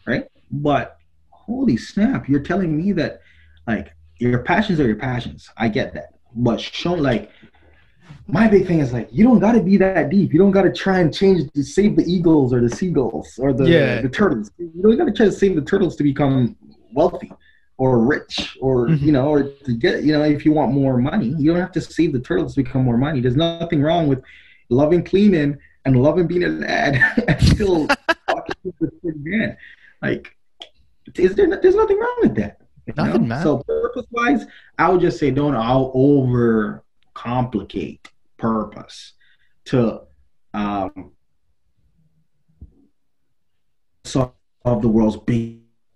right? 0.07 0.27
But 0.51 0.97
holy 1.31 1.77
snap, 1.77 2.29
you're 2.29 2.41
telling 2.41 2.77
me 2.77 2.93
that 2.93 3.21
like 3.67 3.93
your 4.19 4.43
passions 4.43 4.81
are 4.81 4.87
your 4.87 4.97
passions. 4.97 5.51
I 5.57 5.69
get 5.69 5.93
that, 5.95 6.11
but 6.35 6.61
show 6.61 6.95
like 6.95 7.31
my 8.29 8.49
big 8.49 8.67
thing 8.67 8.81
is 8.81 8.93
like 8.93 9.09
you 9.13 9.25
don't 9.25 9.39
got 9.39 9.53
to 9.53 9.63
be 9.63 9.77
that 9.79 10.11
deep. 10.11 10.33
You 10.33 10.39
don't 10.39 10.51
got 10.51 10.63
to 10.63 10.73
try 10.73 10.99
and 11.01 11.15
change 11.15 11.51
to 11.53 11.63
save 11.63 11.97
the 11.97 12.05
eagles 12.05 12.53
or 12.53 12.61
the 12.61 12.69
seagulls 12.69 13.39
or 13.39 13.53
the 13.53 13.65
Yeah. 13.69 14.01
the 14.01 14.09
turtles. 14.09 14.51
You 14.59 14.83
don't 14.83 14.97
got 14.97 15.05
to 15.07 15.13
try 15.13 15.27
to 15.27 15.33
save 15.33 15.55
the 15.55 15.63
turtles 15.63 15.95
to 15.97 16.03
become 16.03 16.57
wealthy 16.93 17.31
or 17.79 17.99
rich 18.01 18.57
or 18.61 18.89
Mhm. 18.89 19.01
you 19.03 19.13
know 19.13 19.29
or 19.29 19.43
to 19.45 19.73
get 19.77 20.03
you 20.03 20.13
know 20.13 20.23
if 20.23 20.47
you 20.47 20.53
want 20.53 20.73
more 20.73 20.97
money 20.97 21.35
you 21.39 21.53
don't 21.53 21.61
have 21.61 21.73
to 21.73 21.81
save 21.81 22.13
the 22.15 22.21
turtles 22.21 22.55
to 22.55 22.63
become 22.63 22.83
more 22.85 22.97
money 22.97 23.21
there's 23.21 23.37
nothing 23.37 23.83
wrong 23.83 24.09
with 24.09 24.23
loving 24.71 25.03
cleaning 25.05 25.59
and 25.85 26.03
loving 26.03 26.27
being 26.27 26.45
a 26.45 26.49
dad 26.49 26.99
and 27.29 27.43
still 27.43 27.87
talking 28.31 28.55
to 28.81 28.91
the 29.03 29.13
man 29.19 29.55
like 30.01 30.35
is 31.17 31.35
there 31.35 31.47
there's 31.61 31.75
nothing 31.75 31.99
wrong 31.99 32.17
with 32.23 32.35
that 32.37 32.61
Nothing, 32.97 33.23
know? 33.23 33.29
man. 33.29 33.43
so 33.43 33.59
purpose 33.59 34.07
wise 34.11 34.47
i 34.79 34.89
would 34.89 35.03
just 35.03 35.19
say 35.19 35.31
don't 35.31 35.55
i'll 35.55 35.91
over 35.95 36.83
complicate 37.17 38.09
purpose 38.37 39.15
to 39.65 40.01
um 40.53 41.13
solve 44.05 44.33
the 44.65 44.89
world's 44.89 45.17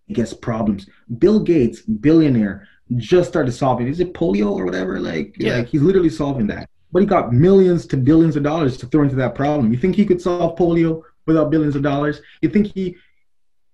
biggest 0.08 0.40
problems. 0.40 0.86
Bill 1.18 1.40
Gates, 1.40 1.82
billionaire, 1.82 2.66
just 2.96 3.28
started 3.28 3.52
solving. 3.52 3.86
Is 3.86 4.00
it 4.00 4.14
polio 4.14 4.50
or 4.52 4.64
whatever? 4.64 4.98
Like, 4.98 5.36
Yeah. 5.38 5.58
like 5.58 5.68
he's 5.68 5.82
literally 5.82 6.10
solving 6.10 6.46
that. 6.48 6.68
But 6.92 7.00
he 7.02 7.06
got 7.06 7.32
millions 7.32 7.86
to 7.86 7.96
billions 7.96 8.34
of 8.36 8.42
dollars 8.42 8.76
to 8.78 8.86
throw 8.86 9.02
into 9.04 9.14
that 9.16 9.34
problem. 9.36 9.72
You 9.72 9.78
think 9.78 9.94
he 9.94 10.04
could 10.04 10.20
solve 10.20 10.58
polio 10.58 11.02
without 11.26 11.50
billions 11.50 11.76
of 11.76 11.82
dollars? 11.82 12.20
You 12.42 12.48
think 12.48 12.66
he? 12.74 12.96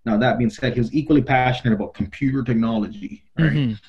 Now 0.04 0.16
that 0.18 0.36
being 0.38 0.50
said, 0.50 0.74
he 0.74 0.80
was 0.80 0.92
equally 0.94 1.22
passionate 1.22 1.74
about 1.74 1.94
computer 1.94 2.42
technology. 2.44 3.24
Right? 3.38 3.52
Mhm. 3.52 3.80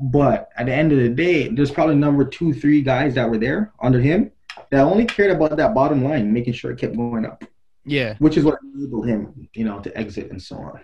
But 0.00 0.48
at 0.56 0.66
the 0.66 0.74
end 0.74 0.92
of 0.92 0.98
the 0.98 1.08
day, 1.08 1.48
there's 1.48 1.70
probably 1.70 1.94
number 1.94 2.24
two, 2.24 2.52
three 2.52 2.82
guys 2.82 3.14
that 3.14 3.30
were 3.30 3.38
there 3.38 3.72
under 3.80 4.00
him 4.00 4.32
that 4.70 4.80
only 4.80 5.04
cared 5.04 5.30
about 5.30 5.56
that 5.56 5.74
bottom 5.74 6.02
line, 6.02 6.32
making 6.32 6.54
sure 6.54 6.72
it 6.72 6.78
kept 6.78 6.96
going 6.96 7.24
up. 7.24 7.44
Yeah. 7.84 8.16
Which 8.18 8.36
is 8.36 8.44
what 8.44 8.58
enabled 8.62 9.06
him, 9.06 9.48
you 9.54 9.64
know, 9.64 9.80
to 9.80 9.96
exit 9.96 10.30
and 10.30 10.42
so 10.42 10.56
on. 10.56 10.80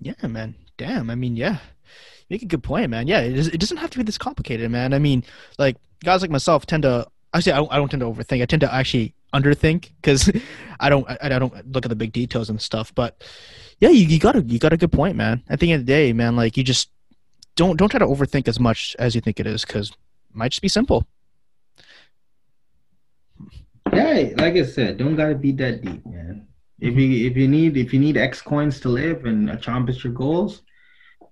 Yeah, 0.00 0.26
man. 0.26 0.54
Damn. 0.76 1.10
I 1.10 1.14
mean, 1.14 1.36
yeah. 1.36 1.58
Make 2.30 2.42
a 2.42 2.46
good 2.46 2.62
point, 2.62 2.90
man. 2.90 3.06
Yeah, 3.06 3.20
it, 3.20 3.36
is, 3.36 3.48
it 3.48 3.58
doesn't 3.60 3.76
have 3.76 3.90
to 3.90 3.98
be 3.98 4.04
this 4.04 4.18
complicated, 4.18 4.70
man. 4.70 4.94
I 4.94 4.98
mean, 4.98 5.24
like 5.58 5.76
guys 6.04 6.22
like 6.22 6.30
myself 6.30 6.64
tend 6.66 6.84
to. 6.84 7.06
Actually, 7.34 7.52
I 7.52 7.56
don't, 7.56 7.72
I 7.72 7.76
don't 7.76 7.88
tend 7.88 8.00
to 8.00 8.06
overthink. 8.06 8.42
I 8.42 8.46
tend 8.46 8.60
to 8.60 8.72
actually 8.72 9.14
underthink 9.34 9.90
because 10.00 10.30
I 10.80 10.88
don't 10.88 11.08
I, 11.08 11.18
I 11.22 11.38
don't 11.38 11.72
look 11.72 11.84
at 11.84 11.88
the 11.88 11.96
big 11.96 12.12
details 12.12 12.48
and 12.50 12.60
stuff. 12.60 12.94
But 12.94 13.22
yeah, 13.80 13.88
you, 13.88 14.06
you 14.06 14.18
got 14.18 14.36
a 14.36 14.42
you 14.42 14.58
got 14.58 14.72
a 14.72 14.76
good 14.76 14.92
point, 14.92 15.16
man. 15.16 15.42
At 15.48 15.60
the 15.60 15.72
end 15.72 15.80
of 15.80 15.86
the 15.86 15.92
day, 15.92 16.12
man, 16.12 16.36
like 16.36 16.56
you 16.56 16.62
just 16.62 16.90
don't 17.60 17.76
don't 17.76 17.90
try 17.90 17.98
to 17.98 18.06
overthink 18.06 18.48
as 18.48 18.58
much 18.58 18.96
as 18.98 19.14
you 19.14 19.20
think 19.20 19.38
it 19.38 19.46
is 19.46 19.66
because 19.66 19.92
might 20.32 20.52
just 20.52 20.62
be 20.62 20.68
simple. 20.68 21.04
Yeah, 23.92 24.30
like 24.36 24.54
I 24.54 24.64
said, 24.64 24.96
don't 24.96 25.14
gotta 25.14 25.34
be 25.34 25.52
that 25.52 25.82
deep, 25.82 26.06
man. 26.06 26.46
If 26.80 26.94
you 26.94 27.26
if 27.28 27.36
you 27.36 27.48
need 27.48 27.76
if 27.76 27.92
you 27.92 28.00
need 28.00 28.16
X 28.16 28.40
coins 28.40 28.80
to 28.80 28.88
live 28.88 29.26
and 29.26 29.50
accomplish 29.50 30.02
your 30.04 30.14
goals, 30.14 30.62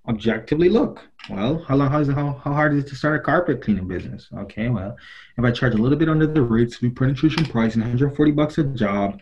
objectively 0.07 0.69
look. 0.69 1.01
Well, 1.31 1.65
how 1.67 1.75
long 1.77 1.89
how, 1.89 2.03
how, 2.03 2.27
how 2.43 2.53
hard 2.53 2.75
is 2.75 2.83
it 2.83 2.89
to 2.89 2.95
start 2.95 3.19
a 3.19 3.23
carpet 3.23 3.63
cleaning 3.63 3.87
business? 3.87 4.29
Okay, 4.43 4.69
well, 4.69 4.95
if 5.35 5.43
I 5.43 5.49
charge 5.49 5.73
a 5.73 5.77
little 5.77 5.97
bit 5.97 6.09
under 6.09 6.27
the 6.27 6.43
rates, 6.43 6.79
we 6.79 6.91
penetration 6.91 7.45
price 7.45 7.73
and 7.73 7.81
140 7.81 8.31
bucks 8.33 8.59
a 8.59 8.65
job, 8.65 9.19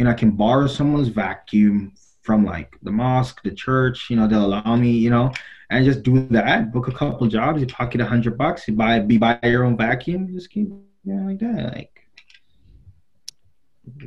and 0.00 0.08
I 0.08 0.14
can 0.14 0.32
borrow 0.32 0.66
someone's 0.66 1.08
vacuum 1.08 1.92
from 2.22 2.44
like 2.44 2.76
the 2.82 2.90
mosque, 2.90 3.42
the 3.44 3.52
church, 3.52 4.10
you 4.10 4.16
know, 4.16 4.26
they'll 4.26 4.46
allow 4.46 4.74
me, 4.74 4.90
you 4.90 5.10
know, 5.10 5.32
and 5.70 5.84
just 5.84 6.02
do 6.02 6.26
that. 6.28 6.72
Book 6.72 6.88
a 6.88 6.92
couple 6.92 7.26
jobs, 7.26 7.60
you 7.60 7.66
pocket 7.66 8.00
a 8.00 8.06
hundred 8.06 8.38
bucks, 8.38 8.66
you 8.68 8.74
buy 8.74 9.00
be 9.00 9.18
buy 9.18 9.38
your 9.42 9.64
own 9.64 9.76
vacuum, 9.76 10.32
just 10.32 10.50
keep 10.50 10.68
you 10.68 10.84
know, 11.04 11.26
like 11.26 11.38
that. 11.38 11.74
Like 11.74 12.00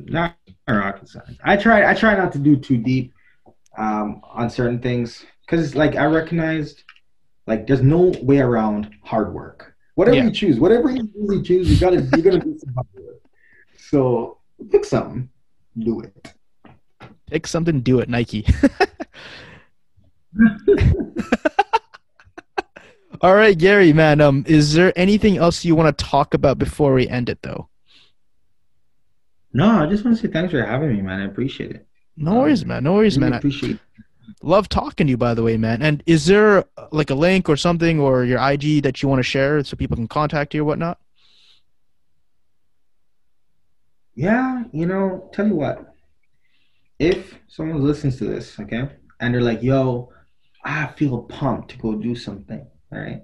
not 0.05 0.35
rocket 0.67 1.09
science. 1.09 1.37
I 1.43 1.57
try 1.57 1.89
I 1.89 1.93
try 1.93 2.15
not 2.15 2.31
to 2.33 2.39
do 2.39 2.55
too 2.55 2.77
deep 2.77 3.13
um, 3.77 4.21
on 4.23 4.49
certain 4.49 4.79
things 4.79 5.25
because 5.45 5.75
like 5.75 5.95
I 5.95 6.05
recognized 6.05 6.83
like 7.47 7.67
there's 7.67 7.81
no 7.81 8.13
way 8.21 8.39
around 8.39 8.91
hard 9.03 9.33
work. 9.33 9.75
Whatever 9.95 10.17
yeah. 10.17 10.23
you 10.25 10.31
choose, 10.31 10.59
whatever 10.59 10.89
you 10.89 11.09
really 11.15 11.41
choose, 11.43 11.69
you 11.69 11.79
gotta 11.79 12.01
you're 12.13 12.21
gonna 12.21 12.39
do 12.39 12.57
some 12.57 12.73
hard 12.73 12.87
work. 12.93 13.21
So 13.77 14.37
pick 14.71 14.85
something, 14.85 15.29
do 15.77 16.01
it. 16.01 16.33
Pick 17.29 17.47
something, 17.47 17.81
do 17.81 17.99
it, 17.99 18.09
Nike. 18.09 18.45
All 23.21 23.35
right, 23.35 23.55
Gary, 23.55 23.93
man. 23.93 24.19
Um, 24.19 24.43
is 24.47 24.73
there 24.73 24.91
anything 24.95 25.37
else 25.37 25.63
you 25.63 25.75
want 25.75 25.95
to 25.95 26.03
talk 26.03 26.33
about 26.33 26.57
before 26.57 26.93
we 26.93 27.07
end 27.07 27.29
it, 27.29 27.39
though? 27.43 27.69
No, 29.53 29.67
I 29.67 29.85
just 29.85 30.03
want 30.03 30.17
to 30.17 30.25
say 30.25 30.31
thanks 30.33 30.51
for 30.51 30.63
having 30.63 30.91
me, 30.95 31.01
man. 31.01 31.19
I 31.19 31.25
appreciate 31.25 31.71
it. 31.71 31.87
No 32.17 32.39
worries, 32.39 32.63
um, 32.63 32.69
man. 32.69 32.83
No 32.83 32.93
worries, 32.93 33.17
really 33.17 33.29
man. 33.29 33.37
Appreciate. 33.37 33.79
Love 34.41 34.69
talking 34.69 35.05
to 35.05 35.11
you, 35.11 35.17
by 35.17 35.35
the 35.35 35.43
way, 35.43 35.55
man. 35.55 35.83
And 35.83 36.01
is 36.07 36.25
there 36.25 36.65
like 36.91 37.11
a 37.11 37.15
link 37.15 37.47
or 37.47 37.55
something 37.55 37.99
or 37.99 38.23
your 38.23 38.39
IG 38.39 38.81
that 38.83 39.03
you 39.03 39.09
want 39.09 39.19
to 39.19 39.23
share 39.23 39.63
so 39.63 39.77
people 39.77 39.97
can 39.97 40.07
contact 40.07 40.55
you 40.55 40.61
or 40.61 40.65
whatnot? 40.65 40.99
Yeah, 44.15 44.63
you 44.71 44.87
know, 44.87 45.29
tell 45.31 45.47
you 45.47 45.55
what. 45.55 45.93
If 46.97 47.37
someone 47.47 47.83
listens 47.83 48.17
to 48.17 48.25
this, 48.25 48.59
okay, 48.59 48.89
and 49.19 49.33
they're 49.33 49.41
like, 49.41 49.61
"Yo, 49.61 50.11
I 50.63 50.87
feel 50.87 51.23
pumped 51.23 51.71
to 51.71 51.77
go 51.77 51.95
do 51.95 52.15
something," 52.15 52.67
all 52.91 52.99
right? 52.99 53.21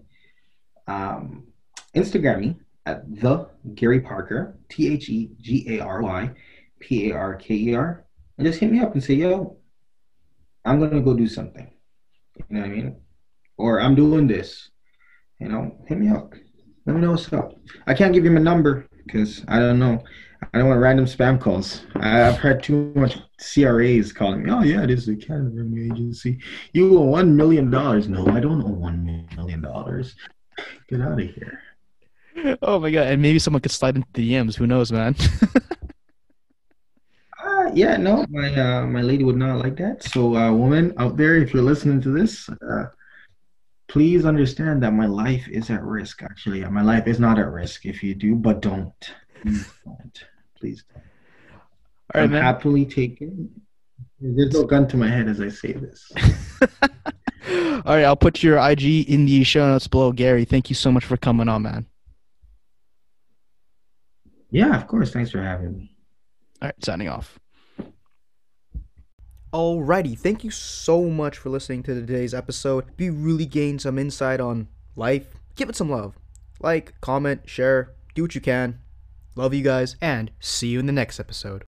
Um, 0.87 1.47
Instagram 1.95 2.39
me 2.39 2.55
at 2.85 3.03
the 3.21 3.49
Gary 3.75 3.99
Parker, 3.99 4.57
T 4.69 4.93
H 4.93 5.09
E 5.09 5.31
G 5.41 5.77
A 5.77 5.79
R 5.83 6.01
Y 6.01 6.31
P 6.79 7.09
A 7.09 7.15
R 7.15 7.35
K 7.35 7.53
E 7.55 7.75
R, 7.75 8.05
and 8.37 8.47
just 8.47 8.59
hit 8.59 8.71
me 8.71 8.79
up 8.79 8.93
and 8.93 9.03
say, 9.03 9.15
yo, 9.15 9.57
I'm 10.63 10.79
gonna 10.79 11.01
go 11.01 11.13
do 11.13 11.27
something. 11.27 11.71
You 12.37 12.45
know 12.49 12.61
what 12.61 12.69
I 12.69 12.71
mean? 12.71 12.95
Or 13.57 13.81
I'm 13.81 13.95
doing 13.95 14.27
this. 14.27 14.69
You 15.39 15.49
know, 15.49 15.77
hit 15.87 15.97
me 15.97 16.09
up. 16.09 16.33
Let 16.85 16.95
me 16.95 17.01
know 17.01 17.11
what's 17.11 17.31
up. 17.33 17.53
I 17.85 17.93
can't 17.93 18.13
give 18.13 18.23
you 18.23 18.31
my 18.31 18.41
number 18.41 18.87
because 19.05 19.43
I 19.47 19.59
don't 19.59 19.79
know. 19.79 20.03
I 20.53 20.59
don't 20.59 20.69
want 20.69 20.79
random 20.79 21.05
spam 21.05 21.39
calls. 21.39 21.81
I've 21.95 22.37
heard 22.37 22.63
too 22.63 22.91
much 22.95 23.17
CRAs 23.39 24.13
calling 24.13 24.43
me. 24.43 24.51
Oh 24.51 24.63
yeah, 24.63 24.85
this 24.85 25.01
is 25.01 25.09
a 25.09 25.15
Canada 25.15 25.51
Revenue 25.55 25.93
Agency. 25.93 26.39
You 26.73 26.97
owe 26.97 27.03
one 27.03 27.35
million 27.35 27.69
dollars. 27.69 28.07
No, 28.07 28.25
I 28.27 28.39
don't 28.39 28.63
owe 28.63 28.69
one 28.69 29.27
million 29.35 29.61
dollars. 29.61 30.15
Get 30.89 31.01
out 31.01 31.19
of 31.19 31.27
here 31.27 31.61
oh 32.61 32.79
my 32.79 32.91
god! 32.91 33.07
And 33.07 33.21
maybe 33.21 33.39
someone 33.39 33.61
could 33.61 33.71
slide 33.71 33.95
into 33.95 34.07
the 34.13 34.33
DMs. 34.33 34.55
Who 34.55 34.67
knows, 34.67 34.91
man? 34.91 35.15
uh, 37.43 37.71
yeah, 37.73 37.97
no, 37.97 38.25
my 38.29 38.53
uh, 38.53 38.85
my 38.85 39.01
lady 39.01 39.23
would 39.23 39.37
not 39.37 39.59
like 39.59 39.77
that. 39.77 40.03
So, 40.03 40.35
uh, 40.35 40.51
woman 40.51 40.93
out 40.97 41.17
there, 41.17 41.35
if 41.35 41.53
you're 41.53 41.63
listening 41.63 42.01
to 42.01 42.09
this, 42.09 42.49
uh, 42.49 42.85
please 43.87 44.25
understand 44.25 44.83
that 44.83 44.93
my 44.93 45.05
life 45.05 45.47
is 45.47 45.69
at 45.69 45.83
risk. 45.83 46.23
Actually, 46.23 46.63
my 46.65 46.81
life 46.81 47.07
is 47.07 47.19
not 47.19 47.39
at 47.39 47.51
risk. 47.51 47.85
If 47.85 48.03
you 48.03 48.15
do, 48.15 48.35
but 48.35 48.61
don't, 48.61 48.93
please 49.41 49.73
don't, 49.85 50.23
please 50.59 50.83
don't. 50.93 51.03
All 52.15 52.21
right, 52.21 52.23
I'm 52.23 52.31
man. 52.31 52.41
happily 52.41 52.85
taken. 52.85 53.49
There's 54.19 54.53
no 54.53 54.63
gun 54.63 54.87
to 54.89 54.97
my 54.97 55.07
head 55.07 55.27
as 55.27 55.39
I 55.41 55.49
say 55.49 55.73
this. 55.73 56.11
All 57.85 57.95
right, 57.95 58.03
I'll 58.03 58.15
put 58.15 58.41
your 58.41 58.57
IG 58.57 59.09
in 59.09 59.25
the 59.25 59.43
show 59.43 59.67
notes 59.67 59.87
below, 59.87 60.11
Gary. 60.11 60.45
Thank 60.45 60.69
you 60.69 60.75
so 60.75 60.91
much 60.91 61.05
for 61.05 61.17
coming 61.17 61.47
on, 61.47 61.61
man. 61.61 61.85
Yeah, 64.49 64.75
of 64.75 64.87
course. 64.87 65.11
Thanks 65.11 65.31
for 65.31 65.41
having 65.41 65.77
me. 65.77 65.91
All 66.61 66.67
right, 66.69 66.83
signing 66.83 67.09
off. 67.09 67.39
Alrighty, 69.53 70.19
thank 70.19 70.43
you 70.43 70.51
so 70.51 71.09
much 71.09 71.37
for 71.37 71.49
listening 71.49 71.81
to 71.83 71.93
today's 71.93 72.33
episode. 72.33 72.85
If 72.93 73.01
you 73.01 73.13
really 73.13 73.45
gained 73.45 73.81
some 73.81 73.97
insight 73.97 74.41
on 74.41 74.67
life, 74.95 75.35
give 75.55 75.69
it 75.69 75.75
some 75.75 75.89
love. 75.89 76.17
Like, 76.59 76.99
comment, 76.99 77.41
share, 77.45 77.93
do 78.13 78.23
what 78.23 78.35
you 78.35 78.41
can. 78.41 78.79
Love 79.37 79.53
you 79.53 79.61
guys, 79.61 79.95
and 80.01 80.31
see 80.39 80.69
you 80.69 80.79
in 80.79 80.87
the 80.87 80.91
next 80.91 81.19
episode. 81.19 81.63